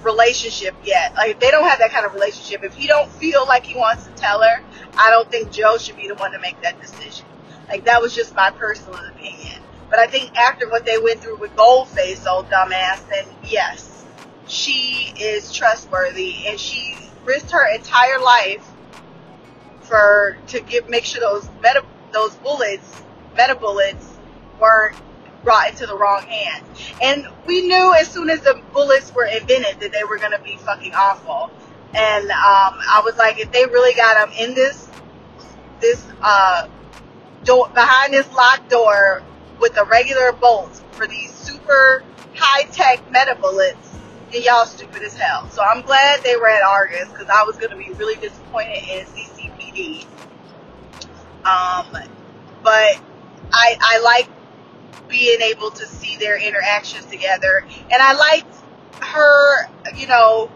relationship 0.07 0.74
yet. 0.84 1.14
Like, 1.14 1.32
if 1.32 1.40
they 1.40 1.50
don't 1.50 1.68
have 1.68 1.80
that 1.80 1.90
kind 1.90 2.07
of 2.07 2.14
relationship. 2.14 2.62
If 2.64 2.74
he 2.74 2.86
don't 2.86 3.11
feel 3.11 3.44
like 3.46 3.66
he 3.66 3.76
wants 3.76 4.07
to 4.07 4.12
tell 4.12 4.40
her, 4.40 4.62
I 4.96 5.11
don't 5.11 5.30
think 5.30 5.50
Joe 5.52 5.76
should 5.76 5.96
be 5.96 6.09
the 6.09 6.14
one 6.14 6.32
to 6.32 6.38
make 6.38 6.61
that 6.62 6.80
decision. 6.80 7.26
Like, 7.68 7.84
that 7.84 8.00
was 8.00 8.14
just 8.14 8.34
my 8.34 8.50
personal 8.50 8.98
opinion. 9.11 9.61
But 9.90 9.98
I 9.98 10.07
think 10.07 10.34
after 10.36 10.68
what 10.70 10.86
they 10.86 10.98
went 10.98 11.20
through 11.20 11.36
with 11.36 11.54
Goldface, 11.57 12.26
old 12.26 12.48
dumbass, 12.48 13.09
then 13.11 13.26
yes, 13.44 14.04
she 14.46 15.12
is 15.18 15.52
trustworthy 15.52 16.46
and 16.46 16.59
she 16.59 16.96
risked 17.24 17.50
her 17.50 17.74
entire 17.74 18.20
life 18.20 18.66
for 19.82 20.36
to 20.48 20.61
give 20.61 20.88
make 20.88 21.04
sure 21.04 21.20
those 21.20 21.48
meta 21.62 21.84
those 22.12 22.34
bullets 22.36 23.02
meta 23.36 23.54
bullets 23.54 24.18
weren't 24.61 24.96
brought 25.47 25.70
into 25.70 25.86
the 25.86 25.97
wrong 25.97 26.22
hands. 26.22 26.66
And 27.01 27.26
we 27.47 27.66
knew 27.68 27.94
as 27.94 28.11
soon 28.11 28.28
as 28.28 28.40
the 28.40 28.61
bullets 28.72 29.14
were 29.14 29.26
invented 29.26 29.80
that 29.80 29.92
they 29.92 30.03
were 30.03 30.18
going 30.18 30.32
to 30.32 30.42
be 30.42 30.57
fucking 30.57 30.92
awful. 30.92 31.51
And 31.94 32.24
um, 32.24 32.74
I 32.82 33.01
was 33.05 33.16
like, 33.16 33.38
if 33.38 33.53
they 33.53 33.64
really 33.64 33.94
got 33.94 34.26
them 34.26 34.36
in 34.38 34.55
this 34.55 34.90
this 35.80 36.05
uh, 36.20 36.68
door 37.44 37.68
behind 37.68 38.12
this 38.12 38.30
locked 38.32 38.68
door 38.70 39.22
with 39.61 39.74
the 39.74 39.84
regular 39.84 40.32
bolts 40.32 40.82
for 40.92 41.07
these 41.07 41.32
super 41.32 42.03
high 42.34 42.64
tech 42.64 43.09
meta 43.12 43.38
bullets, 43.40 43.97
then 44.32 44.42
y'all 44.42 44.66
stupid 44.66 45.03
as 45.03 45.14
hell. 45.14 45.49
So 45.51 45.62
I'm 45.62 45.82
glad 45.82 46.24
they 46.24 46.34
were 46.34 46.49
at 46.49 46.62
Argus 46.62 47.09
because 47.09 47.28
I 47.28 47.44
was 47.44 47.57
going 47.57 47.70
to 47.70 47.76
be 47.76 47.90
really 47.92 48.20
disappointed 48.20 48.82
in 48.90 49.07
CCPD. 49.07 50.07
Um, 51.44 51.86
but 52.64 53.01
I 53.53 53.76
I 53.80 54.01
like 54.03 54.28
being 55.09 55.40
able 55.40 55.70
to 55.70 55.86
see 55.86 56.16
their 56.16 56.38
interactions 56.38 57.07
together, 57.07 57.64
and 57.90 58.03
I 58.03 58.12
liked 58.14 58.55
her. 59.01 59.68
You 59.97 60.07
know, 60.07 60.51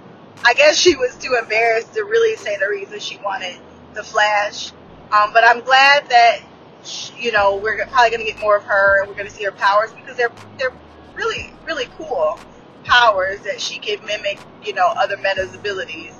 I 0.45 0.55
guess 0.55 0.76
she 0.76 0.97
was 0.97 1.16
too 1.16 1.36
embarrassed 1.41 1.95
to 1.95 2.03
really 2.03 2.36
say 2.36 2.57
the 2.59 2.68
reason 2.68 2.99
she 3.01 3.18
wanted 3.18 3.57
the 3.95 4.03
Flash. 4.03 4.72
Um, 5.12 5.32
but 5.32 5.45
I'm 5.45 5.61
glad 5.61 6.09
that 6.09 6.41
sh 6.84 7.11
you 7.18 7.32
know 7.32 7.57
we're 7.57 7.84
probably 7.86 8.11
going 8.11 8.26
to 8.26 8.32
get 8.32 8.41
more 8.41 8.57
of 8.57 8.64
her, 8.64 9.01
and 9.01 9.09
we're 9.09 9.16
going 9.16 9.28
to 9.28 9.34
see 9.34 9.45
her 9.45 9.53
powers 9.53 9.93
because 9.93 10.16
they're 10.16 10.32
they're 10.59 10.72
really 11.14 11.53
really 11.66 11.86
cool 11.97 12.38
powers 12.84 13.41
that 13.41 13.61
she 13.61 13.78
can 13.78 14.05
mimic. 14.07 14.38
You 14.64 14.74
know, 14.74 14.86
other 14.97 15.16
Meta's 15.16 15.55
abilities. 15.55 16.14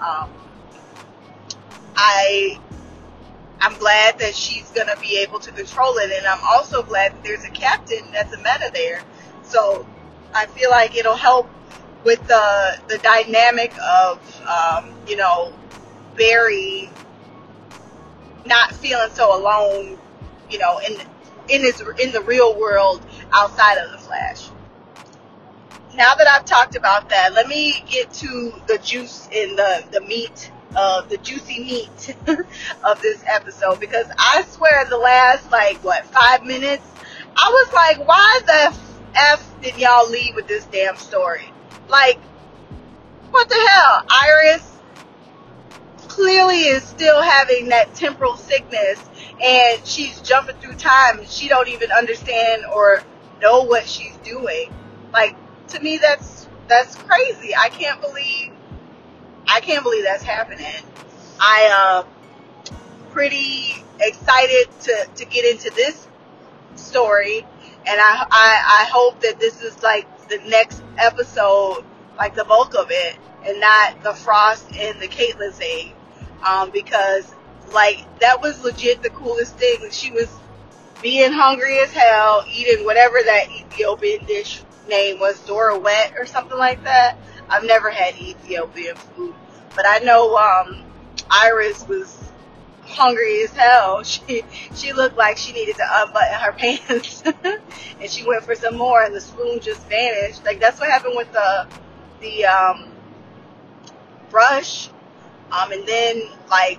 Um, 0.00 0.30
I 1.96 2.58
I'm 3.60 3.78
glad 3.78 4.18
that 4.18 4.34
she's 4.34 4.70
going 4.70 4.88
to 4.88 5.00
be 5.00 5.18
able 5.18 5.38
to 5.40 5.52
control 5.52 5.96
it, 5.98 6.10
and 6.10 6.26
I'm 6.26 6.42
also 6.44 6.82
glad 6.82 7.12
that 7.12 7.22
there's 7.24 7.44
a 7.44 7.50
captain 7.50 8.04
that's 8.12 8.32
a 8.34 8.38
meta 8.38 8.70
there. 8.72 9.02
So 9.42 9.86
I 10.34 10.46
feel 10.46 10.70
like 10.70 10.96
it'll 10.96 11.16
help 11.16 11.48
with 12.04 12.26
the 12.26 12.78
the 12.88 12.98
dynamic 12.98 13.72
of 13.80 14.42
um, 14.46 14.94
you 15.06 15.16
know 15.16 15.52
Barry 16.16 16.90
not 18.46 18.74
feeling 18.74 19.10
so 19.12 19.36
alone, 19.38 19.98
you 20.50 20.58
know, 20.58 20.78
in 20.78 21.00
in 21.48 21.62
his 21.62 21.80
in 22.00 22.12
the 22.12 22.22
real 22.22 22.58
world 22.58 23.04
outside 23.32 23.78
of 23.78 23.92
the 23.92 23.98
Flash. 23.98 24.50
Now 25.94 26.14
that 26.14 26.26
I've 26.26 26.44
talked 26.44 26.76
about 26.76 27.08
that, 27.10 27.34
let 27.34 27.46
me 27.46 27.84
get 27.88 28.12
to 28.14 28.52
the 28.66 28.78
juice 28.78 29.28
in 29.32 29.56
the 29.56 29.84
the 29.90 30.00
meat 30.02 30.50
of 30.76 31.08
the 31.08 31.18
juicy 31.18 31.60
meat 31.60 32.16
of 32.84 33.00
this 33.02 33.22
episode 33.26 33.80
because 33.80 34.06
I 34.18 34.44
swear 34.48 34.84
the 34.88 34.98
last 34.98 35.50
like 35.50 35.82
what 35.84 36.04
five 36.06 36.44
minutes, 36.44 36.86
I 37.36 37.48
was 37.50 37.72
like, 37.72 38.06
why 38.06 38.40
the 38.46 38.76
f 39.16 39.60
did 39.62 39.78
y'all 39.78 40.08
leave 40.08 40.34
with 40.34 40.46
this 40.46 40.64
damn 40.66 40.96
story? 40.96 41.48
Like, 41.88 42.18
what 43.30 43.48
the 43.48 43.68
hell, 43.68 44.04
Iris? 44.08 44.74
clearly 46.14 46.60
is 46.60 46.84
still 46.84 47.20
having 47.20 47.70
that 47.70 47.92
temporal 47.94 48.36
sickness 48.36 49.02
and 49.42 49.84
she's 49.84 50.20
jumping 50.20 50.54
through 50.56 50.74
time 50.74 51.18
and 51.18 51.28
she 51.28 51.48
don't 51.48 51.68
even 51.68 51.90
understand 51.90 52.64
or 52.72 53.02
know 53.42 53.64
what 53.64 53.86
she's 53.88 54.16
doing. 54.18 54.72
Like 55.12 55.36
to 55.68 55.80
me 55.80 55.98
that's 55.98 56.48
that's 56.68 56.94
crazy. 56.94 57.54
I 57.56 57.68
can't 57.68 58.00
believe 58.00 58.52
I 59.48 59.60
can't 59.60 59.82
believe 59.82 60.04
that's 60.04 60.22
happening. 60.22 60.66
I 61.40 62.04
am 62.04 62.70
pretty 63.10 63.84
excited 64.00 64.66
to 64.80 65.08
to 65.16 65.24
get 65.24 65.44
into 65.44 65.70
this 65.74 66.08
story 66.76 67.46
and 67.86 68.00
I 68.00 68.26
I, 68.30 68.82
I 68.82 68.90
hope 68.90 69.20
that 69.20 69.38
this 69.38 69.60
is 69.62 69.82
like 69.82 70.06
the 70.28 70.38
next 70.48 70.82
episode, 70.98 71.84
like 72.16 72.34
the 72.34 72.44
bulk 72.44 72.74
of 72.74 72.88
it, 72.90 73.16
and 73.46 73.60
not 73.60 74.02
the 74.02 74.14
Frost 74.14 74.74
and 74.76 75.00
the 75.00 75.08
Caitlin 75.08 75.52
thing 75.52 75.92
um, 76.46 76.70
because 76.70 77.34
like 77.72 78.04
that 78.20 78.40
was 78.40 78.62
legit 78.64 79.02
the 79.02 79.10
coolest 79.10 79.56
thing. 79.56 79.78
She 79.90 80.10
was 80.10 80.28
being 81.02 81.32
hungry 81.32 81.78
as 81.80 81.92
hell, 81.92 82.44
eating 82.50 82.84
whatever 82.84 83.18
that 83.24 83.50
Ethiopian 83.50 84.24
dish 84.24 84.62
name 84.88 85.18
was, 85.18 85.38
Dora 85.40 85.78
Wet 85.78 86.14
or 86.18 86.26
something 86.26 86.58
like 86.58 86.82
that. 86.84 87.16
I've 87.48 87.64
never 87.64 87.90
had 87.90 88.14
Ethiopian 88.16 88.96
food, 88.96 89.34
but 89.76 89.84
I 89.86 89.98
know 89.98 90.36
um, 90.36 90.82
Iris 91.30 91.86
was 91.88 92.30
hungry 92.82 93.42
as 93.42 93.50
hell. 93.50 94.02
She 94.04 94.42
she 94.74 94.92
looked 94.92 95.16
like 95.16 95.36
she 95.36 95.52
needed 95.52 95.76
to 95.76 95.84
unbutton 95.90 96.40
her 96.40 96.52
pants, 96.58 97.22
and 98.00 98.10
she 98.10 98.24
went 98.24 98.44
for 98.44 98.54
some 98.54 98.76
more, 98.76 99.02
and 99.02 99.14
the 99.14 99.20
spoon 99.20 99.60
just 99.60 99.86
vanished. 99.88 100.44
Like 100.44 100.60
that's 100.60 100.80
what 100.80 100.90
happened 100.90 101.14
with 101.16 101.32
the 101.32 101.66
the 102.20 102.44
um, 102.46 102.90
brush 104.30 104.88
um, 105.54 105.72
and 105.72 105.86
then 105.86 106.22
like 106.50 106.78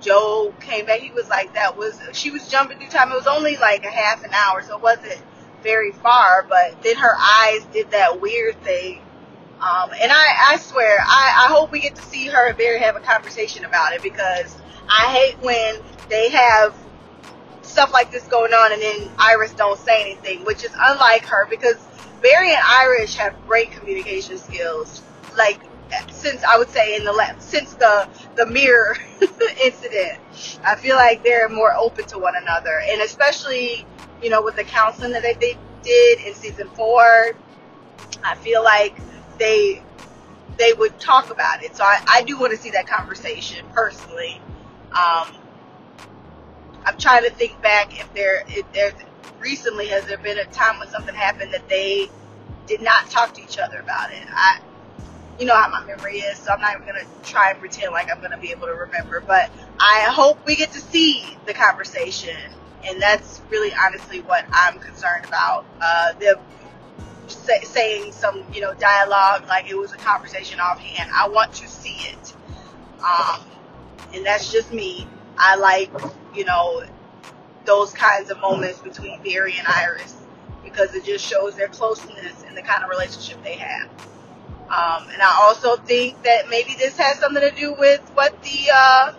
Joe 0.00 0.54
came 0.60 0.86
back. 0.86 1.00
He 1.00 1.10
was 1.10 1.28
like, 1.28 1.54
that 1.54 1.76
was, 1.76 1.98
she 2.12 2.30
was 2.30 2.48
jumping 2.48 2.78
through 2.78 2.88
time. 2.88 3.10
It 3.10 3.14
was 3.14 3.26
only 3.26 3.56
like 3.56 3.84
a 3.84 3.90
half 3.90 4.24
an 4.24 4.32
hour, 4.32 4.62
so 4.62 4.76
it 4.76 4.82
wasn't 4.82 5.20
very 5.62 5.92
far, 5.92 6.44
but 6.48 6.82
then 6.82 6.96
her 6.96 7.16
eyes 7.16 7.64
did 7.72 7.90
that 7.90 8.20
weird 8.20 8.60
thing. 8.62 9.00
Um, 9.60 9.90
and 10.00 10.12
I, 10.12 10.52
I 10.52 10.56
swear, 10.58 10.98
I, 11.00 11.46
I 11.46 11.52
hope 11.52 11.72
we 11.72 11.80
get 11.80 11.94
to 11.94 12.02
see 12.02 12.26
her 12.26 12.48
and 12.48 12.58
Barry 12.58 12.80
have 12.80 12.96
a 12.96 13.00
conversation 13.00 13.64
about 13.64 13.94
it 13.94 14.02
because 14.02 14.56
I 14.88 15.06
hate 15.12 15.42
when 15.42 15.76
they 16.10 16.28
have 16.30 16.74
stuff 17.62 17.92
like 17.92 18.10
this 18.10 18.24
going 18.24 18.52
on 18.52 18.72
and 18.72 18.82
then 18.82 19.10
Iris 19.18 19.52
don't 19.54 19.78
say 19.78 20.02
anything, 20.02 20.44
which 20.44 20.64
is 20.64 20.70
unlike 20.78 21.24
her 21.26 21.46
because 21.48 21.76
Barry 22.22 22.50
and 22.52 22.62
Iris 22.64 23.14
have 23.16 23.34
great 23.46 23.70
communication 23.72 24.38
skills. 24.38 25.02
Like 25.36 25.60
since 26.10 26.42
I 26.44 26.58
would 26.58 26.70
say 26.70 26.96
in 26.96 27.04
the 27.04 27.36
since 27.38 27.74
the 27.74 28.08
the 28.36 28.46
mirror 28.46 28.96
incident, 29.64 30.18
I 30.64 30.76
feel 30.76 30.96
like 30.96 31.22
they're 31.22 31.48
more 31.48 31.74
open 31.74 32.06
to 32.06 32.18
one 32.18 32.34
another, 32.36 32.80
and 32.88 33.02
especially 33.02 33.86
you 34.22 34.30
know 34.30 34.42
with 34.42 34.56
the 34.56 34.64
counseling 34.64 35.12
that 35.12 35.22
they, 35.22 35.34
they 35.34 35.58
did 35.82 36.20
in 36.20 36.34
season 36.34 36.68
four, 36.74 37.36
I 38.24 38.34
feel 38.36 38.62
like 38.62 38.96
they 39.38 39.82
they 40.58 40.72
would 40.72 40.98
talk 41.00 41.30
about 41.30 41.62
it. 41.64 41.76
So 41.76 41.84
I, 41.84 41.98
I 42.08 42.22
do 42.22 42.38
want 42.38 42.52
to 42.52 42.58
see 42.58 42.70
that 42.70 42.86
conversation 42.86 43.66
personally. 43.72 44.40
Um, 44.92 45.34
I'm 46.84 46.98
trying 46.98 47.24
to 47.24 47.30
think 47.30 47.60
back 47.62 47.98
if 47.98 48.12
there 48.14 48.44
if 48.48 48.70
there 48.72 48.92
recently 49.40 49.88
has 49.88 50.04
there 50.06 50.18
been 50.18 50.38
a 50.38 50.44
time 50.46 50.78
when 50.78 50.88
something 50.88 51.14
happened 51.14 51.52
that 51.52 51.68
they 51.68 52.08
did 52.66 52.80
not 52.80 53.10
talk 53.10 53.34
to 53.34 53.42
each 53.42 53.58
other 53.58 53.78
about 53.78 54.12
it. 54.12 54.22
I 54.28 54.60
you 55.38 55.46
know 55.46 55.56
how 55.56 55.68
my 55.68 55.84
memory 55.84 56.18
is, 56.18 56.38
so 56.38 56.52
I'm 56.52 56.60
not 56.60 56.74
even 56.74 56.86
gonna 56.86 57.06
try 57.24 57.50
and 57.50 57.58
pretend 57.58 57.92
like 57.92 58.10
I'm 58.10 58.20
gonna 58.20 58.38
be 58.38 58.50
able 58.52 58.66
to 58.66 58.74
remember. 58.74 59.20
But 59.20 59.50
I 59.80 60.06
hope 60.08 60.44
we 60.46 60.56
get 60.56 60.72
to 60.72 60.80
see 60.80 61.36
the 61.46 61.54
conversation, 61.54 62.36
and 62.86 63.02
that's 63.02 63.40
really 63.50 63.72
honestly 63.74 64.20
what 64.20 64.44
I'm 64.52 64.78
concerned 64.78 65.24
about. 65.24 65.66
Uh, 65.80 66.12
them 66.14 66.36
say, 67.38 67.60
saying 67.62 68.12
some, 68.12 68.44
you 68.52 68.60
know, 68.60 68.74
dialogue 68.74 69.46
like 69.48 69.70
it 69.70 69.76
was 69.76 69.92
a 69.92 69.96
conversation 69.96 70.60
offhand. 70.60 71.10
I 71.14 71.28
want 71.28 71.52
to 71.54 71.68
see 71.68 71.96
it, 72.08 72.34
um, 73.00 73.40
and 74.12 74.24
that's 74.24 74.52
just 74.52 74.72
me. 74.72 75.06
I 75.36 75.56
like, 75.56 75.90
you 76.34 76.44
know, 76.44 76.84
those 77.64 77.92
kinds 77.92 78.30
of 78.30 78.40
moments 78.40 78.80
between 78.80 79.22
Barry 79.22 79.54
and 79.58 79.66
Iris 79.66 80.16
because 80.62 80.94
it 80.94 81.04
just 81.04 81.24
shows 81.24 81.54
their 81.56 81.68
closeness 81.68 82.44
and 82.46 82.56
the 82.56 82.62
kind 82.62 82.82
of 82.82 82.90
relationship 82.90 83.42
they 83.44 83.56
have. 83.56 83.88
Um, 84.64 85.08
and 85.12 85.22
I 85.22 85.36
also 85.42 85.76
think 85.76 86.22
that 86.24 86.48
maybe 86.48 86.74
this 86.78 86.96
has 86.96 87.18
something 87.18 87.42
to 87.42 87.54
do 87.54 87.74
with 87.74 88.00
what 88.14 88.42
the 88.42 88.70
uh, 88.74 89.12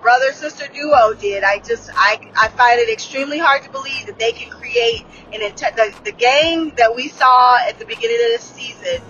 brother 0.00 0.32
sister 0.32 0.66
duo 0.72 1.14
did. 1.14 1.44
I 1.44 1.58
just 1.58 1.90
I 1.94 2.20
I 2.36 2.48
find 2.48 2.80
it 2.80 2.88
extremely 2.90 3.38
hard 3.38 3.62
to 3.62 3.70
believe 3.70 4.06
that 4.06 4.18
they 4.18 4.32
can 4.32 4.50
create 4.50 5.04
an 5.32 5.42
intent. 5.42 5.76
The, 5.76 5.94
the 6.04 6.12
game 6.12 6.72
that 6.76 6.94
we 6.94 7.08
saw 7.08 7.58
at 7.66 7.78
the 7.78 7.84
beginning 7.84 8.16
of 8.16 8.30
this 8.32 8.42
season, 8.42 9.02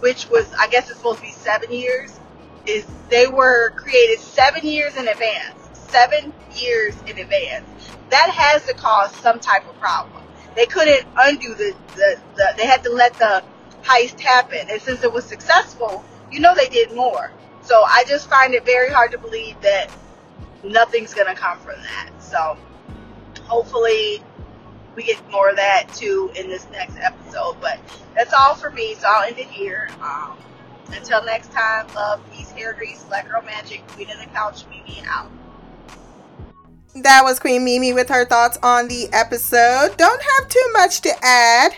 which 0.00 0.28
was 0.28 0.52
I 0.54 0.68
guess 0.68 0.88
it's 0.88 0.98
supposed 0.98 1.18
to 1.18 1.24
be 1.24 1.30
seven 1.30 1.72
years, 1.72 2.18
is 2.66 2.84
they 3.08 3.26
were 3.26 3.70
created 3.76 4.18
seven 4.20 4.66
years 4.66 4.96
in 4.96 5.08
advance. 5.08 5.58
Seven 5.88 6.32
years 6.56 6.94
in 7.06 7.18
advance. 7.18 7.68
That 8.10 8.30
has 8.30 8.64
to 8.66 8.74
cause 8.74 9.14
some 9.16 9.38
type 9.40 9.68
of 9.68 9.78
problem. 9.78 10.22
They 10.56 10.66
couldn't 10.66 11.06
undo 11.16 11.54
the, 11.54 11.74
the, 11.94 12.20
the 12.36 12.54
they 12.56 12.66
had 12.66 12.84
to 12.84 12.90
let 12.90 13.14
the 13.14 13.42
heist 13.82 14.20
happen. 14.20 14.66
And 14.70 14.80
since 14.80 15.02
it 15.04 15.12
was 15.12 15.24
successful, 15.24 16.04
you 16.30 16.40
know 16.40 16.54
they 16.54 16.68
did 16.68 16.94
more. 16.94 17.32
So 17.64 17.82
I 17.82 18.04
just 18.06 18.28
find 18.28 18.54
it 18.54 18.64
very 18.64 18.90
hard 18.90 19.10
to 19.12 19.18
believe 19.18 19.60
that 19.62 19.90
nothing's 20.62 21.14
going 21.14 21.26
to 21.26 21.34
come 21.34 21.58
from 21.58 21.80
that. 21.82 22.10
So 22.18 22.56
hopefully 23.42 24.22
we 24.94 25.02
get 25.02 25.30
more 25.30 25.50
of 25.50 25.56
that 25.56 25.92
too 25.94 26.30
in 26.36 26.48
this 26.48 26.66
next 26.70 26.96
episode. 26.98 27.56
But 27.60 27.80
that's 28.14 28.32
all 28.32 28.54
for 28.54 28.70
me. 28.70 28.94
So 28.94 29.06
I'll 29.08 29.26
end 29.26 29.38
it 29.38 29.46
here. 29.46 29.88
Um, 30.00 30.36
until 30.88 31.24
next 31.24 31.50
time, 31.52 31.86
love, 31.94 32.20
peace, 32.32 32.50
hair 32.50 32.74
grease, 32.74 33.02
black 33.04 33.28
girl 33.28 33.42
magic, 33.42 33.86
queen 33.88 34.10
of 34.10 34.18
the 34.18 34.26
couch, 34.26 34.64
Mimi 34.68 35.02
out. 35.06 35.30
That 36.96 37.24
was 37.24 37.40
Queen 37.40 37.64
Mimi 37.64 37.92
with 37.92 38.08
her 38.08 38.24
thoughts 38.24 38.56
on 38.62 38.86
the 38.86 39.08
episode. 39.12 39.96
Don't 39.96 40.22
have 40.22 40.48
too 40.48 40.70
much 40.74 41.00
to 41.00 41.12
add. 41.22 41.74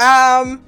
Um, 0.00 0.64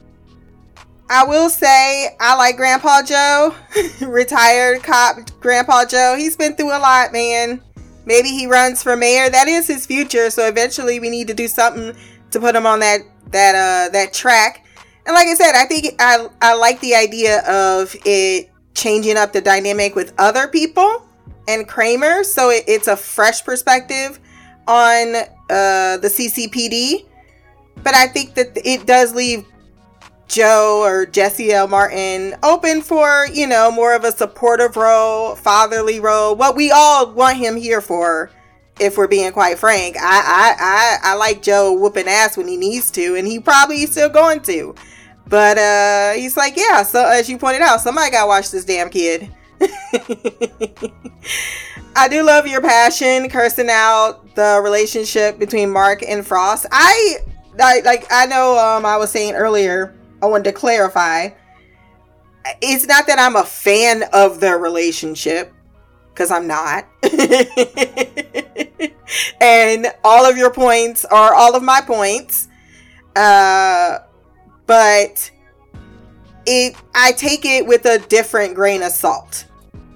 I 1.12 1.24
will 1.24 1.51
say 1.51 2.16
I 2.18 2.36
like 2.36 2.56
Grandpa 2.56 3.02
Joe, 3.02 3.55
retired 4.01 4.82
cop 4.82 5.18
Grandpa 5.40 5.84
Joe. 5.84 6.14
He's 6.16 6.39
been 6.39 6.56
through 6.56 6.74
a 6.74 6.80
lot, 6.80 7.12
man. 7.12 7.60
Maybe 8.06 8.30
he 8.30 8.47
runs 8.47 8.82
for 8.82 8.97
mayor. 8.97 9.28
That 9.28 9.47
is 9.47 9.66
his 9.66 9.84
future. 9.84 10.30
So 10.30 10.48
eventually 10.48 11.01
we 11.01 11.10
need 11.10 11.28
to 11.28 11.34
do 11.34 11.48
something 11.48 11.94
to 12.30 12.40
put 12.40 12.56
him 12.56 12.64
on 12.64 12.80
that 12.80 13.01
that 13.30 13.55
uh 13.55 13.93
that 13.93 14.14
track. 14.14 14.64
And 15.05 15.12
like 15.12 15.28
I 15.28 15.34
said, 15.34 15.52
I 15.55 15.66
think 15.66 15.97
I 15.98 16.28
I 16.40 16.55
like 16.55 16.80
the 16.80 16.94
idea 16.94 17.43
of 17.47 17.94
it 18.06 18.51
changing 18.74 19.18
up 19.18 19.34
the 19.34 19.43
dynamic 19.43 19.94
with 19.94 20.14
other 20.16 20.48
people 20.48 21.06
and 21.47 21.68
Kramer, 21.68 22.24
so 22.24 22.48
it, 22.48 22.64
it's 22.66 22.89
a 22.89 22.97
fresh 22.97 23.44
perspective 23.44 24.18
on 24.66 25.14
uh, 25.14 25.98
the 25.98 26.09
CCPD. 26.09 27.05
But 27.82 27.94
I 27.94 28.06
think 28.06 28.34
that 28.34 28.56
it 28.64 28.86
does 28.86 29.14
leave 29.14 29.44
Joe 30.33 30.81
or 30.83 31.05
Jesse 31.05 31.53
L. 31.53 31.69
Martin 31.69 32.35
open 32.43 32.81
for, 32.81 33.27
you 33.31 33.47
know, 33.47 33.71
more 33.71 33.95
of 33.95 34.03
a 34.05 34.11
supportive 34.11 34.77
role, 34.77 35.37
fatherly 35.37 36.01
role, 36.01 36.35
what 36.35 36.57
we 36.57 36.71
all 36.71 37.13
want 37.13 37.37
him 37.37 37.55
here 37.55 37.83
for, 37.83 38.31
if 38.81 38.97
we're 38.97 39.09
being 39.09 39.31
quite 39.33 39.59
frank. 39.59 39.95
I 40.01 40.01
I 40.01 40.55
I, 40.59 40.99
I 41.13 41.15
like 41.17 41.43
Joe 41.43 41.75
whooping 41.75 42.09
ass 42.09 42.39
when 42.39 42.49
he 42.49 42.57
needs 42.57 42.91
to, 42.93 43.15
and 43.17 43.27
he 43.27 43.41
probably 43.41 43.83
is 43.83 43.91
still 43.91 44.09
going 44.09 44.41
to. 44.45 44.75
But 45.29 45.59
uh 45.59 46.13
he's 46.13 46.35
like, 46.35 46.57
yeah, 46.57 46.83
so 46.83 47.07
as 47.07 47.29
you 47.29 47.37
pointed 47.37 47.61
out, 47.61 47.83
somebody 47.83 48.11
gotta 48.11 48.27
watch 48.27 48.51
this 48.51 48.65
damn 48.65 48.89
kid. 48.89 49.31
I 51.95 52.09
do 52.09 52.23
love 52.25 52.47
your 52.47 52.63
passion 52.63 53.29
cursing 53.29 53.69
out 53.69 54.35
the 54.35 54.63
relationship 54.65 55.39
between 55.39 55.69
Mark 55.69 56.03
and 56.03 56.27
Frost. 56.27 56.65
I, 56.73 57.19
I 57.61 57.81
like 57.81 58.07
I 58.11 58.25
know 58.25 58.59
um 58.59 58.87
I 58.87 58.97
was 58.97 59.11
saying 59.11 59.35
earlier 59.35 59.95
I 60.23 60.27
wanted 60.27 60.44
to 60.44 60.53
clarify. 60.53 61.31
it's 62.61 62.86
not 62.86 63.07
that 63.09 63.19
I'm 63.19 63.36
a 63.36 63.44
fan 63.44 64.05
of 64.12 64.40
their 64.40 64.59
relationship 64.59 65.53
because 66.15 66.31
I'm 66.31 66.47
not. 66.47 66.86
and 69.40 69.86
all 70.05 70.24
of 70.24 70.36
your 70.36 70.53
points 70.53 71.05
are 71.07 71.35
all 71.35 71.57
of 71.57 71.62
my 71.62 71.81
points. 71.81 72.49
Uh, 73.16 73.99
but 74.66 75.31
it 76.47 76.77
I 76.94 77.12
take 77.12 77.44
it 77.44 77.66
with 77.66 77.85
a 77.85 77.99
different 77.99 78.55
grain 78.55 78.82
of 78.82 78.93
salt. 78.93 79.47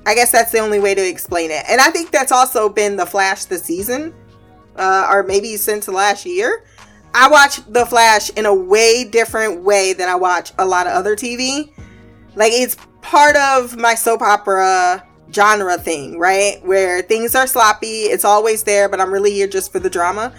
I 0.07 0.15
guess 0.15 0.31
that's 0.31 0.53
the 0.53 0.59
only 0.59 0.79
way 0.79 0.95
to 0.95 1.09
explain 1.09 1.51
it. 1.51 1.65
And 1.69 1.81
I 1.81 1.91
think 1.91 2.11
that's 2.11 2.33
also 2.33 2.69
been 2.69 2.97
the 2.97 3.07
Flash 3.07 3.47
this 3.47 3.65
season, 3.65 4.15
uh, 4.77 5.09
or 5.11 5.23
maybe 5.23 5.57
since 5.57 5.89
last 5.89 6.25
year. 6.25 6.65
I 7.19 7.29
watch 7.29 7.65
The 7.67 7.87
Flash 7.87 8.29
in 8.29 8.45
a 8.45 8.55
way 8.55 9.03
different 9.03 9.63
way 9.63 9.95
than 9.95 10.07
I 10.07 10.17
watch 10.17 10.53
a 10.59 10.67
lot 10.67 10.87
of 10.87 10.93
other 10.93 11.17
TV. 11.17 11.73
Like 12.35 12.53
it's 12.53 12.77
part 13.01 13.37
of 13.37 13.75
my 13.79 13.95
soap 13.95 14.21
opera 14.21 15.03
genre 15.33 15.79
thing, 15.79 16.19
right? 16.19 16.63
Where 16.63 17.01
things 17.01 17.35
are 17.35 17.47
sloppy, 17.47 18.03
it's 18.03 18.27
always 18.27 18.65
there, 18.65 18.91
but 18.91 19.01
I'm 19.01 19.11
really 19.11 19.31
here 19.31 19.47
just 19.47 19.73
for 19.73 19.79
the 19.79 19.89
drama. 19.89 20.35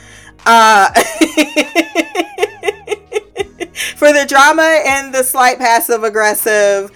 Uh, 0.45 0.93
for 3.95 4.13
the 4.13 4.27
drama 4.29 4.83
and 4.85 5.11
the 5.11 5.23
slight 5.23 5.57
passive 5.57 6.03
aggressive 6.03 6.91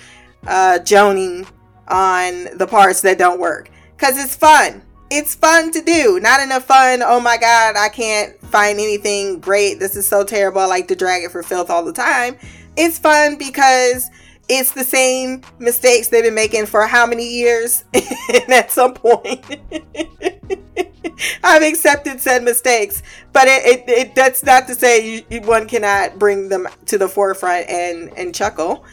uh, 0.46 0.78
joning 0.78 1.48
on 1.88 2.56
the 2.56 2.68
parts 2.68 3.02
that 3.02 3.18
don't 3.18 3.40
work. 3.40 3.72
Because 3.98 4.24
it's 4.24 4.36
fun. 4.36 4.84
It's 5.14 5.36
fun 5.36 5.72
to 5.74 5.82
do. 5.82 6.22
Not 6.22 6.40
enough 6.40 6.64
fun. 6.64 7.04
Oh 7.04 7.20
my 7.20 7.36
God, 7.36 7.76
I 7.76 7.90
can't 7.90 8.40
find 8.46 8.80
anything 8.80 9.42
great. 9.42 9.78
This 9.78 9.98
is 9.98 10.08
so 10.08 10.24
terrible. 10.24 10.62
I 10.62 10.66
like 10.68 10.88
to 10.88 10.96
drag 10.96 11.26
it 11.26 11.32
for 11.32 11.44
filth 11.44 11.70
all 11.70 11.84
the 11.84 11.92
time. 11.92 12.38
It's 12.78 12.98
fun 12.98 13.38
because 13.38 14.10
it's 14.48 14.72
the 14.72 14.86
same 14.86 15.42
mistakes 15.60 16.08
they've 16.08 16.24
been 16.24 16.34
making 16.34 16.68
for 16.68 16.88
how 16.88 17.06
many 17.06 17.28
years? 17.28 17.84
and 17.94 18.54
at 18.54 18.72
some 18.72 18.94
point, 18.94 19.44
I've 21.44 21.62
accepted 21.62 22.22
said 22.22 22.44
mistakes. 22.44 23.04
But 23.34 23.50
it, 23.50 23.66
it, 23.66 23.90
it 23.90 24.16
that's 24.16 24.44
not 24.44 24.66
to 24.68 24.76
say 24.76 25.26
you, 25.30 25.42
one 25.42 25.68
cannot 25.68 26.20
bring 26.20 26.48
them 26.48 26.70
to 26.86 26.98
the 26.98 27.10
forefront 27.10 27.70
and, 27.70 28.18
and 28.18 28.34
chuckle. 28.34 28.86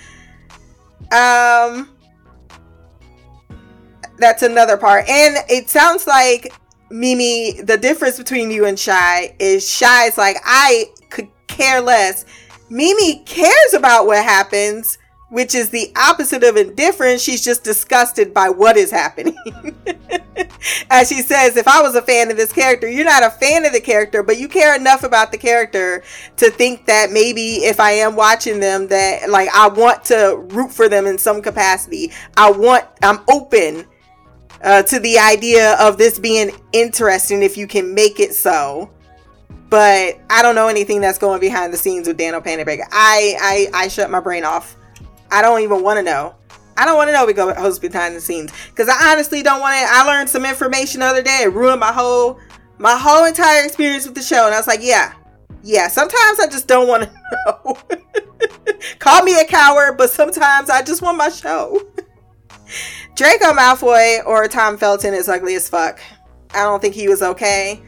Um, 1.13 1.89
that's 4.19 4.43
another 4.43 4.77
part. 4.77 5.09
And 5.09 5.37
it 5.49 5.69
sounds 5.69 6.07
like 6.07 6.53
Mimi, 6.91 7.61
the 7.63 7.77
difference 7.77 8.19
between 8.19 8.51
you 8.51 8.65
and 8.65 8.79
Shy 8.79 9.35
is 9.39 9.69
Shy's 9.69 10.19
like, 10.19 10.37
I 10.45 10.87
could 11.11 11.29
care 11.47 11.81
less. 11.81 12.25
Mimi 12.71 13.21
cares 13.25 13.75
about 13.75 14.07
what 14.07 14.23
happens 14.25 14.99
which 15.31 15.55
is 15.55 15.69
the 15.71 15.93
opposite 15.97 16.43
of 16.43 16.57
indifference. 16.57 17.23
She's 17.23 17.45
just 17.45 17.63
disgusted 17.63 18.33
by 18.33 18.49
what 18.49 18.77
is 18.77 18.91
happening. 18.91 19.37
As 20.91 21.09
she 21.09 21.21
says, 21.21 21.57
if 21.57 21.69
I 21.69 21.83
was 21.83 21.95
a 21.95 22.03
fan 22.03 22.31
of 22.31 22.37
this 22.37 22.53
character, 22.53 22.89
you're 22.89 23.05
not 23.05 23.23
a 23.23 23.31
fan 23.31 23.67
of 23.67 23.73
the 23.73 23.81
character, 23.81 24.23
but 24.23 24.39
you 24.39 24.49
care 24.49 24.75
enough 24.75 25.03
about 25.03 25.33
the 25.33 25.39
character 25.39 26.03
to 26.37 26.51
think 26.51 26.87
that 26.87 27.11
maybe 27.11 27.57
if 27.57 27.79
I 27.79 27.93
am 27.93 28.17
watching 28.17 28.61
them, 28.61 28.89
that 28.89 29.29
like 29.29 29.51
I 29.55 29.69
want 29.69 30.05
to 30.07 30.47
root 30.49 30.73
for 30.73 30.89
them 30.89 31.07
in 31.07 31.19
some 31.19 31.43
capacity. 31.43 32.13
I 32.37 32.51
want, 32.51 32.87
I'm 33.03 33.21
open 33.29 33.87
uh, 34.63 34.83
to 34.83 34.99
the 35.01 35.19
idea 35.19 35.75
of 35.81 35.99
this 35.99 36.19
being 36.19 36.51
interesting 36.73 37.43
if 37.43 37.57
you 37.57 37.67
can 37.67 37.95
make 37.95 38.21
it 38.21 38.35
so 38.35 38.91
but 39.71 40.19
I 40.31 40.41
don't 40.41 40.55
know 40.55 40.69
anything 40.69 41.03
that's 41.03 41.19
going 41.19 41.41
behind 41.41 41.75
the 41.75 41.77
scenes 41.77 42.09
with 42.09 42.17
Danielle 42.17 42.41
Panabaker. 42.41 42.85
I, 42.91 43.69
I 43.75 43.85
I 43.85 43.89
shut 43.89 44.11
my 44.11 44.19
brain 44.19 44.43
off 44.43 44.79
I 45.31 45.43
don't 45.43 45.61
even 45.61 45.83
want 45.83 45.99
to 45.99 46.03
know. 46.03 46.35
I 46.77 46.85
don't 46.85 46.97
want 46.97 47.09
to 47.09 47.13
know 47.13 47.27
we 47.27 47.33
go 47.33 47.53
host 47.55 47.83
behind 47.83 48.15
the 48.15 48.21
scenes 48.21 48.53
because 48.71 48.89
I 48.89 49.13
honestly 49.13 49.43
don't 49.43 49.61
want 49.61 49.75
to. 49.75 49.87
I 49.89 50.05
learned 50.05 50.29
some 50.29 50.45
information 50.45 51.01
the 51.01 51.07
other 51.07 51.23
day. 51.23 51.41
It 51.43 51.53
ruined 51.53 51.81
my 51.81 51.93
whole 51.93 52.39
my 52.79 52.97
whole 52.97 53.25
entire 53.25 53.65
experience 53.65 54.07
with 54.07 54.15
the 54.15 54.23
show, 54.23 54.47
and 54.47 54.55
I 54.55 54.59
was 54.59 54.69
like, 54.69 54.81
yeah, 54.83 55.15
yeah. 55.63 55.89
Sometimes 55.89 56.39
I 56.39 56.47
just 56.47 56.69
don't 56.69 56.87
want 56.87 57.05
to 57.05 57.11
know. 57.67 57.79
Call 59.01 59.25
me 59.25 59.39
a 59.41 59.45
coward, 59.45 59.99
but 59.99 60.11
sometimes 60.11 60.71
I 60.71 60.83
just 60.83 61.03
want 61.03 61.19
my 61.19 61.29
show. 61.31 61.83
Draco 63.19 63.47
Malfoy 63.47 64.25
or 64.27 64.47
Tom 64.47 64.79
Felton 64.79 65.13
is 65.13 65.29
ugly 65.29 65.57
as 65.57 65.69
fuck. 65.69 65.99
I 66.55 66.63
don't 66.63 66.81
think 66.81 66.95
he 66.95 67.09
was 67.09 67.21
okay. 67.21 67.83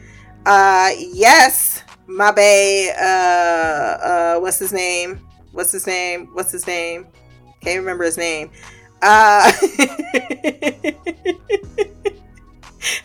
Uh, 0.45 0.91
yes, 0.97 1.83
my 2.05 2.33
bae. 2.33 2.89
Uh, 2.99 4.05
uh, 4.05 4.39
what's 4.41 4.59
his 4.59 4.73
name? 4.73 5.25
What's 5.53 5.71
his 5.71 5.87
name? 5.87 6.27
What's 6.33 6.51
his 6.51 6.67
name? 6.67 7.07
Can't 7.61 7.79
remember 7.79 8.03
his 8.03 8.17
name. 8.17 8.51
Uh, 9.01 9.53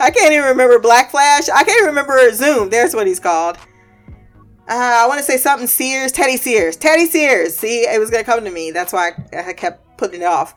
I 0.01 0.11
can't 0.11 0.33
even 0.33 0.47
remember 0.47 0.81
Black 0.81 1.13
Flash. 1.13 1.49
I 1.49 1.63
can't 1.63 1.87
remember 1.87 2.33
Zoom. 2.33 2.71
There's 2.71 2.93
what 2.93 3.07
he's 3.07 3.21
called. 3.21 3.57
Uh, 4.69 4.73
I 4.75 5.07
want 5.07 5.19
to 5.19 5.25
say 5.25 5.37
something 5.37 5.69
Sears. 5.69 6.11
Teddy 6.11 6.37
Sears. 6.37 6.77
Teddy 6.77 7.07
Sears. 7.07 7.55
See, 7.55 7.83
it 7.83 8.01
was 8.01 8.11
to 8.11 8.25
come 8.25 8.45
to 8.45 8.51
me. 8.51 8.73
That's 8.73 8.93
why 8.93 9.13
I, 9.33 9.51
I, 9.51 9.53
kept 9.53 9.97
putting 9.97 10.23
it 10.23 10.25
off. 10.25 10.57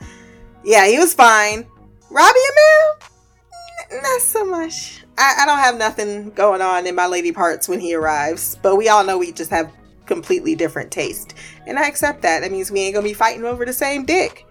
Yeah, 0.64 0.88
he 0.88 0.98
was 0.98 1.14
fine. 1.14 1.66
Robbie 2.10 2.40
Amell? 2.52 4.02
Not 4.02 4.22
so 4.22 4.46
much. 4.46 5.04
I, 5.18 5.40
I 5.42 5.46
don't 5.46 5.60
have 5.60 5.78
nothing 5.78 6.32
going 6.32 6.62
on 6.62 6.86
in 6.86 6.96
my 6.96 7.08
lady 7.08 7.32
parts 7.32 7.68
when 7.68 7.80
he 7.80 7.96
arrives. 7.96 8.58
But 8.62 8.76
we 8.76 8.90
all 8.90 9.04
know 9.04 9.18
we 9.18 9.32
just 9.32 9.52
have 9.52 9.72
completely 10.06 10.56
different 10.56 10.92
taste. 10.92 11.36
And 11.68 11.78
I 11.78 11.88
accept 11.88 12.22
that. 12.24 12.42
That 12.42 12.52
means 12.52 12.72
we 12.72 12.82
ain't 12.82 12.96
gonna 12.96 13.08
be 13.08 13.14
fighting 13.14 13.46
over 13.46 13.66
the 13.66 13.74
same 13.74 14.06
dick. 14.06 14.46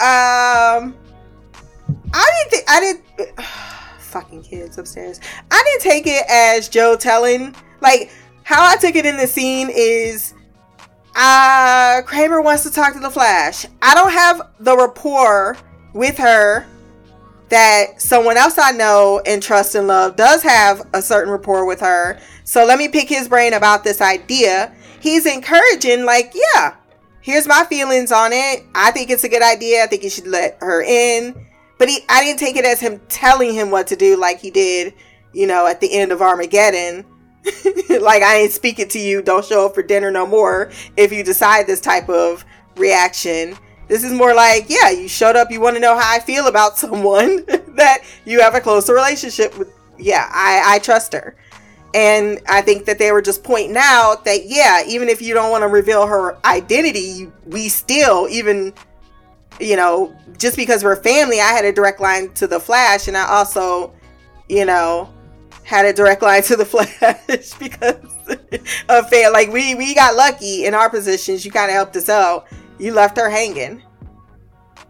Um 0.00 0.96
I 2.14 2.30
didn't 2.30 2.50
think 2.50 2.64
I 2.68 2.80
didn't 2.80 3.40
fucking 3.98 4.42
kids 4.42 4.78
upstairs. 4.78 5.20
I 5.50 5.62
didn't 5.64 5.82
take 5.92 6.06
it 6.06 6.24
as 6.30 6.68
Joe 6.68 6.96
telling 6.96 7.54
like 7.80 8.10
how 8.44 8.64
I 8.64 8.76
took 8.76 8.94
it 8.94 9.06
in 9.06 9.16
the 9.16 9.26
scene 9.26 9.68
is 9.70 10.34
uh 11.14 12.02
Kramer 12.06 12.40
wants 12.40 12.62
to 12.64 12.70
talk 12.70 12.94
to 12.94 13.00
the 13.00 13.10
Flash. 13.10 13.66
I 13.80 13.94
don't 13.94 14.12
have 14.12 14.50
the 14.60 14.76
rapport 14.76 15.56
with 15.92 16.18
her 16.18 16.66
that 17.52 18.00
someone 18.00 18.38
else 18.38 18.56
I 18.56 18.70
know 18.70 19.20
and 19.26 19.42
trust 19.42 19.74
and 19.74 19.86
love 19.86 20.16
does 20.16 20.42
have 20.42 20.88
a 20.94 21.02
certain 21.02 21.30
rapport 21.30 21.66
with 21.66 21.80
her. 21.80 22.18
So 22.44 22.64
let 22.64 22.78
me 22.78 22.88
pick 22.88 23.10
his 23.10 23.28
brain 23.28 23.52
about 23.52 23.84
this 23.84 24.00
idea. 24.00 24.74
He's 25.00 25.26
encouraging, 25.26 26.06
like, 26.06 26.32
yeah, 26.34 26.76
here's 27.20 27.46
my 27.46 27.64
feelings 27.64 28.10
on 28.10 28.32
it. 28.32 28.64
I 28.74 28.90
think 28.90 29.10
it's 29.10 29.24
a 29.24 29.28
good 29.28 29.42
idea. 29.42 29.82
I 29.82 29.86
think 29.86 30.02
you 30.02 30.08
should 30.08 30.26
let 30.26 30.56
her 30.60 30.82
in. 30.82 31.46
But 31.76 31.90
he, 31.90 32.00
I 32.08 32.22
didn't 32.24 32.38
take 32.38 32.56
it 32.56 32.64
as 32.64 32.80
him 32.80 33.02
telling 33.10 33.52
him 33.52 33.70
what 33.70 33.86
to 33.88 33.96
do 33.96 34.16
like 34.16 34.40
he 34.40 34.50
did, 34.50 34.94
you 35.34 35.46
know, 35.46 35.66
at 35.66 35.80
the 35.80 35.92
end 35.92 36.10
of 36.10 36.22
Armageddon. 36.22 37.04
like, 38.00 38.22
I 38.22 38.38
ain't 38.38 38.52
speaking 38.52 38.88
to 38.88 38.98
you. 38.98 39.22
Don't 39.22 39.44
show 39.44 39.66
up 39.66 39.74
for 39.74 39.82
dinner 39.82 40.10
no 40.10 40.26
more 40.26 40.70
if 40.96 41.12
you 41.12 41.24
decide 41.24 41.66
this 41.66 41.80
type 41.80 42.08
of 42.08 42.44
reaction. 42.76 43.56
This 43.88 44.04
is 44.04 44.12
more 44.12 44.34
like, 44.34 44.66
yeah, 44.68 44.90
you 44.90 45.08
showed 45.08 45.36
up, 45.36 45.50
you 45.50 45.60
want 45.60 45.76
to 45.76 45.80
know 45.80 45.98
how 45.98 46.14
I 46.14 46.20
feel 46.20 46.46
about 46.46 46.78
someone 46.78 47.44
that 47.76 47.98
you 48.24 48.40
have 48.40 48.54
a 48.54 48.60
closer 48.60 48.94
relationship 48.94 49.56
with. 49.58 49.72
Yeah, 49.98 50.28
I, 50.32 50.74
I 50.74 50.78
trust 50.78 51.12
her. 51.12 51.36
And 51.94 52.40
I 52.48 52.62
think 52.62 52.86
that 52.86 52.98
they 52.98 53.12
were 53.12 53.20
just 53.20 53.44
pointing 53.44 53.76
out 53.78 54.24
that, 54.24 54.46
yeah, 54.46 54.82
even 54.86 55.08
if 55.08 55.20
you 55.20 55.34
don't 55.34 55.50
want 55.50 55.62
to 55.62 55.68
reveal 55.68 56.06
her 56.06 56.38
identity, 56.46 57.30
we 57.44 57.68
still, 57.68 58.28
even, 58.30 58.72
you 59.60 59.76
know, 59.76 60.16
just 60.38 60.56
because 60.56 60.82
we're 60.82 60.96
family, 60.96 61.40
I 61.40 61.48
had 61.48 61.66
a 61.66 61.72
direct 61.72 62.00
line 62.00 62.32
to 62.34 62.46
the 62.46 62.58
Flash, 62.58 63.08
and 63.08 63.16
I 63.16 63.28
also, 63.28 63.92
you 64.48 64.64
know, 64.64 65.12
had 65.64 65.86
a 65.86 65.92
direct 65.92 66.22
line 66.22 66.42
to 66.42 66.56
the 66.56 66.64
Flash 66.66 67.54
because 67.54 67.94
of 68.88 69.08
fan. 69.08 69.32
Like 69.32 69.50
we 69.50 69.74
we 69.74 69.94
got 69.94 70.16
lucky 70.16 70.64
in 70.64 70.74
our 70.74 70.90
positions. 70.90 71.44
You 71.44 71.50
kind 71.50 71.70
of 71.70 71.74
helped 71.74 71.96
us 71.96 72.08
out 72.08 72.46
you 72.82 72.92
left 72.92 73.16
her 73.16 73.30
hanging. 73.30 73.82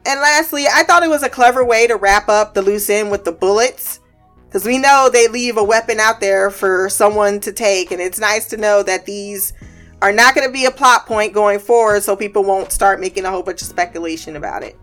And 0.05 0.21
lastly, 0.21 0.65
I 0.73 0.83
thought 0.83 1.03
it 1.03 1.11
was 1.11 1.23
a 1.23 1.29
clever 1.29 1.65
way 1.65 1.87
to 1.87 1.97
wrap 1.97 2.29
up 2.29 2.55
the 2.55 2.63
loose 2.63 2.91
end 2.91 3.11
with 3.11 3.25
the 3.25 3.33
bullets. 3.33 4.01
Because 4.47 4.65
we 4.65 4.79
know 4.79 5.09
they 5.11 5.29
leave 5.29 5.57
a 5.57 5.65
weapon 5.65 6.01
out 6.01 6.21
there 6.21 6.51
for 6.51 6.89
someone 6.89 7.41
to 7.41 7.53
take. 7.53 7.91
And 7.91 8.01
it's 8.01 8.19
nice 8.19 8.49
to 8.49 8.57
know 8.57 8.83
that 8.83 9.07
these 9.07 9.53
are 10.03 10.13
not 10.13 10.35
going 10.35 10.47
to 10.47 10.53
be 10.53 10.65
a 10.65 10.71
plot 10.71 11.07
point 11.07 11.33
going 11.33 11.59
forward 11.59 12.03
so 12.03 12.17
people 12.17 12.43
won't 12.43 12.73
start 12.73 13.01
making 13.01 13.25
a 13.25 13.31
whole 13.31 13.43
bunch 13.43 13.63
of 13.63 13.69
speculation 13.69 14.37
about 14.37 14.63
it. 14.63 14.77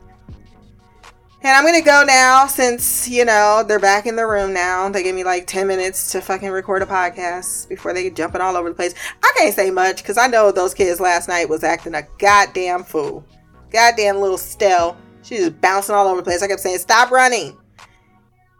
And 1.41 1.55
I'm 1.55 1.63
gonna 1.63 1.81
go 1.81 2.03
now 2.05 2.47
since, 2.47 3.07
you 3.07 3.23
know, 3.23 3.63
they're 3.65 3.79
back 3.79 4.05
in 4.05 4.17
the 4.17 4.27
room 4.27 4.53
now. 4.53 4.89
They 4.89 5.03
gave 5.03 5.15
me 5.15 5.23
like 5.23 5.47
10 5.47 5.67
minutes 5.67 6.11
to 6.11 6.19
fucking 6.19 6.49
record 6.49 6.81
a 6.81 6.85
podcast 6.85 7.69
before 7.69 7.93
they 7.93 8.09
jumping 8.09 8.41
all 8.41 8.57
over 8.57 8.67
the 8.67 8.75
place. 8.75 8.93
I 9.23 9.33
can't 9.37 9.55
say 9.55 9.71
much 9.71 10.03
because 10.03 10.17
I 10.17 10.27
know 10.27 10.51
those 10.51 10.73
kids 10.73 10.99
last 10.99 11.29
night 11.29 11.47
was 11.47 11.63
acting 11.63 11.95
a 11.95 12.03
goddamn 12.17 12.83
fool. 12.83 13.25
Goddamn 13.71 14.17
little 14.17 14.37
Stell. 14.37 14.97
She 15.21 15.39
was 15.39 15.49
bouncing 15.51 15.95
all 15.95 16.07
over 16.07 16.17
the 16.19 16.25
place. 16.25 16.43
I 16.43 16.47
kept 16.47 16.59
saying, 16.59 16.79
stop 16.79 17.09
running. 17.09 17.57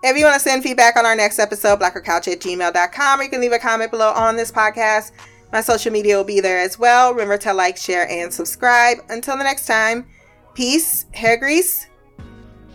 If 0.02 0.18
you 0.18 0.24
want 0.24 0.36
to 0.36 0.40
send 0.40 0.64
feedback 0.64 0.96
on 0.96 1.06
our 1.06 1.16
next 1.16 1.40
episode, 1.40 1.82
blackercouch 1.82 2.32
at 2.32 2.40
gmail.com, 2.40 3.20
or 3.20 3.24
you 3.24 3.30
can 3.30 3.42
leave 3.42 3.52
a 3.52 3.60
comment 3.60 3.92
below 3.92 4.12
on 4.12 4.38
this 4.38 4.52
podcast. 4.52 5.12
My 5.52 5.60
social 5.60 5.92
media 5.92 6.16
will 6.16 6.24
be 6.24 6.40
there 6.40 6.60
as 6.60 6.80
well. 6.80 7.12
Remember 7.12 7.38
to 7.40 7.54
like, 7.54 7.76
share, 7.76 8.08
and 8.10 8.34
subscribe. 8.34 9.00
Until 9.10 9.36
the 9.36 9.44
next 9.44 9.66
time. 9.66 10.06
Peace, 10.54 11.06
hair 11.14 11.38
grease, 11.38 11.88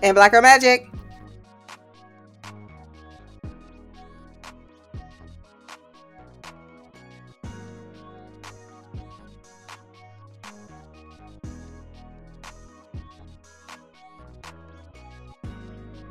and 0.05 0.15
black 0.15 0.33
girl 0.33 0.43
magic. 0.43 0.87